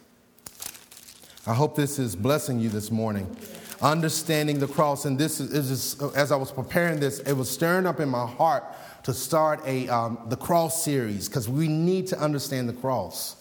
I 1.47 1.55
hope 1.55 1.77
this 1.77 1.99
is 1.99 2.17
blessing 2.17 2.59
you 2.59 2.69
this 2.69 2.91
morning. 2.91 3.37
Understanding 3.83 4.59
the 4.59 4.67
cross. 4.67 5.05
And 5.05 5.19
this 5.19 5.41
is, 5.41 5.71
is 5.71 6.03
as 6.15 6.33
I 6.33 6.37
was 6.37 6.51
preparing 6.51 7.01
this, 7.01 7.19
it 7.21 7.35
was 7.35 7.51
stirring 7.51 7.87
up 7.87 8.01
in 8.01 8.09
my 8.09 8.27
heart 8.27 8.65
to 9.05 9.13
start 9.13 9.61
a, 9.67 9.89
um, 9.89 10.19
the 10.29 10.37
cross 10.37 10.83
series 10.83 11.29
because 11.29 11.49
we 11.49 11.69
need 11.69 12.07
to 12.09 12.19
understand 12.19 12.69
the 12.69 12.73
cross. 12.73 13.37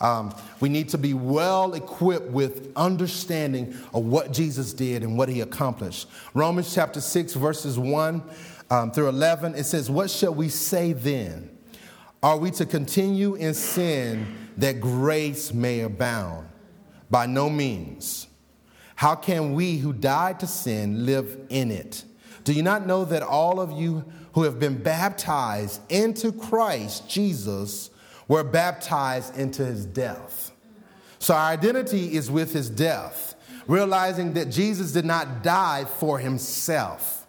Um, 0.00 0.34
we 0.60 0.68
need 0.68 0.88
to 0.90 0.98
be 0.98 1.14
well 1.14 1.74
equipped 1.74 2.30
with 2.30 2.72
understanding 2.74 3.76
of 3.94 4.04
what 4.04 4.32
Jesus 4.32 4.72
did 4.72 5.02
and 5.02 5.16
what 5.16 5.28
he 5.28 5.40
accomplished. 5.40 6.08
Romans 6.34 6.74
chapter 6.74 7.00
6, 7.00 7.34
verses 7.34 7.78
1 7.78 8.22
um, 8.70 8.90
through 8.90 9.08
11, 9.08 9.54
it 9.54 9.64
says, 9.64 9.90
What 9.90 10.10
shall 10.10 10.34
we 10.34 10.48
say 10.48 10.92
then? 10.92 11.50
Are 12.22 12.38
we 12.38 12.50
to 12.52 12.64
continue 12.64 13.34
in 13.34 13.52
sin 13.54 14.34
that 14.56 14.80
grace 14.80 15.52
may 15.52 15.80
abound? 15.80 16.48
By 17.10 17.26
no 17.26 17.50
means. 17.50 18.28
How 18.96 19.14
can 19.14 19.54
we 19.54 19.76
who 19.76 19.92
died 19.92 20.40
to 20.40 20.46
sin 20.46 21.04
live 21.04 21.38
in 21.50 21.70
it? 21.70 22.04
Do 22.44 22.52
you 22.52 22.62
not 22.62 22.86
know 22.86 23.04
that 23.04 23.22
all 23.22 23.60
of 23.60 23.72
you 23.72 24.04
who 24.32 24.44
have 24.44 24.58
been 24.58 24.82
baptized 24.82 25.80
into 25.90 26.32
Christ 26.32 27.08
Jesus 27.08 27.90
were 28.28 28.44
baptized 28.44 29.36
into 29.36 29.64
his 29.64 29.84
death? 29.84 30.52
So 31.18 31.34
our 31.34 31.50
identity 31.50 32.14
is 32.14 32.30
with 32.30 32.52
his 32.52 32.68
death, 32.68 33.34
realizing 33.66 34.34
that 34.34 34.50
Jesus 34.50 34.92
did 34.92 35.04
not 35.04 35.42
die 35.42 35.84
for 35.84 36.18
himself. 36.18 37.23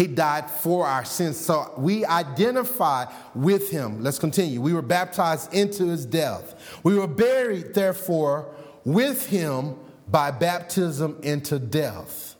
He 0.00 0.06
died 0.06 0.50
for 0.50 0.86
our 0.86 1.04
sins. 1.04 1.36
So 1.36 1.74
we 1.76 2.06
identify 2.06 3.04
with 3.34 3.70
him. 3.70 4.02
Let's 4.02 4.18
continue. 4.18 4.58
We 4.58 4.72
were 4.72 4.80
baptized 4.80 5.52
into 5.52 5.88
his 5.88 6.06
death. 6.06 6.54
We 6.82 6.94
were 6.94 7.06
buried, 7.06 7.74
therefore, 7.74 8.54
with 8.86 9.26
him 9.26 9.76
by 10.08 10.30
baptism 10.30 11.18
into 11.22 11.58
death. 11.58 12.34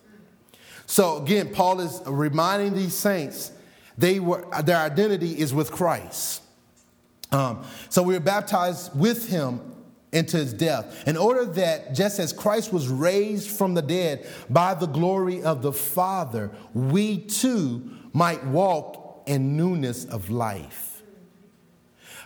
So 0.87 1.19
again, 1.23 1.53
Paul 1.53 1.81
is 1.81 2.01
reminding 2.07 2.73
these 2.73 2.95
saints 2.95 3.53
they 3.99 4.21
were 4.21 4.43
their 4.63 4.79
identity 4.79 5.39
is 5.39 5.53
with 5.53 5.71
Christ. 5.71 6.43
Um, 7.31 7.63
so 7.91 8.03
we 8.03 8.15
were 8.15 8.21
baptized 8.21 8.99
with 8.99 9.29
him 9.29 9.61
into 10.13 10.37
his 10.37 10.53
death, 10.53 11.07
in 11.07 11.17
order 11.17 11.45
that 11.45 11.95
just 11.95 12.19
as 12.19 12.33
Christ 12.33 12.73
was 12.73 12.89
raised 12.89 13.51
from 13.51 13.75
the 13.75 13.83
dead 13.83 14.27
by 14.49 14.75
the 14.75 14.87
glory 14.87 15.43
of 15.43 15.63
the 15.63 15.73
Father, 15.73 16.51
we 16.75 17.19
too 17.19 17.91
might 18.13 18.45
walk 18.47 19.23
in 19.27 19.57
newness 19.57 20.05
of 20.07 20.31
life. 20.31 21.03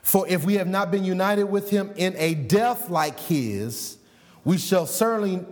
For 0.02 0.28
if 0.28 0.44
we 0.44 0.54
have 0.54 0.68
not 0.68 0.90
been 0.90 1.04
united 1.04 1.44
with 1.44 1.70
him 1.70 1.92
in 1.96 2.14
a 2.16 2.34
death 2.34 2.90
like 2.90 3.18
his, 3.18 3.96
we 4.44 4.58
shall 4.58 4.86
certainly 4.86 5.44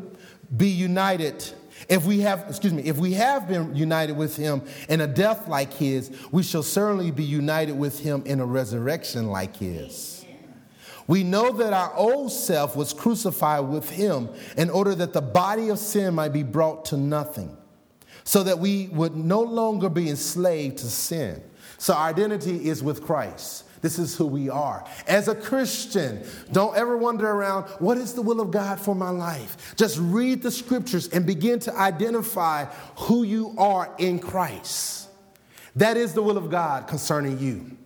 be 0.55 0.69
united. 0.69 1.43
If 1.89 2.05
we 2.05 2.21
have, 2.21 2.45
excuse 2.49 2.73
me, 2.73 2.83
if 2.83 2.99
we 2.99 3.15
have 3.15 3.49
been 3.49 3.75
united 3.75 4.17
with 4.17 4.37
him 4.37 4.63
in 4.89 5.01
a 5.01 5.07
death 5.07 5.49
like 5.49 5.73
his, 5.73 6.11
we 6.31 6.43
shall 6.43 6.63
certainly 6.63 7.11
be 7.11 7.25
united 7.25 7.73
with 7.73 8.01
him 8.01 8.23
in 8.27 8.41
a 8.41 8.47
resurrection 8.47 9.29
like 9.29 9.57
his. 9.57 10.12
We 11.07 11.25
know 11.25 11.53
that 11.53 11.73
our 11.73 11.95
old 11.95 12.33
self 12.33 12.77
was 12.77 12.93
crucified 12.93 13.65
with 13.69 13.91
him 13.91 14.29
in 14.57 14.71
order 14.71 14.95
that 14.95 15.13
the 15.13 15.23
body 15.23 15.69
of 15.69 15.79
sin 15.79 16.15
might 16.15 16.33
be 16.33 16.43
brought 16.43 16.85
to 16.87 16.97
nothing, 16.97 17.57
so 18.25 18.43
that 18.45 18.59
we 18.59 18.89
would 18.89 19.17
no 19.17 19.41
longer 19.41 19.89
be 19.89 20.09
enslaved 20.09 20.79
to 20.79 20.87
sin. 20.87 21.43
So 21.79 21.95
our 21.95 22.09
identity 22.09 22.69
is 22.69 22.83
with 22.83 23.03
Christ. 23.03 23.65
This 23.81 23.99
is 23.99 24.17
who 24.17 24.27
we 24.27 24.49
are. 24.49 24.87
As 25.09 25.27
a 25.27 25.35
Christian, 25.35 26.25
don't 26.53 26.77
ever 26.77 26.97
wonder 26.97 27.29
around 27.29 27.65
what 27.81 27.99
is 27.99 28.15
the 28.15 28.23
will 28.23 28.41
of 28.41 28.53
God 28.53 28.79
for 28.79 28.95
my 28.95 29.11
life. 29.11 29.75
Just 29.77 29.99
read 29.99 30.41
the 30.41 30.53
scriptures 30.53 31.09
and 31.09 31.27
begin 31.27 31.59
to 31.61 31.75
identify 31.77 32.67
who 32.97 33.25
you 33.25 33.57
are 33.59 33.93
in 33.99 34.21
Christ. 34.21 35.09
That 35.75 35.97
is 35.97 36.15
the 36.15 36.23
will 36.23 36.39
of 36.39 36.49
God 36.49 36.87
concerning 36.87 37.41
you. 37.41 37.77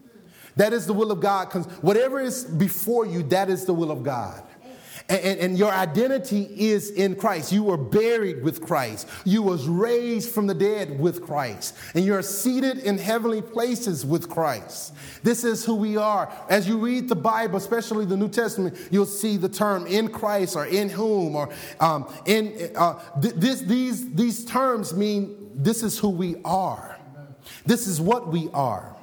That 0.57 0.73
is 0.73 0.87
the 0.87 0.93
will 0.93 1.13
of 1.13 1.21
God. 1.21 1.53
Whatever 1.83 2.21
is 2.21 2.45
before 2.45 3.07
you, 3.07 3.23
that 3.25 3.51
is 3.51 3.65
the 3.67 3.75
will 3.75 3.91
of 3.91 4.03
God. 4.03 4.43
And, 5.09 5.21
and, 5.21 5.41
and, 5.41 5.59
your 5.59 5.71
identity 5.71 6.49
is 6.51 6.91
in 6.91 7.15
Christ. 7.15 7.53
You 7.53 7.63
were 7.63 7.77
buried 7.77 8.43
with 8.43 8.61
Christ. 8.61 9.09
You 9.25 9.41
was 9.41 9.69
raised 9.69 10.31
from 10.33 10.49
the 10.49 10.55
dead 10.55 10.99
with 10.99 11.25
Christ. 11.25 11.77
And 11.95 12.05
you're 12.05 12.23
seated 12.23 12.79
in 12.79 12.99
heavenly 12.99 13.41
places 13.41 14.05
with 14.05 14.29
Christ. 14.29 14.95
This 15.23 15.45
is 15.45 15.65
who 15.65 15.77
we 15.77 15.97
are. 15.97 16.33
As 16.49 16.67
you 16.67 16.79
read 16.79 17.09
the 17.09 17.15
Bible, 17.15 17.57
especially 17.57 18.05
the 18.05 18.17
New 18.17 18.29
Testament, 18.29 18.77
you'll 18.91 19.07
see 19.07 19.37
the 19.37 19.49
term 19.49 19.87
in 19.87 20.09
Christ 20.09 20.57
or 20.57 20.67
in 20.67 20.89
whom 20.89 21.37
or 21.37 21.51
um, 21.79 22.13
in 22.25 22.73
uh, 22.75 22.99
th- 23.21 23.35
this, 23.35 23.61
these, 23.61 24.13
these 24.13 24.45
terms 24.45 24.93
mean 24.93 25.53
this 25.55 25.85
is 25.85 26.01
who 26.01 26.09
we 26.09 26.37
are. 26.45 26.99
This 27.65 27.87
is 27.87 28.01
what 28.01 28.27
we 28.27 28.49
are. 28.53 28.96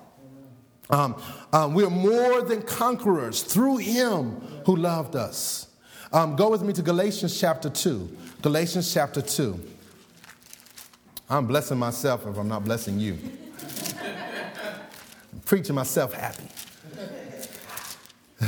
Um, 0.89 1.15
um, 1.51 1.73
we're 1.73 1.89
more 1.89 2.41
than 2.41 2.61
conquerors 2.61 3.41
through 3.41 3.77
him 3.77 4.41
who 4.65 4.75
loved 4.75 5.15
us. 5.15 5.67
Um, 6.11 6.36
go 6.36 6.49
with 6.49 6.61
me 6.61 6.73
to 6.73 6.81
Galatians 6.81 7.39
chapter 7.39 7.69
2. 7.69 8.17
Galatians 8.41 8.93
chapter 8.93 9.21
2. 9.21 9.59
I'm 11.29 11.47
blessing 11.47 11.79
myself 11.79 12.27
if 12.27 12.38
I'm 12.38 12.47
not 12.47 12.63
blessing 12.63 12.99
you. 12.99 13.17
I'm 15.34 15.39
preaching 15.45 15.75
myself 15.75 16.13
happy. 16.13 16.47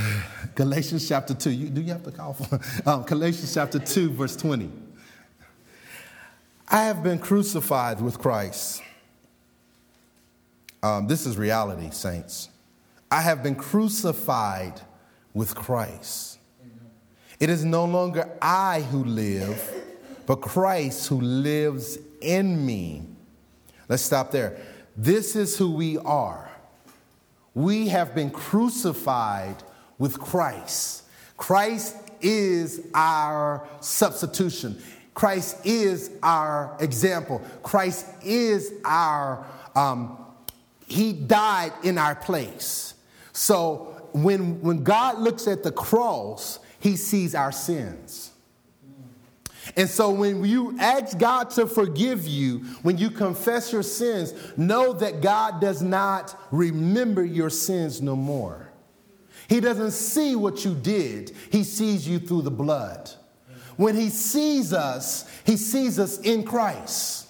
Galatians 0.55 1.07
chapter 1.07 1.33
2. 1.33 1.49
You, 1.49 1.69
do 1.69 1.81
you 1.81 1.91
have 1.91 2.03
to 2.03 2.11
call 2.11 2.33
for 2.33 2.59
um, 2.89 3.03
Galatians 3.03 3.53
chapter 3.53 3.79
2, 3.79 4.11
verse 4.11 4.35
20. 4.35 4.69
I 6.67 6.83
have 6.83 7.01
been 7.01 7.19
crucified 7.19 8.01
with 8.01 8.19
Christ. 8.19 8.81
Um, 10.85 11.07
this 11.07 11.25
is 11.25 11.35
reality, 11.35 11.89
saints. 11.89 12.49
I 13.09 13.21
have 13.21 13.41
been 13.41 13.55
crucified 13.55 14.79
with 15.33 15.55
Christ. 15.55 16.37
It 17.39 17.49
is 17.49 17.65
no 17.65 17.85
longer 17.85 18.29
I 18.39 18.81
who 18.81 19.03
live, 19.03 19.83
but 20.27 20.41
Christ 20.41 21.07
who 21.07 21.19
lives 21.19 21.97
in 22.21 22.63
me. 22.63 23.01
Let's 23.89 24.03
stop 24.03 24.29
there. 24.29 24.57
This 24.95 25.35
is 25.35 25.57
who 25.57 25.71
we 25.71 25.97
are. 25.97 26.51
We 27.55 27.87
have 27.87 28.13
been 28.13 28.29
crucified 28.29 29.55
with 29.97 30.19
Christ. 30.19 31.05
Christ 31.35 31.97
is 32.21 32.85
our 32.93 33.67
substitution. 33.79 34.79
Christ 35.15 35.65
is 35.65 36.11
our 36.21 36.77
example. 36.79 37.41
Christ 37.63 38.05
is 38.23 38.71
our, 38.85 39.47
um, 39.75 40.19
He 40.87 41.13
died 41.13 41.73
in 41.83 41.97
our 41.97 42.15
place. 42.15 42.93
So 43.33 44.09
when, 44.13 44.61
when 44.61 44.83
God 44.83 45.19
looks 45.19 45.47
at 45.47 45.63
the 45.63 45.71
cross, 45.71 46.59
He 46.79 46.95
sees 46.95 47.35
our 47.35 47.51
sins. 47.51 48.31
And 49.75 49.89
so 49.89 50.11
when 50.11 50.45
you 50.45 50.77
ask 50.79 51.17
God 51.17 51.49
to 51.51 51.65
forgive 51.65 52.27
you, 52.27 52.59
when 52.83 52.97
you 52.97 53.09
confess 53.09 53.73
your 53.73 53.83
sins, 53.83 54.33
know 54.57 54.93
that 54.93 55.21
God 55.21 55.59
does 55.59 55.81
not 55.81 56.39
remember 56.51 57.25
your 57.25 57.49
sins 57.49 58.01
no 58.01 58.15
more. 58.15 58.69
He 59.47 59.59
doesn't 59.59 59.91
see 59.91 60.35
what 60.35 60.65
you 60.65 60.75
did, 60.75 61.35
He 61.51 61.63
sees 61.63 62.07
you 62.07 62.19
through 62.19 62.43
the 62.43 62.51
blood. 62.51 63.11
When 63.75 63.95
He 63.95 64.09
sees 64.09 64.71
us, 64.71 65.29
He 65.45 65.57
sees 65.57 65.99
us 65.99 66.19
in 66.19 66.43
Christ. 66.43 67.24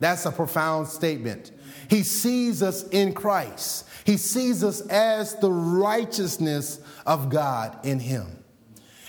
That's 0.00 0.26
a 0.26 0.32
profound 0.32 0.88
statement. 0.88 1.52
He 1.88 2.02
sees 2.02 2.62
us 2.62 2.86
in 2.88 3.12
Christ. 3.12 3.86
He 4.04 4.16
sees 4.16 4.62
us 4.62 4.80
as 4.88 5.34
the 5.36 5.50
righteousness 5.50 6.80
of 7.06 7.30
God 7.30 7.84
in 7.84 7.98
Him. 7.98 8.38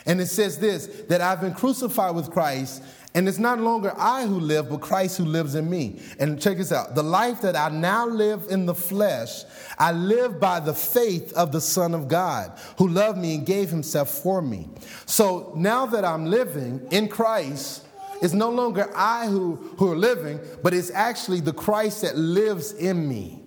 And 0.05 0.19
it 0.19 0.27
says 0.27 0.57
this 0.57 0.87
that 1.09 1.21
I've 1.21 1.41
been 1.41 1.53
crucified 1.53 2.15
with 2.15 2.31
Christ, 2.31 2.83
and 3.13 3.27
it's 3.27 3.37
not 3.37 3.59
longer 3.59 3.93
I 3.97 4.25
who 4.25 4.39
live, 4.39 4.69
but 4.69 4.81
Christ 4.81 5.17
who 5.17 5.25
lives 5.25 5.55
in 5.55 5.69
me. 5.69 5.99
And 6.19 6.41
check 6.41 6.57
this 6.57 6.71
out 6.71 6.95
the 6.95 7.03
life 7.03 7.41
that 7.41 7.55
I 7.55 7.69
now 7.69 8.07
live 8.07 8.47
in 8.49 8.65
the 8.65 8.75
flesh, 8.75 9.43
I 9.77 9.91
live 9.91 10.39
by 10.39 10.59
the 10.59 10.73
faith 10.73 11.33
of 11.33 11.51
the 11.51 11.61
Son 11.61 11.93
of 11.93 12.07
God, 12.07 12.57
who 12.77 12.87
loved 12.87 13.17
me 13.17 13.35
and 13.35 13.45
gave 13.45 13.69
himself 13.69 14.09
for 14.09 14.41
me. 14.41 14.69
So 15.05 15.53
now 15.55 15.85
that 15.87 16.05
I'm 16.05 16.25
living 16.25 16.87
in 16.91 17.07
Christ, 17.07 17.85
it's 18.21 18.33
no 18.33 18.49
longer 18.49 18.91
I 18.95 19.27
who, 19.27 19.55
who 19.77 19.91
are 19.91 19.97
living, 19.97 20.39
but 20.61 20.73
it's 20.73 20.91
actually 20.91 21.39
the 21.39 21.53
Christ 21.53 22.01
that 22.01 22.17
lives 22.17 22.73
in 22.73 23.07
me. 23.07 23.43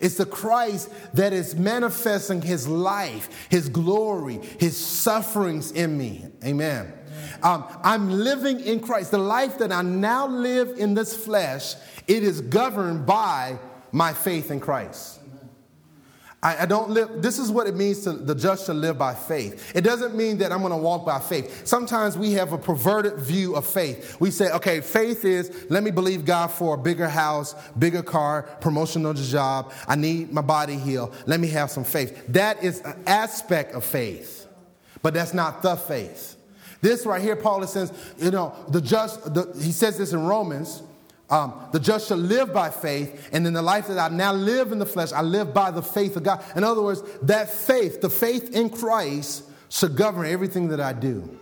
It's 0.00 0.16
the 0.16 0.26
Christ 0.26 0.90
that 1.14 1.32
is 1.32 1.54
manifesting 1.54 2.42
his 2.42 2.66
life, 2.66 3.48
his 3.48 3.68
glory, 3.68 4.40
his 4.58 4.76
sufferings 4.76 5.70
in 5.72 5.96
me. 5.96 6.26
Amen. 6.44 6.92
Um, 7.42 7.64
I'm 7.82 8.10
living 8.10 8.60
in 8.60 8.80
Christ. 8.80 9.10
The 9.10 9.18
life 9.18 9.58
that 9.58 9.72
I 9.72 9.82
now 9.82 10.26
live 10.26 10.78
in 10.78 10.94
this 10.94 11.16
flesh, 11.16 11.74
it 12.08 12.22
is 12.22 12.40
governed 12.40 13.06
by 13.06 13.58
my 13.92 14.12
faith 14.12 14.50
in 14.50 14.60
Christ. 14.60 15.20
I, 16.44 16.62
I, 16.62 16.66
don't 16.66 16.90
live, 16.90 17.22
this 17.22 17.38
is 17.38 17.50
what 17.50 17.66
it 17.66 17.74
means 17.74 18.04
to 18.04 18.12
the 18.12 18.34
just 18.34 18.66
to 18.66 18.74
live 18.74 18.98
by 18.98 19.14
faith. 19.14 19.72
It 19.74 19.80
doesn't 19.80 20.14
mean 20.14 20.36
that 20.38 20.52
I'm 20.52 20.60
to 20.60 20.76
walk 20.76 21.06
by 21.06 21.18
faith. 21.18 21.66
Sometimes 21.66 22.18
we 22.18 22.32
have 22.32 22.52
a 22.52 22.58
perverted 22.58 23.14
view 23.14 23.56
of 23.56 23.66
faith. 23.66 24.20
We 24.20 24.30
say, 24.30 24.50
okay, 24.52 24.82
faith 24.82 25.24
is 25.24 25.66
let 25.70 25.82
me 25.82 25.90
believe 25.90 26.26
God 26.26 26.48
for 26.48 26.74
a 26.74 26.78
bigger 26.78 27.08
house, 27.08 27.54
bigger 27.78 28.02
car, 28.02 28.42
promotion 28.60 29.06
on 29.06 29.16
the 29.16 29.22
job. 29.22 29.72
I 29.88 29.96
need 29.96 30.32
my 30.32 30.42
body 30.42 30.76
healed. 30.76 31.14
Let 31.24 31.40
me 31.40 31.48
have 31.48 31.70
some 31.70 31.84
faith. 31.84 32.26
That 32.28 32.62
is 32.62 32.80
an 32.82 33.02
aspect 33.06 33.74
of 33.74 33.82
faith, 33.82 34.46
but 35.00 35.14
that's 35.14 35.32
not 35.32 35.62
the 35.62 35.76
faith. 35.76 36.36
This 36.82 37.06
right 37.06 37.22
here, 37.22 37.36
Paul 37.36 37.66
says, 37.66 37.90
you 38.18 38.30
know, 38.30 38.54
the 38.68 38.82
just, 38.82 39.32
the, 39.32 39.50
he 39.58 39.72
says 39.72 39.96
this 39.96 40.12
in 40.12 40.26
Romans. 40.26 40.82
Um, 41.30 41.54
the 41.72 41.80
just 41.80 42.08
shall 42.08 42.18
live 42.18 42.52
by 42.52 42.68
faith, 42.70 43.30
and 43.32 43.46
in 43.46 43.54
the 43.54 43.62
life 43.62 43.88
that 43.88 43.98
I 43.98 44.14
now 44.14 44.32
live 44.32 44.72
in 44.72 44.78
the 44.78 44.86
flesh, 44.86 45.12
I 45.12 45.22
live 45.22 45.54
by 45.54 45.70
the 45.70 45.82
faith 45.82 46.16
of 46.16 46.22
God. 46.22 46.44
In 46.54 46.64
other 46.64 46.82
words, 46.82 47.02
that 47.22 47.48
faith, 47.48 48.00
the 48.00 48.10
faith 48.10 48.54
in 48.54 48.68
Christ, 48.68 49.44
should 49.70 49.96
govern 49.96 50.26
everything 50.26 50.68
that 50.68 50.80
I 50.80 50.92
do. 50.92 51.38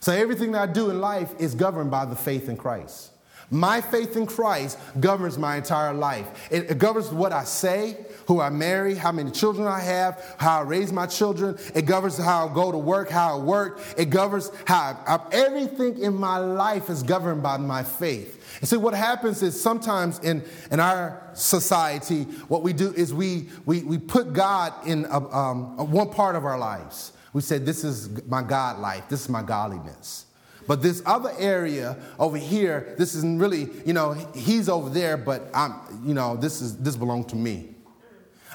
So 0.00 0.12
everything 0.12 0.52
that 0.52 0.68
I 0.68 0.72
do 0.72 0.90
in 0.90 1.00
life 1.00 1.32
is 1.38 1.54
governed 1.54 1.90
by 1.90 2.04
the 2.04 2.16
faith 2.16 2.48
in 2.48 2.56
Christ. 2.56 3.12
My 3.52 3.80
faith 3.80 4.16
in 4.16 4.26
Christ 4.26 4.78
governs 4.98 5.38
my 5.38 5.56
entire 5.56 5.92
life. 5.92 6.48
It, 6.50 6.70
it, 6.70 6.78
governs 6.78 7.10
what 7.10 7.32
I 7.32 7.44
say, 7.44 7.98
who 8.26 8.40
I 8.40 8.50
marry, 8.50 8.94
how 8.94 9.12
many 9.12 9.30
children 9.30 9.66
I 9.66 9.80
have, 9.80 10.36
how 10.38 10.60
I 10.60 10.62
raise 10.62 10.92
my 10.92 11.06
children. 11.06 11.58
It 11.74 11.82
governs 11.82 12.18
how 12.18 12.48
I 12.48 12.54
go 12.54 12.72
to 12.72 12.78
work, 12.78 13.10
how 13.10 13.38
I 13.38 13.42
work. 13.42 13.80
It 13.96 14.10
governs 14.10 14.50
how 14.66 14.98
I, 15.06 15.18
everything 15.32 15.98
in 15.98 16.14
my 16.14 16.38
life 16.38 16.90
is 16.90 17.02
governed 17.02 17.42
by 17.42 17.56
my 17.56 17.82
faith. 17.82 18.38
And 18.60 18.68
see, 18.68 18.76
what 18.76 18.94
happens 18.94 19.42
is 19.42 19.60
sometimes 19.60 20.18
in, 20.20 20.42
in 20.70 20.80
our 20.80 21.30
society, 21.34 22.24
what 22.48 22.62
we 22.62 22.72
do 22.72 22.92
is 22.92 23.12
we, 23.12 23.48
we, 23.66 23.82
we 23.82 23.98
put 23.98 24.32
God 24.32 24.72
in 24.86 25.04
a, 25.06 25.18
um, 25.34 25.74
a 25.78 25.84
one 25.84 26.10
part 26.10 26.36
of 26.36 26.44
our 26.44 26.58
lives. 26.58 27.12
We 27.32 27.40
say, 27.40 27.58
This 27.58 27.84
is 27.84 28.24
my 28.26 28.42
God 28.42 28.78
life, 28.78 29.08
this 29.08 29.22
is 29.22 29.28
my 29.28 29.42
godliness. 29.42 30.26
But 30.66 30.80
this 30.80 31.02
other 31.04 31.32
area 31.38 31.96
over 32.18 32.36
here, 32.36 32.94
this 32.96 33.14
isn't 33.16 33.40
really, 33.40 33.68
you 33.84 33.92
know, 33.92 34.12
he's 34.34 34.68
over 34.68 34.88
there, 34.88 35.16
but 35.16 35.50
I'm, 35.52 35.74
you 36.04 36.14
know, 36.14 36.36
this 36.36 36.62
is 36.62 36.76
this 36.78 36.94
belongs 36.94 37.26
to 37.26 37.36
me. 37.36 37.71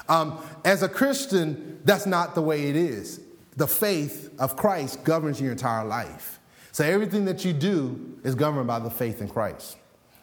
Um, 0.08 0.42
as 0.64 0.82
a 0.82 0.88
Christian, 0.88 1.80
that's 1.84 2.06
not 2.06 2.34
the 2.34 2.42
way 2.42 2.68
it 2.68 2.76
is. 2.76 3.20
The 3.56 3.66
faith 3.66 4.32
of 4.38 4.56
Christ 4.56 5.04
governs 5.04 5.40
your 5.40 5.52
entire 5.52 5.84
life. 5.84 6.38
So 6.72 6.84
everything 6.84 7.24
that 7.24 7.44
you 7.44 7.52
do 7.52 8.18
is 8.22 8.34
governed 8.34 8.68
by 8.68 8.78
the 8.78 8.90
faith 8.90 9.20
in 9.20 9.28
Christ. 9.28 9.76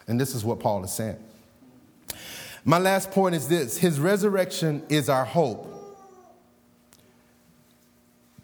And 0.08 0.20
this 0.20 0.34
is 0.34 0.44
what 0.44 0.60
Paul 0.60 0.84
is 0.84 0.92
saying. 0.92 1.18
My 2.64 2.78
last 2.78 3.10
point 3.10 3.34
is 3.34 3.46
this 3.46 3.76
His 3.76 4.00
resurrection 4.00 4.82
is 4.88 5.08
our 5.08 5.24
hope. 5.24 5.72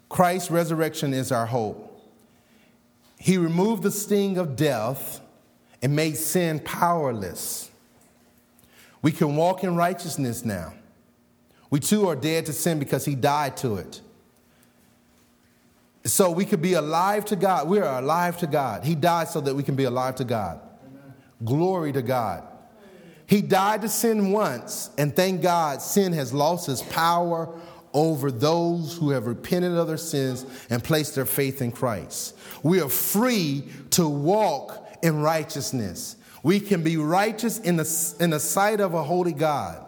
Christ's 0.09 0.51
resurrection 0.51 1.13
is 1.13 1.31
our 1.31 1.47
hope. 1.47 1.89
He 3.17 3.37
removed 3.37 3.83
the 3.83 3.91
sting 3.91 4.37
of 4.37 4.55
death 4.55 5.21
and 5.81 5.95
made 5.95 6.17
sin 6.17 6.59
powerless. 6.59 7.71
We 9.01 9.11
can 9.11 9.35
walk 9.35 9.63
in 9.63 9.75
righteousness 9.75 10.45
now. 10.45 10.73
We 11.73 11.79
too 11.79 12.07
are 12.07 12.15
dead 12.15 12.45
to 12.45 12.53
sin 12.53 12.77
because 12.77 13.03
he 13.03 13.15
died 13.15 13.57
to 13.57 13.77
it. 13.77 13.99
So 16.05 16.29
we 16.29 16.45
could 16.45 16.61
be 16.61 16.73
alive 16.73 17.25
to 17.25 17.35
God. 17.35 17.67
We 17.67 17.79
are 17.79 17.99
alive 17.99 18.37
to 18.41 18.45
God. 18.47 18.83
He 18.83 18.93
died 18.93 19.29
so 19.29 19.41
that 19.41 19.55
we 19.55 19.63
can 19.63 19.75
be 19.75 19.85
alive 19.85 20.13
to 20.17 20.23
God. 20.23 20.61
Amen. 20.85 21.15
Glory 21.43 21.91
to 21.93 22.03
God. 22.03 22.43
He 23.25 23.41
died 23.41 23.81
to 23.81 23.89
sin 23.89 24.31
once, 24.31 24.91
and 24.99 25.15
thank 25.15 25.41
God, 25.41 25.81
sin 25.81 26.13
has 26.13 26.31
lost 26.31 26.69
its 26.69 26.83
power 26.83 27.49
over 27.91 28.29
those 28.29 28.95
who 28.95 29.09
have 29.09 29.25
repented 29.25 29.71
of 29.71 29.87
their 29.87 29.97
sins 29.97 30.45
and 30.69 30.83
placed 30.83 31.15
their 31.15 31.25
faith 31.25 31.59
in 31.59 31.71
Christ. 31.71 32.37
We 32.61 32.81
are 32.81 32.89
free 32.89 33.67
to 33.91 34.07
walk 34.07 34.99
in 35.01 35.23
righteousness. 35.23 36.17
We 36.43 36.59
can 36.59 36.83
be 36.83 36.97
righteous 36.97 37.57
in 37.57 37.77
the, 37.77 38.15
in 38.19 38.29
the 38.29 38.39
sight 38.39 38.79
of 38.79 38.93
a 38.93 39.01
holy 39.01 39.33
God. 39.33 39.87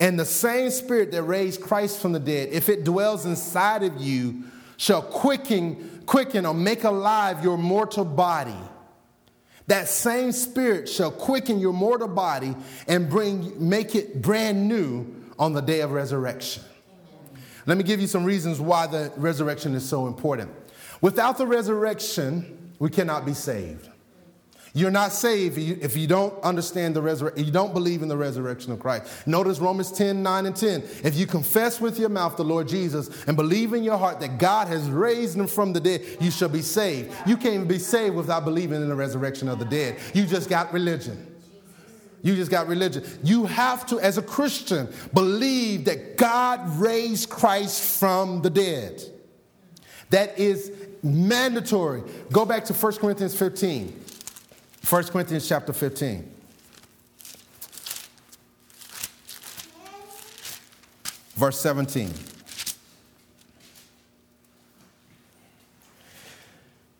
And 0.00 0.18
the 0.18 0.24
same 0.24 0.70
spirit 0.70 1.12
that 1.12 1.22
raised 1.22 1.60
Christ 1.60 2.00
from 2.00 2.12
the 2.12 2.18
dead, 2.18 2.48
if 2.50 2.70
it 2.70 2.84
dwells 2.84 3.26
inside 3.26 3.82
of 3.82 4.00
you, 4.00 4.44
shall 4.78 5.02
quicken, 5.02 6.02
quicken 6.06 6.46
or 6.46 6.54
make 6.54 6.84
alive 6.84 7.44
your 7.44 7.58
mortal 7.58 8.06
body. 8.06 8.56
That 9.66 9.88
same 9.88 10.32
spirit 10.32 10.88
shall 10.88 11.10
quicken 11.12 11.60
your 11.60 11.74
mortal 11.74 12.08
body 12.08 12.56
and 12.88 13.08
bring, 13.10 13.68
make 13.68 13.94
it 13.94 14.22
brand 14.22 14.66
new 14.66 15.06
on 15.38 15.52
the 15.52 15.60
day 15.60 15.80
of 15.80 15.92
resurrection. 15.92 16.64
Let 17.66 17.76
me 17.76 17.84
give 17.84 18.00
you 18.00 18.06
some 18.06 18.24
reasons 18.24 18.58
why 18.58 18.86
the 18.86 19.12
resurrection 19.16 19.74
is 19.74 19.86
so 19.86 20.06
important. 20.06 20.50
Without 21.02 21.36
the 21.36 21.46
resurrection, 21.46 22.72
we 22.78 22.88
cannot 22.88 23.26
be 23.26 23.34
saved. 23.34 23.88
You're 24.72 24.92
not 24.92 25.12
saved 25.12 25.58
if 25.58 25.96
you 25.96 26.06
don't 26.06 26.32
understand 26.44 26.94
the 26.94 27.02
resurrection, 27.02 27.44
you 27.44 27.50
don't 27.50 27.74
believe 27.74 28.02
in 28.02 28.08
the 28.08 28.16
resurrection 28.16 28.70
of 28.70 28.78
Christ. 28.78 29.26
Notice 29.26 29.58
Romans 29.58 29.90
10 29.90 30.22
9 30.22 30.46
and 30.46 30.54
10. 30.54 30.82
If 31.02 31.16
you 31.16 31.26
confess 31.26 31.80
with 31.80 31.98
your 31.98 32.08
mouth 32.08 32.36
the 32.36 32.44
Lord 32.44 32.68
Jesus 32.68 33.24
and 33.24 33.36
believe 33.36 33.72
in 33.72 33.82
your 33.82 33.98
heart 33.98 34.20
that 34.20 34.38
God 34.38 34.68
has 34.68 34.88
raised 34.88 35.36
him 35.36 35.48
from 35.48 35.72
the 35.72 35.80
dead, 35.80 36.02
you 36.20 36.30
shall 36.30 36.48
be 36.48 36.62
saved. 36.62 37.12
You 37.26 37.36
can't 37.36 37.66
be 37.66 37.80
saved 37.80 38.14
without 38.14 38.44
believing 38.44 38.80
in 38.80 38.88
the 38.88 38.94
resurrection 38.94 39.48
of 39.48 39.58
the 39.58 39.64
dead. 39.64 39.98
You 40.14 40.24
just 40.24 40.48
got 40.48 40.72
religion. 40.72 41.26
You 42.22 42.36
just 42.36 42.50
got 42.50 42.68
religion. 42.68 43.04
You 43.24 43.46
have 43.46 43.86
to, 43.86 43.98
as 43.98 44.18
a 44.18 44.22
Christian, 44.22 44.88
believe 45.14 45.86
that 45.86 46.16
God 46.16 46.60
raised 46.76 47.28
Christ 47.28 47.98
from 47.98 48.42
the 48.42 48.50
dead. 48.50 49.02
That 50.10 50.38
is 50.38 50.70
mandatory. 51.02 52.02
Go 52.30 52.44
back 52.44 52.64
to 52.66 52.74
1 52.74 52.92
Corinthians 52.94 53.34
15. 53.36 54.04
1 54.88 55.04
Corinthians 55.04 55.48
chapter 55.48 55.72
15. 55.72 56.36
verse 61.40 61.58
17. 61.60 62.12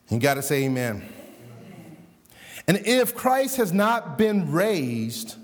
You 0.09 0.19
got 0.19 0.35
to 0.35 0.43
say 0.43 0.65
amen. 0.65 1.07
And 2.67 2.79
if 2.87 3.15
Christ 3.15 3.59
has 3.59 3.71
not 3.71 4.17
been 4.17 4.51
raised, 4.51 5.37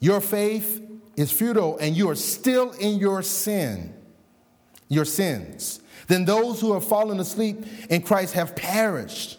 your 0.00 0.22
faith 0.22 0.82
is 1.14 1.30
futile 1.30 1.76
and 1.76 1.94
you 1.94 2.08
are 2.08 2.14
still 2.14 2.72
in 2.72 2.98
your 2.98 3.22
sin, 3.22 3.92
your 4.88 5.04
sins. 5.04 5.80
Then 6.06 6.24
those 6.24 6.58
who 6.60 6.72
have 6.72 6.88
fallen 6.88 7.20
asleep 7.20 7.58
in 7.90 8.00
Christ 8.00 8.32
have 8.32 8.56
perished. 8.56 9.37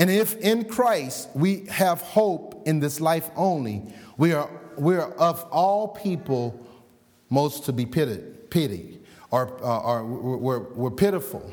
And 0.00 0.10
if 0.10 0.34
in 0.38 0.64
Christ 0.64 1.28
we 1.34 1.66
have 1.66 2.00
hope 2.00 2.66
in 2.66 2.80
this 2.80 3.00
life 3.00 3.30
only, 3.36 3.84
we 4.16 4.32
are, 4.32 4.50
we 4.76 4.96
are 4.96 5.12
of 5.12 5.44
all 5.52 5.88
people 5.88 6.66
most 7.28 7.66
to 7.66 7.72
be 7.72 7.84
pitied, 7.84 8.50
pitied 8.50 9.04
or, 9.30 9.62
uh, 9.62 9.80
or 9.80 10.04
we're, 10.04 10.72
we're 10.72 10.90
pitiful 10.90 11.52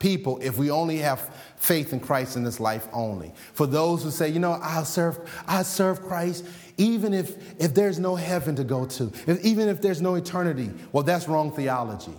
people 0.00 0.38
if 0.42 0.58
we 0.58 0.70
only 0.70 0.98
have 0.98 1.34
faith 1.56 1.92
in 1.92 2.00
Christ 2.00 2.36
in 2.36 2.42
this 2.42 2.58
life 2.58 2.88
only. 2.92 3.32
For 3.54 3.66
those 3.66 4.02
who 4.02 4.10
say, 4.10 4.28
you 4.28 4.40
know, 4.40 4.58
I'll 4.60 4.84
serve, 4.84 5.18
I 5.46 5.62
serve 5.62 6.02
Christ 6.02 6.44
even 6.76 7.14
if, 7.14 7.60
if 7.60 7.74
there's 7.74 8.00
no 8.00 8.16
heaven 8.16 8.56
to 8.56 8.64
go 8.64 8.84
to, 8.86 9.12
if, 9.28 9.42
even 9.44 9.68
if 9.68 9.80
there's 9.80 10.02
no 10.02 10.16
eternity. 10.16 10.72
Well, 10.90 11.04
that's 11.04 11.28
wrong 11.28 11.52
theology. 11.52 12.12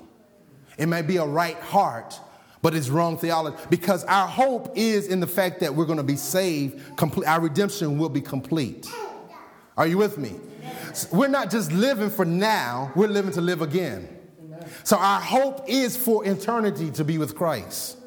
It 0.77 0.87
may 0.87 1.01
be 1.01 1.17
a 1.17 1.25
right 1.25 1.57
heart, 1.57 2.19
but 2.65 2.73
it's 2.73 2.89
wrong 2.89 3.15
theology 3.15 3.55
because 3.69 4.03
our 4.05 4.27
hope 4.27 4.71
is 4.73 5.05
in 5.05 5.19
the 5.19 5.27
fact 5.27 5.59
that 5.59 5.75
we're 5.75 5.85
going 5.85 5.99
to 5.99 6.03
be 6.03 6.15
saved. 6.15 6.81
Complete, 6.97 7.27
our 7.27 7.39
redemption 7.39 7.99
will 7.99 8.09
be 8.09 8.21
complete. 8.21 8.89
Are 9.77 9.85
you 9.85 9.99
with 9.99 10.17
me? 10.17 10.33
We're 11.11 11.27
not 11.27 11.51
just 11.51 11.71
living 11.71 12.09
for 12.09 12.25
now, 12.25 12.91
we're 12.95 13.07
living 13.07 13.33
to 13.33 13.41
live 13.41 13.61
again. 13.61 14.09
So 14.83 14.97
our 14.97 15.21
hope 15.21 15.65
is 15.67 15.95
for 15.95 16.25
eternity 16.25 16.89
to 16.89 17.03
be 17.03 17.19
with 17.19 17.35
Christ. 17.35 17.99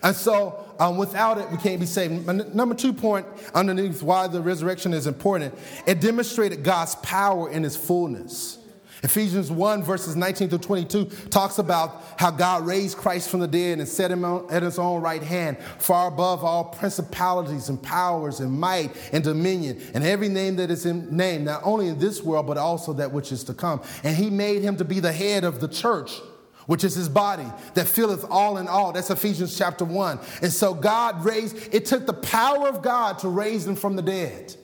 And 0.00 0.14
so 0.14 0.64
um, 0.78 0.96
without 0.96 1.38
it, 1.38 1.50
we 1.50 1.56
can't 1.56 1.80
be 1.80 1.86
saved. 1.86 2.54
Number 2.54 2.76
two 2.76 2.92
point 2.92 3.26
underneath 3.52 4.00
why 4.00 4.28
the 4.28 4.40
resurrection 4.40 4.94
is 4.94 5.08
important, 5.08 5.58
it 5.88 6.00
demonstrated 6.00 6.62
God's 6.62 6.94
power 6.94 7.50
in 7.50 7.64
his 7.64 7.76
fullness. 7.76 8.58
Ephesians 9.04 9.50
1, 9.50 9.82
verses 9.82 10.16
19 10.16 10.48
to 10.48 10.58
22, 10.58 11.04
talks 11.28 11.58
about 11.58 12.02
how 12.16 12.30
God 12.30 12.66
raised 12.66 12.96
Christ 12.96 13.28
from 13.28 13.40
the 13.40 13.46
dead 13.46 13.78
and 13.78 13.86
set 13.86 14.10
him 14.10 14.24
at 14.24 14.62
his 14.62 14.78
own 14.78 15.02
right 15.02 15.22
hand, 15.22 15.58
far 15.78 16.08
above 16.08 16.42
all 16.42 16.64
principalities 16.64 17.68
and 17.68 17.80
powers 17.80 18.40
and 18.40 18.50
might 18.50 18.96
and 19.12 19.22
dominion, 19.22 19.78
and 19.92 20.04
every 20.04 20.30
name 20.30 20.56
that 20.56 20.70
is 20.70 20.86
in 20.86 21.14
name, 21.14 21.44
not 21.44 21.60
only 21.64 21.88
in 21.88 21.98
this 21.98 22.22
world, 22.22 22.46
but 22.46 22.56
also 22.56 22.94
that 22.94 23.12
which 23.12 23.30
is 23.30 23.44
to 23.44 23.52
come. 23.52 23.82
And 24.02 24.16
he 24.16 24.30
made 24.30 24.62
him 24.62 24.78
to 24.78 24.86
be 24.86 25.00
the 25.00 25.12
head 25.12 25.44
of 25.44 25.60
the 25.60 25.68
church 25.68 26.20
which 26.66 26.82
is 26.82 26.94
his 26.94 27.10
body 27.10 27.44
that 27.74 27.86
filleth 27.86 28.24
all 28.30 28.56
in 28.56 28.68
all. 28.68 28.90
That's 28.90 29.10
Ephesians 29.10 29.58
chapter 29.58 29.84
1. 29.84 30.18
And 30.40 30.50
so 30.50 30.72
God 30.72 31.22
raised, 31.22 31.74
it 31.74 31.84
took 31.84 32.06
the 32.06 32.14
power 32.14 32.68
of 32.68 32.80
God 32.80 33.18
to 33.18 33.28
raise 33.28 33.66
him 33.66 33.76
from 33.76 33.96
the 33.96 34.02
dead. 34.02 34.56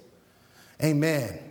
Amen. 0.82 1.50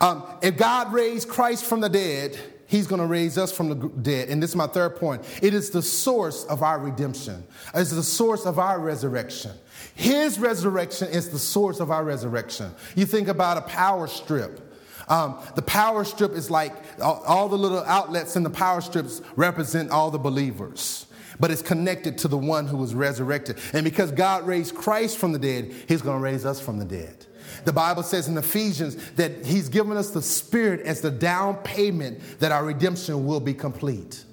Um, 0.00 0.24
if 0.42 0.56
God 0.56 0.92
raised 0.92 1.28
Christ 1.28 1.64
from 1.64 1.80
the 1.80 1.88
dead, 1.88 2.38
He's 2.66 2.86
going 2.86 3.00
to 3.00 3.06
raise 3.06 3.38
us 3.38 3.50
from 3.50 3.68
the 3.70 3.88
dead. 3.88 4.28
And 4.28 4.42
this 4.42 4.50
is 4.50 4.56
my 4.56 4.66
third 4.66 4.96
point. 4.96 5.24
It 5.42 5.54
is 5.54 5.70
the 5.70 5.80
source 5.80 6.44
of 6.44 6.62
our 6.62 6.78
redemption. 6.78 7.42
It's 7.74 7.90
the 7.90 8.02
source 8.02 8.44
of 8.44 8.58
our 8.58 8.78
resurrection. 8.78 9.52
His 9.94 10.38
resurrection 10.38 11.08
is 11.08 11.30
the 11.30 11.38
source 11.38 11.80
of 11.80 11.90
our 11.90 12.04
resurrection. 12.04 12.70
You 12.94 13.06
think 13.06 13.28
about 13.28 13.56
a 13.56 13.62
power 13.62 14.06
strip. 14.06 14.60
Um, 15.08 15.40
the 15.54 15.62
power 15.62 16.04
strip 16.04 16.32
is 16.32 16.50
like 16.50 16.74
all, 17.00 17.22
all 17.26 17.48
the 17.48 17.56
little 17.56 17.82
outlets 17.84 18.36
in 18.36 18.42
the 18.42 18.50
power 18.50 18.82
strips 18.82 19.22
represent 19.34 19.90
all 19.90 20.10
the 20.10 20.18
believers 20.18 21.06
but 21.40 21.52
it's 21.52 21.62
connected 21.62 22.18
to 22.18 22.26
the 22.26 22.36
one 22.36 22.66
who 22.66 22.76
was 22.76 22.94
resurrected. 22.94 23.58
And 23.72 23.84
because 23.84 24.10
God 24.10 24.44
raised 24.44 24.74
Christ 24.74 25.18
from 25.18 25.30
the 25.32 25.38
dead, 25.38 25.72
He's 25.86 26.02
going 26.02 26.18
to 26.18 26.22
raise 26.24 26.44
us 26.44 26.60
from 26.60 26.78
the 26.78 26.84
dead. 26.84 27.26
The 27.64 27.72
Bible 27.72 28.02
says 28.02 28.28
in 28.28 28.36
Ephesians 28.36 28.96
that 29.12 29.44
He's 29.44 29.68
given 29.68 29.96
us 29.96 30.10
the 30.10 30.22
Spirit 30.22 30.80
as 30.86 31.00
the 31.00 31.10
down 31.10 31.56
payment 31.58 32.20
that 32.40 32.52
our 32.52 32.64
redemption 32.64 33.26
will 33.26 33.40
be 33.40 33.54
complete. 33.54 34.24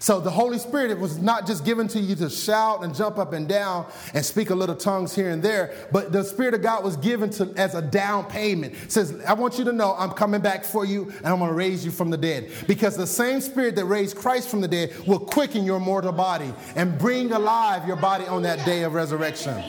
So 0.00 0.18
the 0.18 0.30
Holy 0.30 0.58
Spirit 0.58 0.90
it 0.90 0.98
was 0.98 1.18
not 1.18 1.46
just 1.46 1.62
given 1.62 1.86
to 1.88 2.00
you 2.00 2.14
to 2.16 2.30
shout 2.30 2.82
and 2.82 2.94
jump 2.94 3.18
up 3.18 3.34
and 3.34 3.46
down 3.46 3.86
and 4.14 4.24
speak 4.24 4.48
a 4.48 4.54
little 4.54 4.74
tongues 4.74 5.14
here 5.14 5.28
and 5.28 5.42
there, 5.42 5.74
but 5.92 6.10
the 6.10 6.24
Spirit 6.24 6.54
of 6.54 6.62
God 6.62 6.82
was 6.82 6.96
given 6.96 7.28
to 7.32 7.52
as 7.58 7.74
a 7.74 7.82
down 7.82 8.24
payment. 8.24 8.72
It 8.72 8.90
says, 8.90 9.22
I 9.28 9.34
want 9.34 9.58
you 9.58 9.64
to 9.66 9.72
know 9.72 9.94
I'm 9.98 10.12
coming 10.12 10.40
back 10.40 10.64
for 10.64 10.86
you 10.86 11.12
and 11.18 11.26
I'm 11.26 11.38
going 11.38 11.50
to 11.50 11.54
raise 11.54 11.84
you 11.84 11.90
from 11.90 12.08
the 12.08 12.16
dead. 12.16 12.50
Because 12.66 12.96
the 12.96 13.06
same 13.06 13.42
Spirit 13.42 13.76
that 13.76 13.84
raised 13.84 14.16
Christ 14.16 14.48
from 14.48 14.62
the 14.62 14.68
dead 14.68 14.96
will 15.06 15.20
quicken 15.20 15.64
your 15.64 15.78
mortal 15.78 16.12
body 16.12 16.50
and 16.76 16.98
bring 16.98 17.30
alive 17.32 17.86
your 17.86 17.96
body 17.96 18.24
on 18.24 18.40
that 18.42 18.64
day 18.64 18.84
of 18.84 18.94
resurrection. 18.94 19.62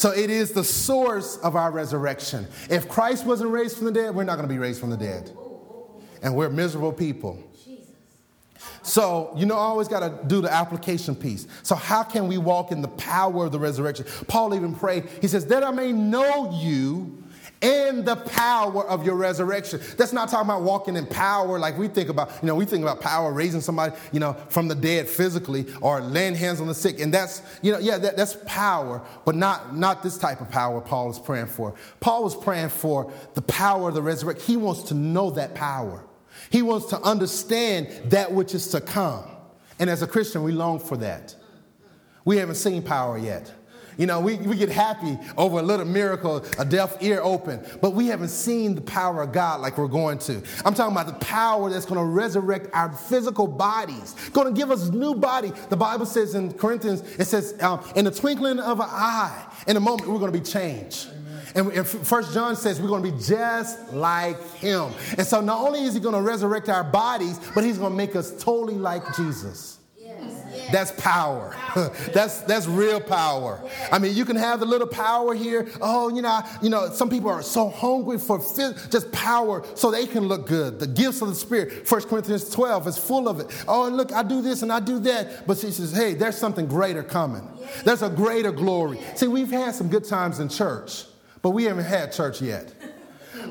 So 0.00 0.12
it 0.12 0.30
is 0.30 0.52
the 0.52 0.64
source 0.64 1.36
of 1.36 1.56
our 1.56 1.70
resurrection. 1.70 2.46
If 2.70 2.88
Christ 2.88 3.26
wasn't 3.26 3.50
raised 3.50 3.76
from 3.76 3.84
the 3.84 3.92
dead, 3.92 4.14
we're 4.14 4.24
not 4.24 4.36
going 4.36 4.48
to 4.48 4.54
be 4.54 4.58
raised 4.58 4.80
from 4.80 4.88
the 4.88 4.96
dead. 4.96 5.30
And 6.22 6.34
we're 6.34 6.48
miserable 6.48 6.94
people. 6.94 7.38
So, 8.82 9.30
you 9.36 9.44
know, 9.44 9.56
I 9.56 9.58
always 9.58 9.88
got 9.88 10.00
to 10.00 10.26
do 10.26 10.40
the 10.40 10.50
application 10.50 11.14
piece. 11.14 11.46
So, 11.62 11.74
how 11.74 12.02
can 12.02 12.28
we 12.28 12.38
walk 12.38 12.72
in 12.72 12.80
the 12.80 12.88
power 12.88 13.44
of 13.44 13.52
the 13.52 13.58
resurrection? 13.58 14.06
Paul 14.26 14.54
even 14.54 14.74
prayed, 14.74 15.06
he 15.20 15.28
says, 15.28 15.44
That 15.48 15.62
I 15.62 15.70
may 15.70 15.92
know 15.92 16.50
you 16.50 17.19
and 17.62 18.06
the 18.06 18.16
power 18.16 18.86
of 18.86 19.04
your 19.04 19.16
resurrection. 19.16 19.80
That's 19.98 20.12
not 20.12 20.30
talking 20.30 20.48
about 20.48 20.62
walking 20.62 20.96
in 20.96 21.06
power 21.06 21.58
like 21.58 21.76
we 21.76 21.88
think 21.88 22.08
about, 22.08 22.30
you 22.42 22.46
know, 22.46 22.54
we 22.54 22.64
think 22.64 22.82
about 22.82 23.00
power, 23.00 23.32
raising 23.32 23.60
somebody, 23.60 23.94
you 24.12 24.20
know, 24.20 24.32
from 24.48 24.68
the 24.68 24.74
dead 24.74 25.08
physically 25.08 25.66
or 25.82 26.00
laying 26.00 26.34
hands 26.34 26.60
on 26.60 26.68
the 26.68 26.74
sick. 26.74 27.00
And 27.00 27.12
that's, 27.12 27.42
you 27.60 27.72
know, 27.72 27.78
yeah, 27.78 27.98
that, 27.98 28.16
that's 28.16 28.36
power, 28.46 29.02
but 29.26 29.34
not, 29.34 29.76
not 29.76 30.02
this 30.02 30.16
type 30.16 30.40
of 30.40 30.50
power 30.50 30.80
Paul 30.80 31.10
is 31.10 31.18
praying 31.18 31.46
for. 31.46 31.74
Paul 32.00 32.24
was 32.24 32.34
praying 32.34 32.70
for 32.70 33.12
the 33.34 33.42
power 33.42 33.88
of 33.88 33.94
the 33.94 34.02
resurrection. 34.02 34.46
He 34.46 34.56
wants 34.56 34.84
to 34.84 34.94
know 34.94 35.30
that 35.32 35.54
power. 35.54 36.04
He 36.48 36.62
wants 36.62 36.86
to 36.86 37.00
understand 37.02 37.88
that 38.10 38.32
which 38.32 38.54
is 38.54 38.68
to 38.68 38.80
come. 38.80 39.24
And 39.78 39.90
as 39.90 40.02
a 40.02 40.06
Christian, 40.06 40.42
we 40.42 40.52
long 40.52 40.78
for 40.78 40.96
that. 40.98 41.34
We 42.24 42.38
haven't 42.38 42.56
seen 42.56 42.82
power 42.82 43.18
yet. 43.18 43.52
You 44.00 44.06
know, 44.06 44.18
we, 44.18 44.36
we 44.36 44.56
get 44.56 44.70
happy 44.70 45.18
over 45.36 45.58
a 45.58 45.62
little 45.62 45.84
miracle, 45.84 46.42
a 46.58 46.64
deaf 46.64 47.02
ear 47.02 47.20
open, 47.22 47.62
but 47.82 47.90
we 47.90 48.06
haven't 48.06 48.30
seen 48.30 48.74
the 48.74 48.80
power 48.80 49.24
of 49.24 49.32
God 49.32 49.60
like 49.60 49.76
we're 49.76 49.88
going 49.88 50.18
to. 50.20 50.42
I'm 50.64 50.72
talking 50.72 50.96
about 50.96 51.06
the 51.06 51.22
power 51.22 51.68
that's 51.68 51.84
going 51.84 52.00
to 52.00 52.06
resurrect 52.06 52.68
our 52.72 52.90
physical 52.90 53.46
bodies, 53.46 54.14
going 54.32 54.46
to 54.46 54.58
give 54.58 54.70
us 54.70 54.88
new 54.88 55.14
body. 55.14 55.52
The 55.68 55.76
Bible 55.76 56.06
says 56.06 56.34
in 56.34 56.54
Corinthians, 56.54 57.02
it 57.18 57.26
says, 57.26 57.54
um, 57.60 57.84
in 57.94 58.06
the 58.06 58.10
twinkling 58.10 58.58
of 58.58 58.80
an 58.80 58.88
eye, 58.88 59.44
in 59.66 59.76
a 59.76 59.80
moment, 59.80 60.08
we're 60.08 60.18
going 60.18 60.32
to 60.32 60.38
be 60.38 60.44
changed. 60.46 61.10
And 61.54 61.86
First 61.86 62.32
John 62.32 62.56
says 62.56 62.80
we're 62.80 62.88
going 62.88 63.02
to 63.02 63.12
be 63.12 63.22
just 63.22 63.92
like 63.92 64.42
him. 64.54 64.92
And 65.18 65.26
so 65.26 65.42
not 65.42 65.60
only 65.60 65.82
is 65.82 65.92
he 65.92 66.00
going 66.00 66.14
to 66.14 66.22
resurrect 66.22 66.70
our 66.70 66.84
bodies, 66.84 67.38
but 67.54 67.64
he's 67.64 67.76
going 67.76 67.92
to 67.92 67.96
make 67.98 68.16
us 68.16 68.42
totally 68.42 68.76
like 68.78 69.14
Jesus. 69.14 69.79
That's 70.72 70.92
power. 70.92 71.56
that's 72.12 72.40
that's 72.40 72.66
real 72.66 73.00
power. 73.00 73.60
I 73.90 73.98
mean, 73.98 74.14
you 74.14 74.24
can 74.24 74.36
have 74.36 74.60
the 74.60 74.66
little 74.66 74.86
power 74.86 75.34
here. 75.34 75.68
Oh, 75.80 76.08
you 76.08 76.22
know, 76.22 76.40
you 76.62 76.70
know, 76.70 76.90
some 76.90 77.10
people 77.10 77.30
are 77.30 77.42
so 77.42 77.68
hungry 77.68 78.18
for 78.18 78.38
just 78.38 79.10
power 79.12 79.64
so 79.74 79.90
they 79.90 80.06
can 80.06 80.28
look 80.28 80.46
good. 80.46 80.78
The 80.78 80.86
gifts 80.86 81.22
of 81.22 81.28
the 81.28 81.34
Spirit. 81.34 81.86
First 81.86 82.08
Corinthians 82.08 82.48
12 82.50 82.86
is 82.86 82.98
full 82.98 83.28
of 83.28 83.40
it. 83.40 83.64
Oh, 83.66 83.88
look, 83.88 84.12
I 84.12 84.22
do 84.22 84.42
this 84.42 84.62
and 84.62 84.72
I 84.72 84.80
do 84.80 84.98
that. 85.00 85.46
But 85.46 85.58
she 85.58 85.70
says, 85.70 85.92
hey, 85.92 86.14
there's 86.14 86.36
something 86.36 86.66
greater 86.66 87.02
coming. 87.02 87.46
There's 87.84 88.02
a 88.02 88.10
greater 88.10 88.52
glory. 88.52 89.00
See, 89.14 89.26
we've 89.26 89.50
had 89.50 89.74
some 89.74 89.88
good 89.88 90.04
times 90.04 90.40
in 90.40 90.48
church, 90.48 91.04
but 91.42 91.50
we 91.50 91.64
haven't 91.64 91.84
had 91.84 92.12
church 92.12 92.40
yet. 92.42 92.72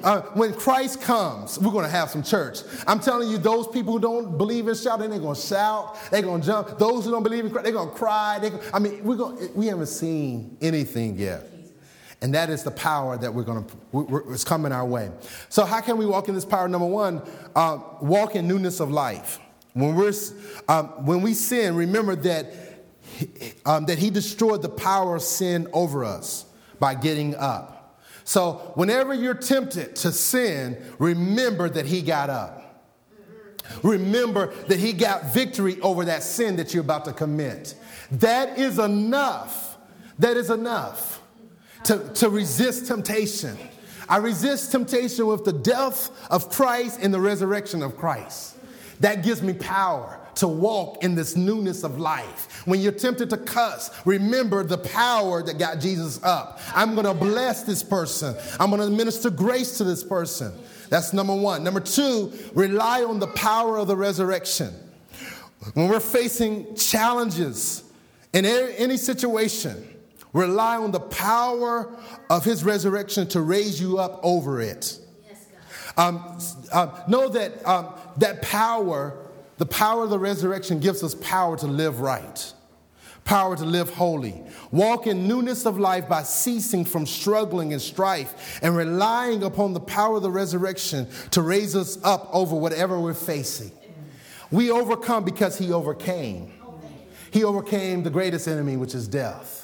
Uh, 0.03 0.21
when 0.33 0.53
Christ 0.53 1.01
comes, 1.01 1.57
we're 1.59 1.71
going 1.71 1.85
to 1.85 1.91
have 1.91 2.09
some 2.09 2.23
church. 2.23 2.59
I'm 2.87 2.99
telling 2.99 3.29
you, 3.29 3.37
those 3.37 3.67
people 3.67 3.93
who 3.93 3.99
don't 3.99 4.37
believe 4.37 4.67
in 4.67 4.75
shouting, 4.75 5.09
they're 5.09 5.19
going 5.19 5.35
to 5.35 5.41
shout, 5.41 5.97
they're 6.11 6.21
going 6.21 6.41
to 6.41 6.47
jump. 6.47 6.77
Those 6.77 7.05
who 7.05 7.11
don't 7.11 7.23
believe 7.23 7.45
in 7.45 7.51
Christ, 7.51 7.63
they're 7.63 7.73
going 7.73 7.89
to 7.89 7.95
cry. 7.95 8.39
Gonna, 8.41 8.59
I 8.73 8.79
mean, 8.79 9.03
we're 9.03 9.15
going, 9.15 9.53
we 9.55 9.67
haven't 9.67 9.87
seen 9.87 10.57
anything 10.61 11.17
yet. 11.17 11.43
And 12.21 12.33
that 12.33 12.49
is 12.49 12.63
the 12.63 12.71
power 12.71 13.17
that 13.17 13.33
we're 13.33 13.43
going 13.43 13.65
to, 13.65 14.23
it's 14.31 14.43
coming 14.43 14.71
our 14.73 14.85
way. 14.85 15.09
So, 15.47 15.63
how 15.63 15.79
can 15.79 15.97
we 15.97 16.05
walk 16.05 16.27
in 16.27 16.35
this 16.35 16.43
power? 16.43 16.67
Number 16.67 16.87
one, 16.87 17.21
uh, 17.55 17.79
walk 18.01 18.35
in 18.35 18.47
newness 18.47 18.81
of 18.81 18.91
life. 18.91 19.39
When, 19.73 19.95
we're, 19.95 20.11
um, 20.67 21.05
when 21.05 21.21
we 21.21 21.33
sin, 21.33 21.75
remember 21.75 22.15
that, 22.17 22.53
um, 23.65 23.85
that 23.85 23.97
He 23.97 24.09
destroyed 24.09 24.61
the 24.61 24.69
power 24.69 25.15
of 25.15 25.21
sin 25.21 25.67
over 25.71 26.03
us 26.03 26.45
by 26.79 26.95
getting 26.95 27.35
up. 27.35 27.78
So, 28.29 28.73
whenever 28.75 29.11
you're 29.11 29.33
tempted 29.33 29.95
to 29.95 30.11
sin, 30.11 30.77
remember 30.99 31.67
that 31.67 31.87
He 31.87 32.03
got 32.03 32.29
up. 32.29 32.85
Remember 33.81 34.53
that 34.65 34.79
He 34.79 34.93
got 34.93 35.33
victory 35.33 35.81
over 35.81 36.05
that 36.05 36.21
sin 36.21 36.57
that 36.57 36.71
you're 36.71 36.83
about 36.83 37.05
to 37.05 37.13
commit. 37.13 37.73
That 38.11 38.59
is 38.59 38.77
enough. 38.77 39.79
That 40.19 40.37
is 40.37 40.51
enough 40.51 41.23
to, 41.85 42.07
to 42.13 42.29
resist 42.29 42.85
temptation. 42.85 43.57
I 44.07 44.17
resist 44.17 44.71
temptation 44.71 45.25
with 45.25 45.43
the 45.43 45.53
death 45.53 46.11
of 46.29 46.51
Christ 46.51 46.99
and 47.01 47.11
the 47.11 47.19
resurrection 47.19 47.81
of 47.81 47.97
Christ. 47.97 48.57
That 48.99 49.23
gives 49.23 49.41
me 49.41 49.53
power 49.53 50.18
to 50.39 50.47
walk 50.47 51.03
in 51.03 51.15
this 51.15 51.35
newness 51.35 51.83
of 51.83 51.99
life. 51.99 52.65
When 52.65 52.79
you're 52.79 52.91
tempted 52.91 53.29
to 53.31 53.37
cuss, 53.37 53.91
remember 54.05 54.63
the 54.63 54.77
power 54.77 55.43
that 55.43 55.59
got 55.59 55.79
Jesus 55.79 56.21
up. 56.23 56.59
I'm 56.73 56.93
going 56.93 57.05
to 57.05 57.13
bless 57.13 57.63
this 57.63 57.83
person. 57.83 58.35
I'm 58.59 58.69
going 58.69 58.81
to 58.81 58.89
minister 58.89 59.29
grace 59.29 59.77
to 59.77 59.83
this 59.83 60.03
person. 60.03 60.53
That's 60.89 61.13
number 61.13 61.35
one. 61.35 61.63
Number 61.63 61.79
two, 61.79 62.33
rely 62.53 63.03
on 63.03 63.19
the 63.19 63.27
power 63.27 63.77
of 63.77 63.87
the 63.87 63.95
resurrection. 63.95 64.73
When 65.73 65.89
we're 65.89 65.99
facing 65.99 66.75
challenges 66.75 67.83
in 68.33 68.45
any 68.45 68.97
situation, 68.97 69.85
rely 70.33 70.77
on 70.77 70.91
the 70.91 70.99
power 70.99 71.93
of 72.29 72.45
his 72.45 72.63
resurrection 72.63 73.27
to 73.29 73.41
raise 73.41 73.81
you 73.81 73.99
up 73.99 74.19
over 74.23 74.61
it. 74.61 74.99
Um, 75.97 76.39
uh, 76.71 77.03
know 77.09 77.27
that 77.27 77.67
um, 77.67 77.93
that 78.17 78.41
power, 78.41 79.28
the 79.59 79.65
power 79.65 80.05
of 80.05 80.09
the 80.09 80.17
resurrection, 80.17 80.79
gives 80.79 81.03
us 81.03 81.13
power 81.15 81.57
to 81.57 81.67
live 81.67 81.99
right, 81.99 82.53
power 83.25 83.57
to 83.57 83.65
live 83.65 83.89
holy, 83.89 84.41
walk 84.71 85.05
in 85.05 85.27
newness 85.27 85.65
of 85.65 85.77
life 85.77 86.07
by 86.07 86.23
ceasing 86.23 86.85
from 86.85 87.05
struggling 87.05 87.73
and 87.73 87.81
strife 87.81 88.59
and 88.63 88.75
relying 88.75 89.43
upon 89.43 89.73
the 89.73 89.79
power 89.81 90.15
of 90.15 90.23
the 90.23 90.31
resurrection 90.31 91.07
to 91.31 91.41
raise 91.41 91.75
us 91.75 92.01
up 92.05 92.29
over 92.33 92.55
whatever 92.55 92.99
we're 92.99 93.13
facing. 93.13 93.71
We 94.49 94.71
overcome 94.71 95.25
because 95.25 95.57
He 95.57 95.73
overcame. 95.73 96.53
He 97.31 97.43
overcame 97.43 98.01
the 98.01 98.09
greatest 98.09 98.47
enemy, 98.47 98.77
which 98.77 98.95
is 98.95 99.09
death. 99.09 99.58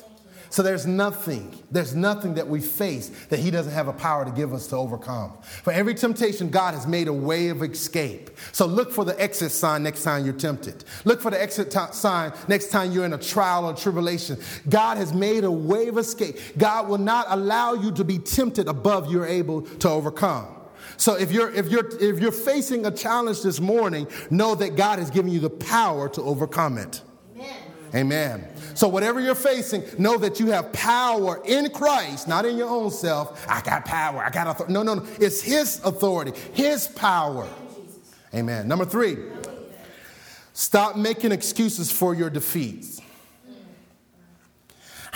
So 0.49 0.63
there's 0.63 0.85
nothing, 0.85 1.57
there's 1.71 1.95
nothing 1.95 2.35
that 2.35 2.47
we 2.47 2.61
face 2.61 3.09
that 3.29 3.39
He 3.39 3.51
doesn't 3.51 3.73
have 3.73 3.87
a 3.87 3.93
power 3.93 4.25
to 4.25 4.31
give 4.31 4.53
us 4.53 4.67
to 4.67 4.75
overcome. 4.75 5.33
For 5.63 5.73
every 5.73 5.93
temptation, 5.93 6.49
God 6.49 6.73
has 6.73 6.87
made 6.87 7.07
a 7.07 7.13
way 7.13 7.49
of 7.49 7.61
escape. 7.63 8.29
So 8.51 8.65
look 8.65 8.91
for 8.91 9.05
the 9.05 9.19
exit 9.21 9.51
sign 9.51 9.83
next 9.83 10.03
time 10.03 10.25
you're 10.25 10.33
tempted. 10.33 10.83
Look 11.03 11.21
for 11.21 11.31
the 11.31 11.41
exit 11.41 11.71
t- 11.71 11.79
sign 11.91 12.33
next 12.47 12.69
time 12.69 12.91
you're 12.91 13.05
in 13.05 13.13
a 13.13 13.17
trial 13.17 13.65
or 13.65 13.73
tribulation. 13.73 14.37
God 14.69 14.97
has 14.97 15.13
made 15.13 15.43
a 15.43 15.51
way 15.51 15.87
of 15.87 15.97
escape. 15.97 16.37
God 16.57 16.87
will 16.87 16.97
not 16.97 17.25
allow 17.29 17.73
you 17.73 17.91
to 17.93 18.03
be 18.03 18.19
tempted 18.19 18.67
above 18.67 19.11
you're 19.11 19.25
able 19.25 19.61
to 19.63 19.89
overcome. 19.89 20.47
So 20.97 21.15
if 21.15 21.31
you're 21.31 21.51
if 21.53 21.69
you're 21.69 21.87
if 22.01 22.19
you're 22.19 22.31
facing 22.31 22.85
a 22.85 22.91
challenge 22.91 23.41
this 23.41 23.59
morning, 23.59 24.07
know 24.29 24.55
that 24.55 24.75
God 24.75 24.99
has 24.99 25.09
given 25.09 25.31
you 25.31 25.39
the 25.39 25.49
power 25.49 26.07
to 26.09 26.21
overcome 26.21 26.77
it. 26.77 27.01
Amen. 27.95 28.45
So, 28.73 28.89
whatever 28.89 29.21
you're 29.21 29.35
facing, 29.35 29.83
know 29.97 30.17
that 30.17 30.39
you 30.39 30.47
have 30.47 30.73
power 30.73 31.41
in 31.45 31.69
Christ, 31.69 32.27
not 32.27 32.45
in 32.45 32.57
your 32.57 32.69
own 32.69 32.91
self. 32.91 33.45
I 33.49 33.61
got 33.61 33.85
power. 33.85 34.21
I 34.21 34.29
got 34.29 34.47
authority. 34.47 34.73
No, 34.73 34.83
no, 34.83 34.95
no. 34.95 35.07
It's 35.19 35.41
His 35.41 35.79
authority, 35.85 36.33
His 36.53 36.87
power. 36.89 37.47
Amen. 38.33 38.67
Number 38.67 38.83
three, 38.83 39.17
stop 40.51 40.97
making 40.97 41.31
excuses 41.31 41.89
for 41.89 42.13
your 42.13 42.29
defeats. 42.29 42.99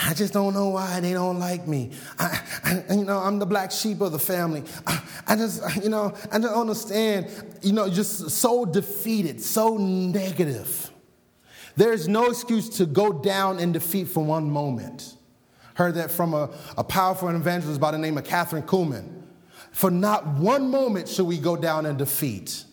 I 0.02 0.14
just 0.14 0.32
don't 0.32 0.54
know 0.54 0.70
why 0.70 1.00
they 1.00 1.12
don't 1.12 1.38
like 1.38 1.68
me. 1.68 1.90
I, 2.18 2.40
I, 2.64 2.94
you 2.94 3.04
know, 3.04 3.18
I'm 3.18 3.38
the 3.38 3.44
black 3.44 3.70
sheep 3.70 4.00
of 4.00 4.12
the 4.12 4.18
family. 4.18 4.64
I, 4.86 5.02
I 5.26 5.36
just, 5.36 5.82
you 5.82 5.90
know, 5.90 6.14
I 6.32 6.38
don't 6.38 6.58
understand. 6.58 7.28
You 7.60 7.74
know, 7.74 7.90
just 7.90 8.30
so 8.30 8.64
defeated, 8.64 9.42
so 9.42 9.76
negative. 9.76 10.90
There's 11.76 12.08
no 12.08 12.26
excuse 12.26 12.68
to 12.78 12.86
go 12.86 13.12
down 13.12 13.58
in 13.58 13.72
defeat 13.72 14.08
for 14.08 14.24
one 14.24 14.50
moment. 14.50 15.16
Heard 15.74 15.94
that 15.94 16.10
from 16.10 16.34
a, 16.34 16.50
a 16.76 16.84
powerful 16.84 17.28
evangelist 17.28 17.80
by 17.80 17.90
the 17.90 17.98
name 17.98 18.18
of 18.18 18.24
Kathryn 18.24 18.64
Kuhlman. 18.66 19.22
For 19.72 19.90
not 19.90 20.26
one 20.26 20.70
moment 20.70 21.08
should 21.08 21.26
we 21.26 21.38
go 21.38 21.56
down 21.56 21.86
in 21.86 21.96
defeat. 21.96 22.64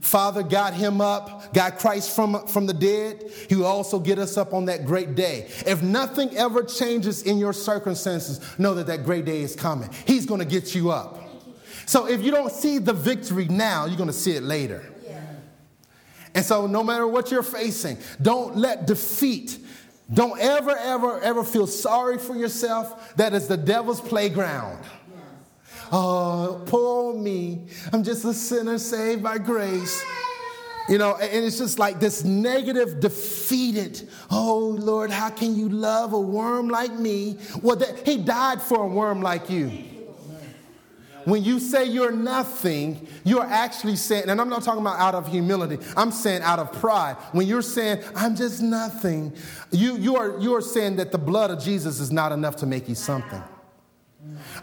Father 0.00 0.42
got 0.42 0.74
him 0.74 1.00
up, 1.00 1.52
got 1.52 1.78
Christ 1.78 2.14
from, 2.14 2.46
from 2.46 2.66
the 2.66 2.72
dead. 2.72 3.30
He 3.48 3.56
will 3.56 3.66
also 3.66 3.98
get 3.98 4.18
us 4.18 4.36
up 4.36 4.54
on 4.54 4.66
that 4.66 4.86
great 4.86 5.14
day. 5.16 5.48
If 5.66 5.82
nothing 5.82 6.36
ever 6.36 6.62
changes 6.62 7.22
in 7.22 7.36
your 7.38 7.52
circumstances, 7.52 8.40
know 8.58 8.74
that 8.74 8.86
that 8.86 9.04
great 9.04 9.24
day 9.24 9.42
is 9.42 9.56
coming. 9.56 9.90
He's 10.06 10.24
going 10.24 10.40
to 10.40 10.46
get 10.46 10.74
you 10.74 10.90
up. 10.90 11.18
So 11.86 12.06
if 12.06 12.22
you 12.22 12.30
don't 12.30 12.52
see 12.52 12.78
the 12.78 12.92
victory 12.92 13.46
now, 13.46 13.86
you're 13.86 13.96
going 13.96 14.08
to 14.08 14.12
see 14.12 14.32
it 14.32 14.42
later. 14.42 14.84
And 16.38 16.46
so, 16.46 16.68
no 16.68 16.84
matter 16.84 17.04
what 17.04 17.32
you're 17.32 17.42
facing, 17.42 17.98
don't 18.22 18.56
let 18.56 18.86
defeat, 18.86 19.58
don't 20.14 20.38
ever, 20.38 20.70
ever, 20.70 21.20
ever 21.20 21.42
feel 21.42 21.66
sorry 21.66 22.16
for 22.16 22.36
yourself. 22.36 23.16
That 23.16 23.34
is 23.34 23.48
the 23.48 23.56
devil's 23.56 24.00
playground. 24.00 24.84
Oh, 25.90 26.62
poor 26.66 27.12
me. 27.12 27.66
I'm 27.92 28.04
just 28.04 28.24
a 28.24 28.32
sinner 28.32 28.78
saved 28.78 29.20
by 29.20 29.38
grace. 29.38 30.00
You 30.88 30.98
know, 30.98 31.16
and 31.16 31.44
it's 31.44 31.58
just 31.58 31.80
like 31.80 31.98
this 31.98 32.22
negative, 32.22 33.00
defeated, 33.00 34.08
oh 34.30 34.76
Lord, 34.78 35.10
how 35.10 35.30
can 35.30 35.56
you 35.56 35.68
love 35.68 36.12
a 36.12 36.20
worm 36.20 36.68
like 36.68 36.92
me? 36.92 37.36
Well, 37.62 37.74
that, 37.74 38.06
he 38.06 38.16
died 38.16 38.62
for 38.62 38.84
a 38.84 38.86
worm 38.86 39.22
like 39.22 39.50
you. 39.50 39.87
When 41.28 41.44
you 41.44 41.60
say 41.60 41.84
you're 41.84 42.10
nothing, 42.10 43.06
you're 43.22 43.44
actually 43.44 43.96
saying, 43.96 44.30
and 44.30 44.40
I'm 44.40 44.48
not 44.48 44.62
talking 44.62 44.80
about 44.80 44.98
out 44.98 45.14
of 45.14 45.28
humility, 45.28 45.78
I'm 45.94 46.10
saying 46.10 46.40
out 46.40 46.58
of 46.58 46.72
pride. 46.72 47.16
When 47.32 47.46
you're 47.46 47.60
saying, 47.60 48.02
I'm 48.16 48.34
just 48.34 48.62
nothing, 48.62 49.34
you, 49.70 49.98
you, 49.98 50.16
are, 50.16 50.38
you 50.40 50.54
are 50.54 50.62
saying 50.62 50.96
that 50.96 51.12
the 51.12 51.18
blood 51.18 51.50
of 51.50 51.62
Jesus 51.62 52.00
is 52.00 52.10
not 52.10 52.32
enough 52.32 52.56
to 52.56 52.66
make 52.66 52.88
you 52.88 52.94
something. 52.94 53.42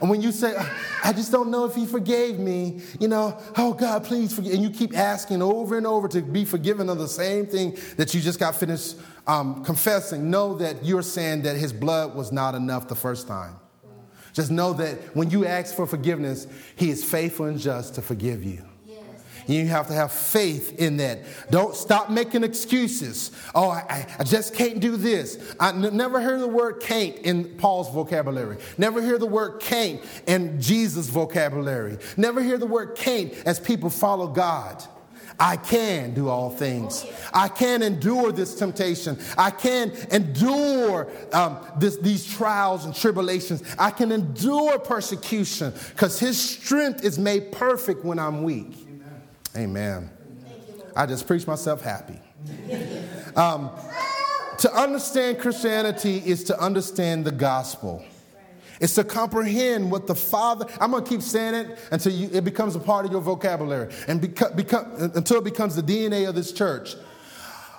And 0.02 0.10
when 0.10 0.24
you 0.24 0.32
say, 0.32 0.56
I 1.04 1.14
just 1.14 1.32
don't 1.32 1.52
know 1.52 1.66
if 1.66 1.76
he 1.76 1.86
forgave 1.86 2.40
me, 2.40 2.82
you 3.00 3.10
know, 3.10 3.40
oh 3.58 3.74
God, 3.74 4.04
please 4.04 4.34
forgive. 4.34 4.54
And 4.54 4.64
you 4.64 4.72
keep 4.72 4.98
asking 4.98 5.44
over 5.44 5.78
and 5.78 5.86
over 5.86 6.08
to 6.08 6.22
be 6.24 6.46
forgiven 6.46 6.90
of 6.90 6.98
the 6.98 7.08
same 7.08 7.46
thing 7.46 7.78
that 7.98 8.12
you 8.16 8.22
just 8.22 8.40
got 8.40 8.56
finished 8.56 8.96
um, 9.28 9.64
confessing, 9.64 10.32
know 10.32 10.56
that 10.56 10.84
you're 10.84 11.04
saying 11.04 11.44
that 11.44 11.58
his 11.58 11.72
blood 11.72 12.16
was 12.16 12.32
not 12.32 12.56
enough 12.56 12.88
the 12.88 12.96
first 12.96 13.28
time. 13.28 13.56
Just 14.36 14.52
know 14.52 14.74
that 14.74 15.16
when 15.16 15.30
you 15.30 15.46
ask 15.46 15.74
for 15.74 15.88
forgiveness, 15.88 16.46
He 16.76 16.92
is 16.92 17.04
faithful 17.04 17.46
and 17.46 17.58
just 17.58 17.96
to 17.96 18.02
forgive 18.02 18.44
you. 18.44 18.64
You 19.48 19.68
have 19.68 19.88
to 19.88 19.94
have 19.94 20.12
faith 20.12 20.80
in 20.80 20.98
that. 20.98 21.20
Don't 21.52 21.76
stop 21.76 22.10
making 22.10 22.44
excuses. 22.44 23.32
Oh, 23.54 23.70
I, 23.70 24.08
I 24.18 24.24
just 24.24 24.56
can't 24.56 24.80
do 24.80 24.98
this. 24.98 25.54
I 25.60 25.70
n- 25.70 25.96
never 25.96 26.20
hear 26.20 26.40
the 26.40 26.48
word 26.48 26.82
can't 26.82 27.16
in 27.18 27.56
Paul's 27.58 27.92
vocabulary. 27.92 28.58
Never 28.78 29.02
hear 29.02 29.20
the 29.20 29.28
word 29.28 29.60
can't 29.62 30.02
in 30.26 30.60
Jesus' 30.60 31.08
vocabulary. 31.10 32.00
Never 32.18 32.42
hear 32.42 32.58
the 32.58 32.66
word 32.66 32.96
can't 32.96 33.34
as 33.46 33.60
people 33.60 33.90
follow 33.90 34.28
God. 34.28 34.84
I 35.40 35.58
can 35.58 36.14
do 36.14 36.30
all 36.30 36.50
things. 36.50 37.06
I 37.34 37.48
can 37.48 37.84
endure 37.84 38.32
this 38.32 38.56
temptation. 38.56 39.20
I 39.38 39.52
can 39.52 39.92
endure 40.12 41.12
um, 41.34 41.60
this, 41.78 41.98
these 41.98 42.26
trials 42.26 42.86
and 42.86 42.96
tribulations. 42.96 43.64
I 43.78 43.92
can 43.92 44.12
endure 44.12 44.80
persecution 44.80 45.74
because 45.90 46.20
His 46.20 46.40
strength 46.40 47.04
is 47.04 47.20
made 47.20 47.52
perfect 47.52 48.06
when 48.06 48.20
I'm 48.20 48.44
weak. 48.44 48.76
Amen. 49.56 50.10
Amen. 50.10 50.10
I 50.96 51.06
just 51.06 51.28
preach 51.28 51.46
myself 51.46 51.82
happy. 51.82 52.20
Um, 53.36 53.70
to 54.60 54.74
understand 54.74 55.40
Christianity 55.40 56.24
is 56.26 56.46
to 56.46 56.60
understand 56.60 57.26
the 57.26 57.32
gospel. 57.32 58.06
It's 58.80 58.96
to 58.96 59.04
comprehend 59.04 59.90
what 59.90 60.08
the 60.08 60.16
Father, 60.16 60.66
I'm 60.80 60.92
going 60.92 61.04
to 61.04 61.10
keep 61.10 61.22
saying 61.22 61.56
it 61.56 61.80
until 61.92 62.12
you, 62.12 62.30
it 62.34 62.44
becomes 62.44 62.76
a 62.76 62.80
part 62.80 63.06
of 63.06 63.12
your 63.12 63.22
vocabulary 63.22 63.94
and 64.08 64.22
beca- 64.22 64.56
beca- 64.56 65.16
until 65.16 65.38
it 65.38 65.44
becomes 65.44 65.76
the 65.76 65.84
DNA 65.84 66.28
of 66.28 66.36
this 66.36 66.52
church. 66.52 66.96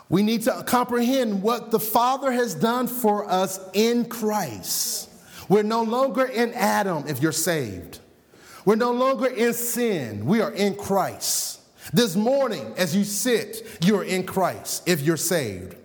We 0.08 0.22
need 0.22 0.42
to 0.42 0.62
comprehend 0.66 1.42
what 1.42 1.70
the 1.70 1.80
Father 1.80 2.30
has 2.30 2.54
done 2.54 2.86
for 2.86 3.28
us 3.28 3.58
in 3.72 4.06
Christ. 4.06 5.10
We're 5.48 5.62
no 5.62 5.82
longer 5.82 6.24
in 6.24 6.52
Adam 6.54 7.04
if 7.06 7.20
you're 7.20 7.32
saved. 7.32 8.00
We're 8.64 8.76
no 8.76 8.92
longer 8.92 9.26
in 9.26 9.52
sin. 9.52 10.26
We 10.26 10.40
are 10.40 10.52
in 10.52 10.74
Christ. 10.74 11.60
This 11.92 12.16
morning, 12.16 12.74
as 12.76 12.96
you 12.96 13.04
sit, 13.04 13.78
you're 13.80 14.02
in 14.02 14.24
Christ 14.24 14.88
if 14.88 15.02
you're 15.02 15.16
saved. 15.16 15.76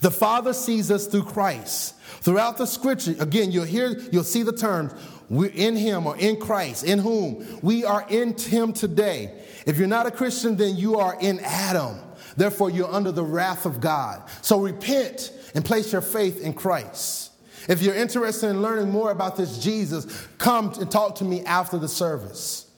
The 0.00 0.10
Father 0.10 0.52
sees 0.52 0.90
us 0.90 1.06
through 1.08 1.24
Christ. 1.24 1.94
Throughout 2.24 2.56
the 2.56 2.64
scripture, 2.64 3.14
again, 3.20 3.52
you'll 3.52 3.64
hear, 3.64 3.98
you'll 4.10 4.24
see 4.24 4.42
the 4.42 4.52
terms, 4.52 4.94
we're 5.28 5.50
in 5.50 5.76
him 5.76 6.06
or 6.06 6.16
in 6.16 6.40
Christ, 6.40 6.82
in 6.82 6.98
whom 6.98 7.58
we 7.60 7.84
are 7.84 8.06
in 8.08 8.34
him 8.34 8.72
today. 8.72 9.44
If 9.66 9.76
you're 9.76 9.86
not 9.86 10.06
a 10.06 10.10
Christian, 10.10 10.56
then 10.56 10.74
you 10.74 10.98
are 10.98 11.18
in 11.20 11.38
Adam. 11.40 11.98
Therefore, 12.34 12.70
you're 12.70 12.90
under 12.90 13.12
the 13.12 13.22
wrath 13.22 13.66
of 13.66 13.78
God. 13.78 14.22
So 14.40 14.58
repent 14.58 15.34
and 15.54 15.62
place 15.62 15.92
your 15.92 16.00
faith 16.00 16.40
in 16.40 16.54
Christ. 16.54 17.30
If 17.68 17.82
you're 17.82 17.94
interested 17.94 18.48
in 18.48 18.62
learning 18.62 18.90
more 18.90 19.10
about 19.10 19.36
this 19.36 19.58
Jesus, 19.58 20.26
come 20.38 20.72
and 20.80 20.90
talk 20.90 21.16
to 21.16 21.24
me 21.24 21.42
after 21.44 21.76
the 21.76 21.88
service. 21.88 22.70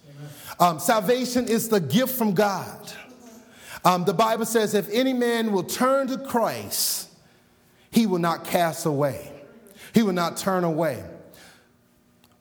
Um, 0.58 0.80
salvation 0.80 1.46
is 1.46 1.68
the 1.68 1.78
gift 1.78 2.18
from 2.18 2.34
God. 2.34 2.92
Um, 3.84 4.04
the 4.06 4.14
Bible 4.14 4.44
says, 4.44 4.74
if 4.74 4.88
any 4.90 5.12
man 5.12 5.52
will 5.52 5.62
turn 5.62 6.08
to 6.08 6.18
Christ, 6.18 7.10
he 7.92 8.06
will 8.06 8.18
not 8.18 8.44
cast 8.44 8.86
away. 8.86 9.34
He 9.94 10.02
will 10.02 10.12
not 10.12 10.36
turn 10.36 10.64
away. 10.64 11.02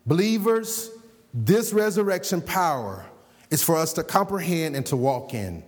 Believers, 0.05 0.91
this 1.33 1.73
resurrection 1.73 2.41
power 2.41 3.05
is 3.49 3.63
for 3.63 3.75
us 3.75 3.93
to 3.93 4.03
comprehend 4.03 4.75
and 4.75 4.85
to 4.87 4.95
walk 4.95 5.33
in. 5.33 5.63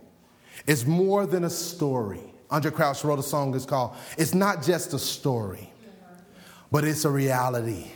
It's 0.65 0.85
more 0.85 1.25
than 1.25 1.43
a 1.43 1.49
story. 1.49 2.21
Andraé 2.49 2.73
Crouch 2.73 3.03
wrote 3.03 3.19
a 3.19 3.23
song 3.23 3.51
that's 3.51 3.65
called 3.65 3.95
It's 4.17 4.33
Not 4.33 4.63
Just 4.63 4.93
a 4.93 4.99
Story, 4.99 5.71
but 6.71 6.83
It's 6.83 7.05
a 7.05 7.09
Reality. 7.09 7.87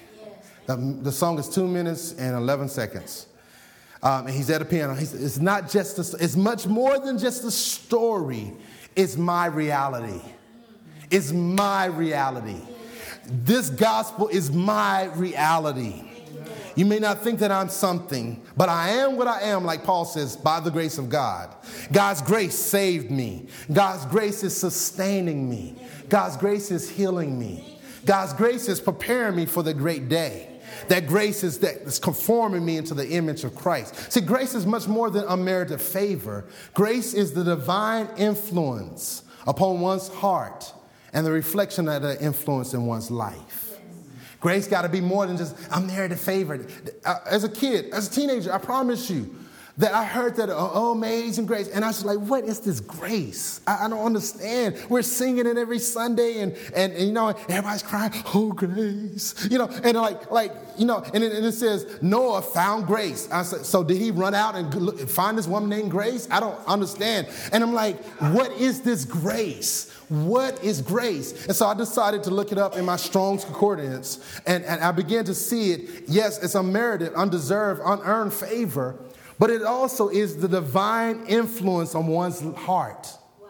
The, 0.68 0.76
the 0.76 1.12
song 1.12 1.40
is 1.40 1.50
two 1.50 1.68
minutes 1.68 2.14
and 2.14 2.36
11 2.36 2.70
seconds. 2.70 3.28
Um, 4.04 4.28
and 4.28 4.36
he's 4.36 4.50
at 4.50 4.62
a 4.62 4.66
piano. 4.66 4.96
He's, 4.96 5.14
it's 5.14 5.40
not 5.40 5.70
just, 5.70 6.00
a, 6.00 6.24
it's 6.24 6.36
much 6.36 6.66
more 6.66 6.98
than 7.00 7.18
just 7.18 7.44
a 7.44 7.52
story. 7.52 8.54
It's 8.96 9.16
my 9.16 9.46
reality. 9.46 10.22
It's 11.10 11.32
my 11.32 11.86
reality. 11.86 12.62
This 13.32 13.70
gospel 13.70 14.28
is 14.28 14.52
my 14.52 15.06
reality. 15.14 16.04
You 16.76 16.86
may 16.86 17.00
not 17.00 17.24
think 17.24 17.40
that 17.40 17.52
I'm 17.52 17.70
something, 17.70 18.42
but 18.56 18.70
I 18.70 18.90
am 18.90 19.18
what 19.18 19.28
I 19.28 19.42
am, 19.44 19.66
like 19.66 19.84
Paul 19.84 20.06
says, 20.06 20.36
by 20.36 20.60
the 20.60 20.72
grace 20.72 20.98
of 20.98 21.10
God. 21.10 21.54
God's 21.92 22.22
grace 22.22 22.56
saved 22.56 23.12
me. 23.12 23.48
God's 23.72 24.06
grace 24.06 24.44
is 24.44 24.56
sustaining 24.56 25.50
me. 25.50 25.76
God's 26.10 26.38
grace 26.38 26.72
is 26.72 26.90
healing 26.90 27.38
me. 27.40 27.80
God's 28.06 28.34
grace 28.34 28.68
is 28.68 28.80
preparing 28.80 29.36
me 29.36 29.46
for 29.46 29.64
the 29.64 29.74
great 29.74 30.10
day. 30.10 30.48
That 30.88 31.08
grace 31.08 31.44
is 31.44 31.60
that 31.60 31.76
is 31.82 32.00
conforming 32.00 32.66
me 32.66 32.78
into 32.78 32.94
the 32.94 33.10
image 33.10 33.44
of 33.44 33.56
Christ. 33.56 34.12
See, 34.12 34.22
grace 34.22 34.56
is 34.56 34.66
much 34.66 34.88
more 34.88 35.10
than 35.10 35.26
unmerited 35.26 35.80
favor. 35.80 36.46
Grace 36.74 37.14
is 37.14 37.34
the 37.34 37.44
divine 37.44 38.10
influence 38.18 39.24
upon 39.46 39.82
one's 39.82 40.08
heart 40.08 40.74
and 41.14 41.26
the 41.26 41.32
reflection 41.32 41.88
of 41.88 42.01
that 42.01 42.22
influence 42.22 42.74
in 42.74 42.86
one's 42.86 43.12
life. 43.12 43.78
Grace 44.39 44.68
got 44.68 44.82
to 44.82 44.89
be 44.89 45.01
more 45.01 45.28
than 45.28 45.38
just, 45.38 45.55
I'm 45.72 45.88
there 45.88 46.07
to 46.07 46.16
favor. 46.16 46.66
Uh, 47.05 47.20
as 47.28 47.43
a 47.43 47.49
kid, 47.49 47.93
as 47.93 48.07
a 48.07 48.12
teenager, 48.12 48.51
I 48.51 48.57
promise 48.57 49.09
you, 49.09 49.36
that 49.78 49.94
I 49.94 50.04
heard 50.04 50.36
that, 50.36 50.50
oh, 50.50 50.72
oh, 50.74 50.92
amazing 50.92 51.46
grace. 51.46 51.68
And 51.70 51.84
I 51.84 51.88
was 51.88 52.04
like, 52.04 52.20
what 52.20 52.44
is 52.44 52.60
this 52.60 52.80
grace? 52.80 53.62
I, 53.66 53.86
I, 53.86 53.90
don't 53.90 54.06
understand. 54.06 54.78
We're 54.90 55.02
singing 55.02 55.46
it 55.46 55.58
every 55.58 55.80
Sunday 55.80 56.40
and, 56.42 56.54
and, 56.76 56.94
and, 56.94 57.08
you 57.08 57.14
know, 57.14 57.30
everybody's 57.30 57.84
crying, 57.84 58.12
oh, 58.34 58.52
grace. 58.52 59.48
You 59.50 59.58
know, 59.58 59.70
and 59.84 59.98
like, 59.98 60.30
like 60.32 60.52
you 60.78 60.86
know, 60.86 61.04
and 61.14 61.24
it, 61.24 61.32
and 61.32 61.46
it 61.46 61.52
says 61.54 62.02
Noah 62.02 62.42
found 62.42 62.88
grace. 62.88 63.30
I 63.32 63.44
said, 63.44 63.66
so 63.66 63.84
did 63.84 63.98
he 63.98 64.12
run 64.12 64.34
out 64.34 64.56
and 64.56 64.74
look, 64.74 65.00
find 65.08 65.38
this 65.38 65.48
woman 65.48 65.70
named 65.70 65.92
Grace? 65.92 66.28
I 66.32 66.40
don't 66.40 66.58
understand. 66.68 67.28
And 67.52 67.64
I'm 67.64 67.74
like, 67.74 68.04
what 68.34 68.52
is 68.54 68.82
this 68.82 69.06
grace? 69.06 69.92
What 70.10 70.62
is 70.64 70.82
grace? 70.82 71.46
And 71.46 71.56
so 71.56 71.68
I 71.68 71.74
decided 71.74 72.24
to 72.24 72.32
look 72.32 72.52
it 72.52 72.58
up 72.58 72.76
in 72.76 72.84
my 72.84 72.98
Strong's 72.98 73.46
Concordance, 73.46 74.20
and, 74.46 74.64
and 74.66 74.82
I 74.84 74.92
began 74.92 75.24
to 75.26 75.34
see 75.34 75.72
it. 75.72 76.04
Yes, 76.08 76.44
it's 76.44 76.56
unmerited, 76.56 77.14
undeserved, 77.14 77.82
unearned 77.86 78.34
favor 78.34 78.98
but 79.42 79.50
it 79.50 79.64
also 79.64 80.08
is 80.10 80.38
the 80.38 80.48
divine 80.48 81.26
influence 81.26 81.96
on 81.96 82.06
one's 82.06 82.42
heart 82.58 83.08
wow. 83.42 83.50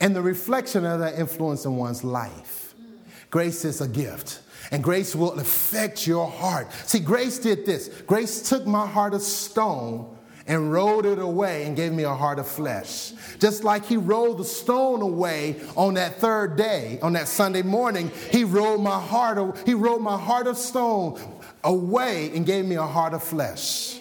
and 0.00 0.14
the 0.14 0.22
reflection 0.22 0.86
of 0.86 1.00
that 1.00 1.18
influence 1.18 1.64
in 1.64 1.76
one's 1.76 2.04
life. 2.04 2.76
Mm. 2.80 3.00
Grace 3.28 3.64
is 3.64 3.80
a 3.80 3.88
gift. 3.88 4.38
And 4.70 4.84
grace 4.84 5.16
will 5.16 5.32
affect 5.32 6.06
your 6.06 6.30
heart. 6.30 6.72
See, 6.84 7.00
grace 7.00 7.40
did 7.40 7.66
this. 7.66 7.88
Grace 8.06 8.48
took 8.48 8.68
my 8.68 8.86
heart 8.86 9.14
of 9.14 9.22
stone 9.22 10.16
and 10.46 10.72
rolled 10.72 11.06
it 11.06 11.18
away 11.18 11.64
and 11.66 11.74
gave 11.74 11.92
me 11.92 12.04
a 12.04 12.14
heart 12.14 12.38
of 12.38 12.46
flesh. 12.46 13.12
Just 13.40 13.64
like 13.64 13.84
he 13.84 13.96
rolled 13.96 14.38
the 14.38 14.44
stone 14.44 15.02
away 15.02 15.56
on 15.76 15.94
that 15.94 16.20
third 16.20 16.56
day, 16.56 17.00
on 17.02 17.14
that 17.14 17.26
Sunday 17.26 17.62
morning, 17.62 18.12
he 18.30 18.44
rolled 18.44 18.80
my 18.80 19.00
heart, 19.00 19.58
he 19.66 19.74
rolled 19.74 20.02
my 20.02 20.16
heart 20.16 20.46
of 20.46 20.56
stone 20.56 21.20
away 21.64 22.30
and 22.32 22.46
gave 22.46 22.64
me 22.64 22.76
a 22.76 22.86
heart 22.86 23.12
of 23.12 23.24
flesh. 23.24 23.95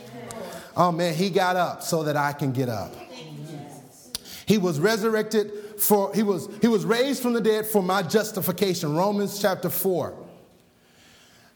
Oh 0.76 0.92
man, 0.92 1.14
he 1.14 1.30
got 1.30 1.56
up 1.56 1.84
so 1.84 2.04
that 2.04 2.18
I 2.18 2.34
can 2.34 2.52
get 2.52 2.70
up. 2.70 2.94
He 4.46 4.58
was 4.58 4.80
resurrected 4.80 5.52
for, 5.80 6.14
he 6.14 6.24
was, 6.24 6.50
he 6.62 6.68
was 6.68 6.86
raised 6.86 7.22
from 7.22 7.34
the 7.34 7.42
dead 7.42 7.66
for 7.66 7.82
my 7.82 8.02
justification. 8.02 8.96
Romans 8.96 9.42
chapter 9.42 9.70
4. 9.70 10.26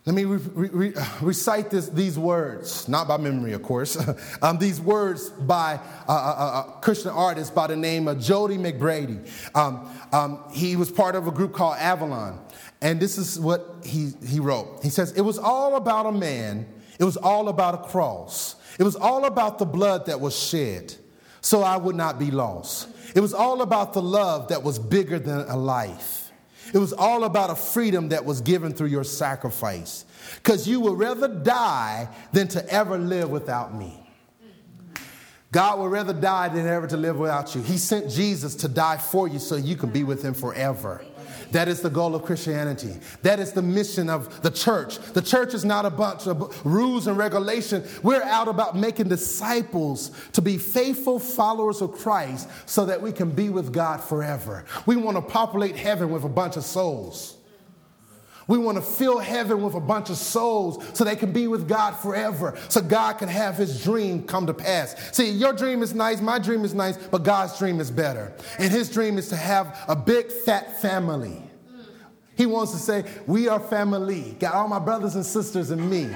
Let 0.05 0.15
me 0.15 0.25
re- 0.25 0.69
re- 0.69 0.93
recite 1.21 1.69
this, 1.69 1.89
these 1.89 2.17
words, 2.17 2.87
not 2.87 3.07
by 3.07 3.17
memory, 3.17 3.53
of 3.53 3.61
course. 3.61 3.97
um, 4.41 4.57
these 4.57 4.81
words 4.81 5.29
by 5.29 5.79
a, 6.07 6.11
a, 6.11 6.15
a, 6.15 6.79
Christian 6.81 7.11
artist 7.11 7.53
by 7.53 7.67
the 7.67 7.75
name 7.75 8.07
of 8.07 8.19
Jody 8.19 8.57
McBrayer. 8.57 9.27
Um, 9.55 9.91
um, 10.11 10.43
he 10.51 10.75
was 10.75 10.89
part 10.89 11.15
of 11.15 11.27
a 11.27 11.31
group 11.31 11.53
called 11.53 11.77
Avalon. 11.77 12.43
And 12.81 12.99
this 12.99 13.17
is 13.17 13.39
what 13.39 13.83
he, 13.83 14.13
he 14.25 14.39
wrote. 14.39 14.79
He 14.81 14.89
says, 14.89 15.11
It 15.11 15.21
was 15.21 15.37
all 15.37 15.75
about 15.75 16.05
a 16.05 16.11
man, 16.11 16.65
it 16.97 17.03
was 17.03 17.17
all 17.17 17.49
about 17.49 17.75
a 17.75 17.89
cross. 17.89 18.55
It 18.79 18.83
was 18.83 18.95
all 18.95 19.25
about 19.25 19.59
the 19.59 19.65
blood 19.65 20.07
that 20.07 20.19
was 20.19 20.35
shed 20.35 20.95
so 21.41 21.63
I 21.63 21.77
would 21.77 21.95
not 21.95 22.19
be 22.19 22.31
lost. 22.31 22.89
It 23.15 23.21
was 23.21 23.33
all 23.33 23.61
about 23.61 23.93
the 23.93 24.01
love 24.01 24.49
that 24.49 24.63
was 24.63 24.77
bigger 24.79 25.19
than 25.19 25.39
a 25.49 25.55
life. 25.55 26.31
It 26.73 26.77
was 26.77 26.93
all 26.93 27.23
about 27.23 27.49
a 27.49 27.55
freedom 27.55 28.09
that 28.09 28.25
was 28.25 28.41
given 28.41 28.73
through 28.73 28.87
your 28.87 29.03
sacrifice. 29.03 30.05
Because 30.35 30.67
you 30.67 30.79
would 30.81 30.99
rather 30.99 31.27
die 31.27 32.07
than 32.31 32.47
to 32.49 32.67
ever 32.69 32.97
live 32.97 33.29
without 33.29 33.73
me. 33.73 33.95
God 35.51 35.79
would 35.79 35.91
rather 35.91 36.13
die 36.13 36.49
than 36.49 36.67
ever 36.67 36.85
to 36.87 36.97
live 36.97 37.17
without 37.17 37.55
you. 37.55 37.63
He 37.63 37.77
sent 37.77 38.11
Jesus 38.11 38.53
to 38.55 38.67
die 38.67 38.97
for 38.97 39.27
you 39.27 39.39
so 39.39 39.55
you 39.55 39.75
can 39.75 39.89
be 39.89 40.03
with 40.03 40.23
him 40.23 40.35
forever. 40.35 41.03
That 41.51 41.67
is 41.67 41.81
the 41.81 41.89
goal 41.89 42.15
of 42.15 42.23
Christianity. 42.23 42.95
That 43.23 43.39
is 43.39 43.51
the 43.51 43.61
mission 43.61 44.09
of 44.09 44.41
the 44.41 44.51
church. 44.51 44.99
The 44.99 45.21
church 45.21 45.53
is 45.53 45.65
not 45.65 45.85
a 45.85 45.89
bunch 45.89 46.27
of 46.27 46.65
rules 46.65 47.07
and 47.07 47.17
regulation. 47.17 47.83
We're 48.03 48.23
out 48.23 48.47
about 48.47 48.77
making 48.77 49.09
disciples 49.09 50.11
to 50.33 50.41
be 50.41 50.57
faithful 50.57 51.19
followers 51.19 51.81
of 51.81 51.93
Christ 51.93 52.49
so 52.65 52.85
that 52.85 53.01
we 53.01 53.11
can 53.11 53.31
be 53.31 53.49
with 53.49 53.73
God 53.73 54.01
forever. 54.01 54.65
We 54.85 54.95
want 54.95 55.17
to 55.17 55.21
populate 55.21 55.75
heaven 55.75 56.11
with 56.11 56.23
a 56.23 56.29
bunch 56.29 56.55
of 56.55 56.63
souls. 56.63 57.38
We 58.49 58.57
want 58.57 58.77
to 58.77 58.81
fill 58.81 59.19
heaven 59.19 59.61
with 59.61 59.75
a 59.75 59.79
bunch 59.79 60.09
of 60.09 60.17
souls 60.17 60.83
so 60.93 61.03
they 61.03 61.15
can 61.15 61.31
be 61.31 61.45
with 61.45 61.67
God 61.67 61.91
forever, 61.91 62.57
so 62.67 62.81
God 62.81 63.19
can 63.19 63.29
have 63.29 63.55
his 63.55 63.83
dream 63.83 64.23
come 64.23 64.47
to 64.47 64.55
pass. 64.55 64.95
See, 65.15 65.29
your 65.29 65.53
dream 65.53 65.83
is 65.83 65.93
nice, 65.93 66.19
my 66.19 66.39
dream 66.39 66.65
is 66.65 66.73
nice, 66.73 66.97
but 66.97 67.21
God's 67.23 67.59
dream 67.59 67.79
is 67.79 67.91
better. 67.91 68.33
And 68.57 68.71
his 68.71 68.89
dream 68.89 69.19
is 69.19 69.29
to 69.29 69.35
have 69.35 69.79
a 69.87 69.95
big 69.95 70.31
fat 70.31 70.81
family. 70.81 71.43
He 72.35 72.47
wants 72.47 72.71
to 72.71 72.79
say, 72.79 73.05
We 73.27 73.47
are 73.47 73.59
family. 73.59 74.35
Got 74.39 74.55
all 74.55 74.67
my 74.67 74.79
brothers 74.79 75.13
and 75.13 75.23
sisters 75.23 75.69
and 75.69 75.87
me. 75.87 76.05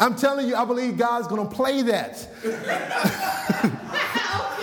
I'm 0.00 0.16
telling 0.16 0.48
you, 0.48 0.56
I 0.56 0.64
believe 0.64 0.96
God's 0.96 1.28
going 1.28 1.46
to 1.46 1.54
play 1.54 1.82
that. 1.82 2.26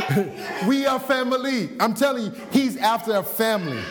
we 0.67 0.85
are 0.85 0.99
family. 0.99 1.69
I'm 1.79 1.93
telling 1.93 2.25
you, 2.25 2.31
He's 2.51 2.77
after 2.77 3.17
a 3.17 3.23
family. 3.23 3.83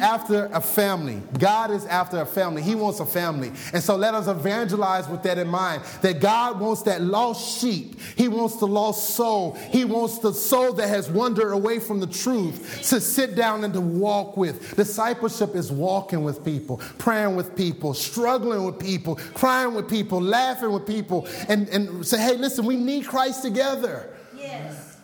After 0.00 0.46
a 0.46 0.60
family. 0.60 1.22
God 1.38 1.70
is 1.70 1.84
after 1.84 2.20
a 2.20 2.26
family. 2.26 2.62
He 2.62 2.74
wants 2.74 3.00
a 3.00 3.06
family. 3.06 3.52
And 3.74 3.82
so 3.82 3.96
let 3.96 4.14
us 4.14 4.28
evangelize 4.28 5.06
with 5.08 5.22
that 5.24 5.36
in 5.36 5.46
mind 5.46 5.82
that 6.00 6.20
God 6.20 6.58
wants 6.58 6.82
that 6.84 7.02
lost 7.02 7.60
sheep. 7.60 8.00
He 8.16 8.26
wants 8.26 8.56
the 8.56 8.66
lost 8.66 9.10
soul. 9.10 9.54
He 9.70 9.84
wants 9.84 10.18
the 10.18 10.32
soul 10.32 10.72
that 10.72 10.88
has 10.88 11.10
wandered 11.10 11.52
away 11.52 11.80
from 11.80 12.00
the 12.00 12.06
truth 12.06 12.88
to 12.88 13.00
sit 13.00 13.34
down 13.34 13.62
and 13.62 13.74
to 13.74 13.80
walk 13.80 14.36
with. 14.36 14.74
Discipleship 14.74 15.54
is 15.54 15.70
walking 15.70 16.24
with 16.24 16.44
people, 16.44 16.78
praying 16.98 17.36
with 17.36 17.54
people, 17.54 17.92
struggling 17.92 18.64
with 18.64 18.78
people, 18.78 19.16
crying 19.34 19.74
with 19.74 19.88
people, 19.88 20.20
laughing 20.20 20.72
with 20.72 20.86
people, 20.86 21.28
and, 21.48 21.68
and 21.68 22.06
say, 22.06 22.18
hey, 22.18 22.36
listen, 22.36 22.64
we 22.64 22.76
need 22.76 23.06
Christ 23.06 23.42
together. 23.42 24.16
Yes. 24.34 24.96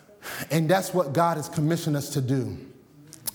And 0.50 0.68
that's 0.68 0.94
what 0.94 1.12
God 1.12 1.36
has 1.36 1.48
commissioned 1.48 1.96
us 1.96 2.10
to 2.10 2.20
do. 2.20 2.56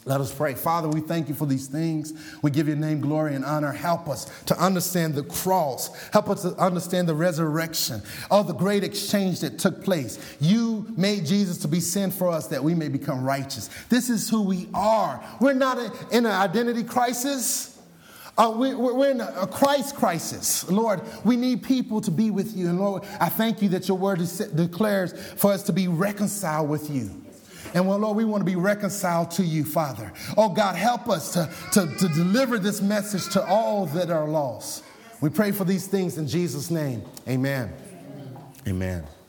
Let 0.04 0.20
us 0.20 0.34
pray. 0.34 0.56
Father, 0.56 0.88
we 0.88 1.00
thank 1.00 1.30
you 1.30 1.36
for 1.36 1.46
these 1.46 1.68
things. 1.68 2.14
We 2.42 2.50
give 2.50 2.68
your 2.68 2.76
name 2.76 3.02
glory 3.02 3.36
and 3.36 3.46
honor. 3.46 3.72
Help 3.72 4.10
us 4.10 4.26
to 4.46 4.60
understand 4.60 5.14
the 5.14 5.22
cross. 5.22 5.96
Help 6.10 6.28
us 6.28 6.42
to 6.42 6.56
understand 6.56 7.08
the 7.08 7.14
resurrection, 7.14 8.02
all 8.32 8.44
the 8.44 8.54
great 8.54 8.84
exchange 8.84 9.42
that 9.42 9.60
took 9.60 9.84
place. 9.84 10.18
You 10.40 10.88
made 10.98 11.28
Jesus 11.28 11.60
to 11.60 11.68
be 11.68 11.80
sin 11.80 12.10
for 12.10 12.30
us 12.30 12.48
that 12.48 12.64
we 12.64 12.74
may 12.74 12.88
become 12.88 13.24
righteous. 13.24 13.70
This 13.90 14.10
is 14.10 14.28
who 14.28 14.42
we 14.42 14.70
are. 14.74 15.24
We're 15.40 15.54
not 15.54 15.78
in 16.12 16.26
an 16.26 16.32
identity 16.32 16.84
crisis. 16.84 17.80
Uh, 18.40 18.52
we, 18.58 18.72
are 18.72 19.12
in 19.12 19.22
a 19.22 19.46
Christ 19.46 19.96
crisis. 19.96 20.68
Lord, 20.68 21.02
we 21.24 21.36
need 21.36 21.62
people 21.62 22.02
to 22.02 22.10
be 22.10 22.32
with 22.32 22.58
you. 22.58 22.70
And 22.70 22.80
Lord, 22.80 23.04
I 23.20 23.30
thank 23.30 23.62
you 23.62 23.70
that 23.70 23.88
your 23.88 24.00
word 24.00 24.20
declares 24.56 25.14
for 25.36 25.52
us 25.52 25.62
to 25.64 25.74
be 25.74 25.88
reconciled 25.88 26.70
with 26.70 26.90
you. 26.90 27.21
And 27.74 27.88
well, 27.88 27.98
Lord, 27.98 28.18
we 28.18 28.26
want 28.26 28.42
to 28.42 28.46
be 28.46 28.56
reconciled 28.56 29.32
to 29.32 29.44
you, 29.44 29.64
Father. 29.64 30.12
Oh, 30.38 30.50
God, 30.50 30.76
help 30.76 31.10
us 31.10 31.34
to, 31.34 31.50
to, 31.74 31.88
to 31.98 32.08
deliver 32.10 32.60
this 32.60 32.82
message 32.82 33.30
to 33.34 33.46
all 33.46 33.86
that 33.88 34.10
are 34.10 34.28
lost. 34.28 34.84
We 35.22 35.30
pray 35.30 35.52
for 35.52 35.64
these 35.64 35.88
things 35.88 36.18
in 36.18 36.28
Jesus' 36.28 36.72
name. 36.72 37.04
Amen. 37.28 37.72
Amen. 38.68 39.04
Amen. 39.04 39.21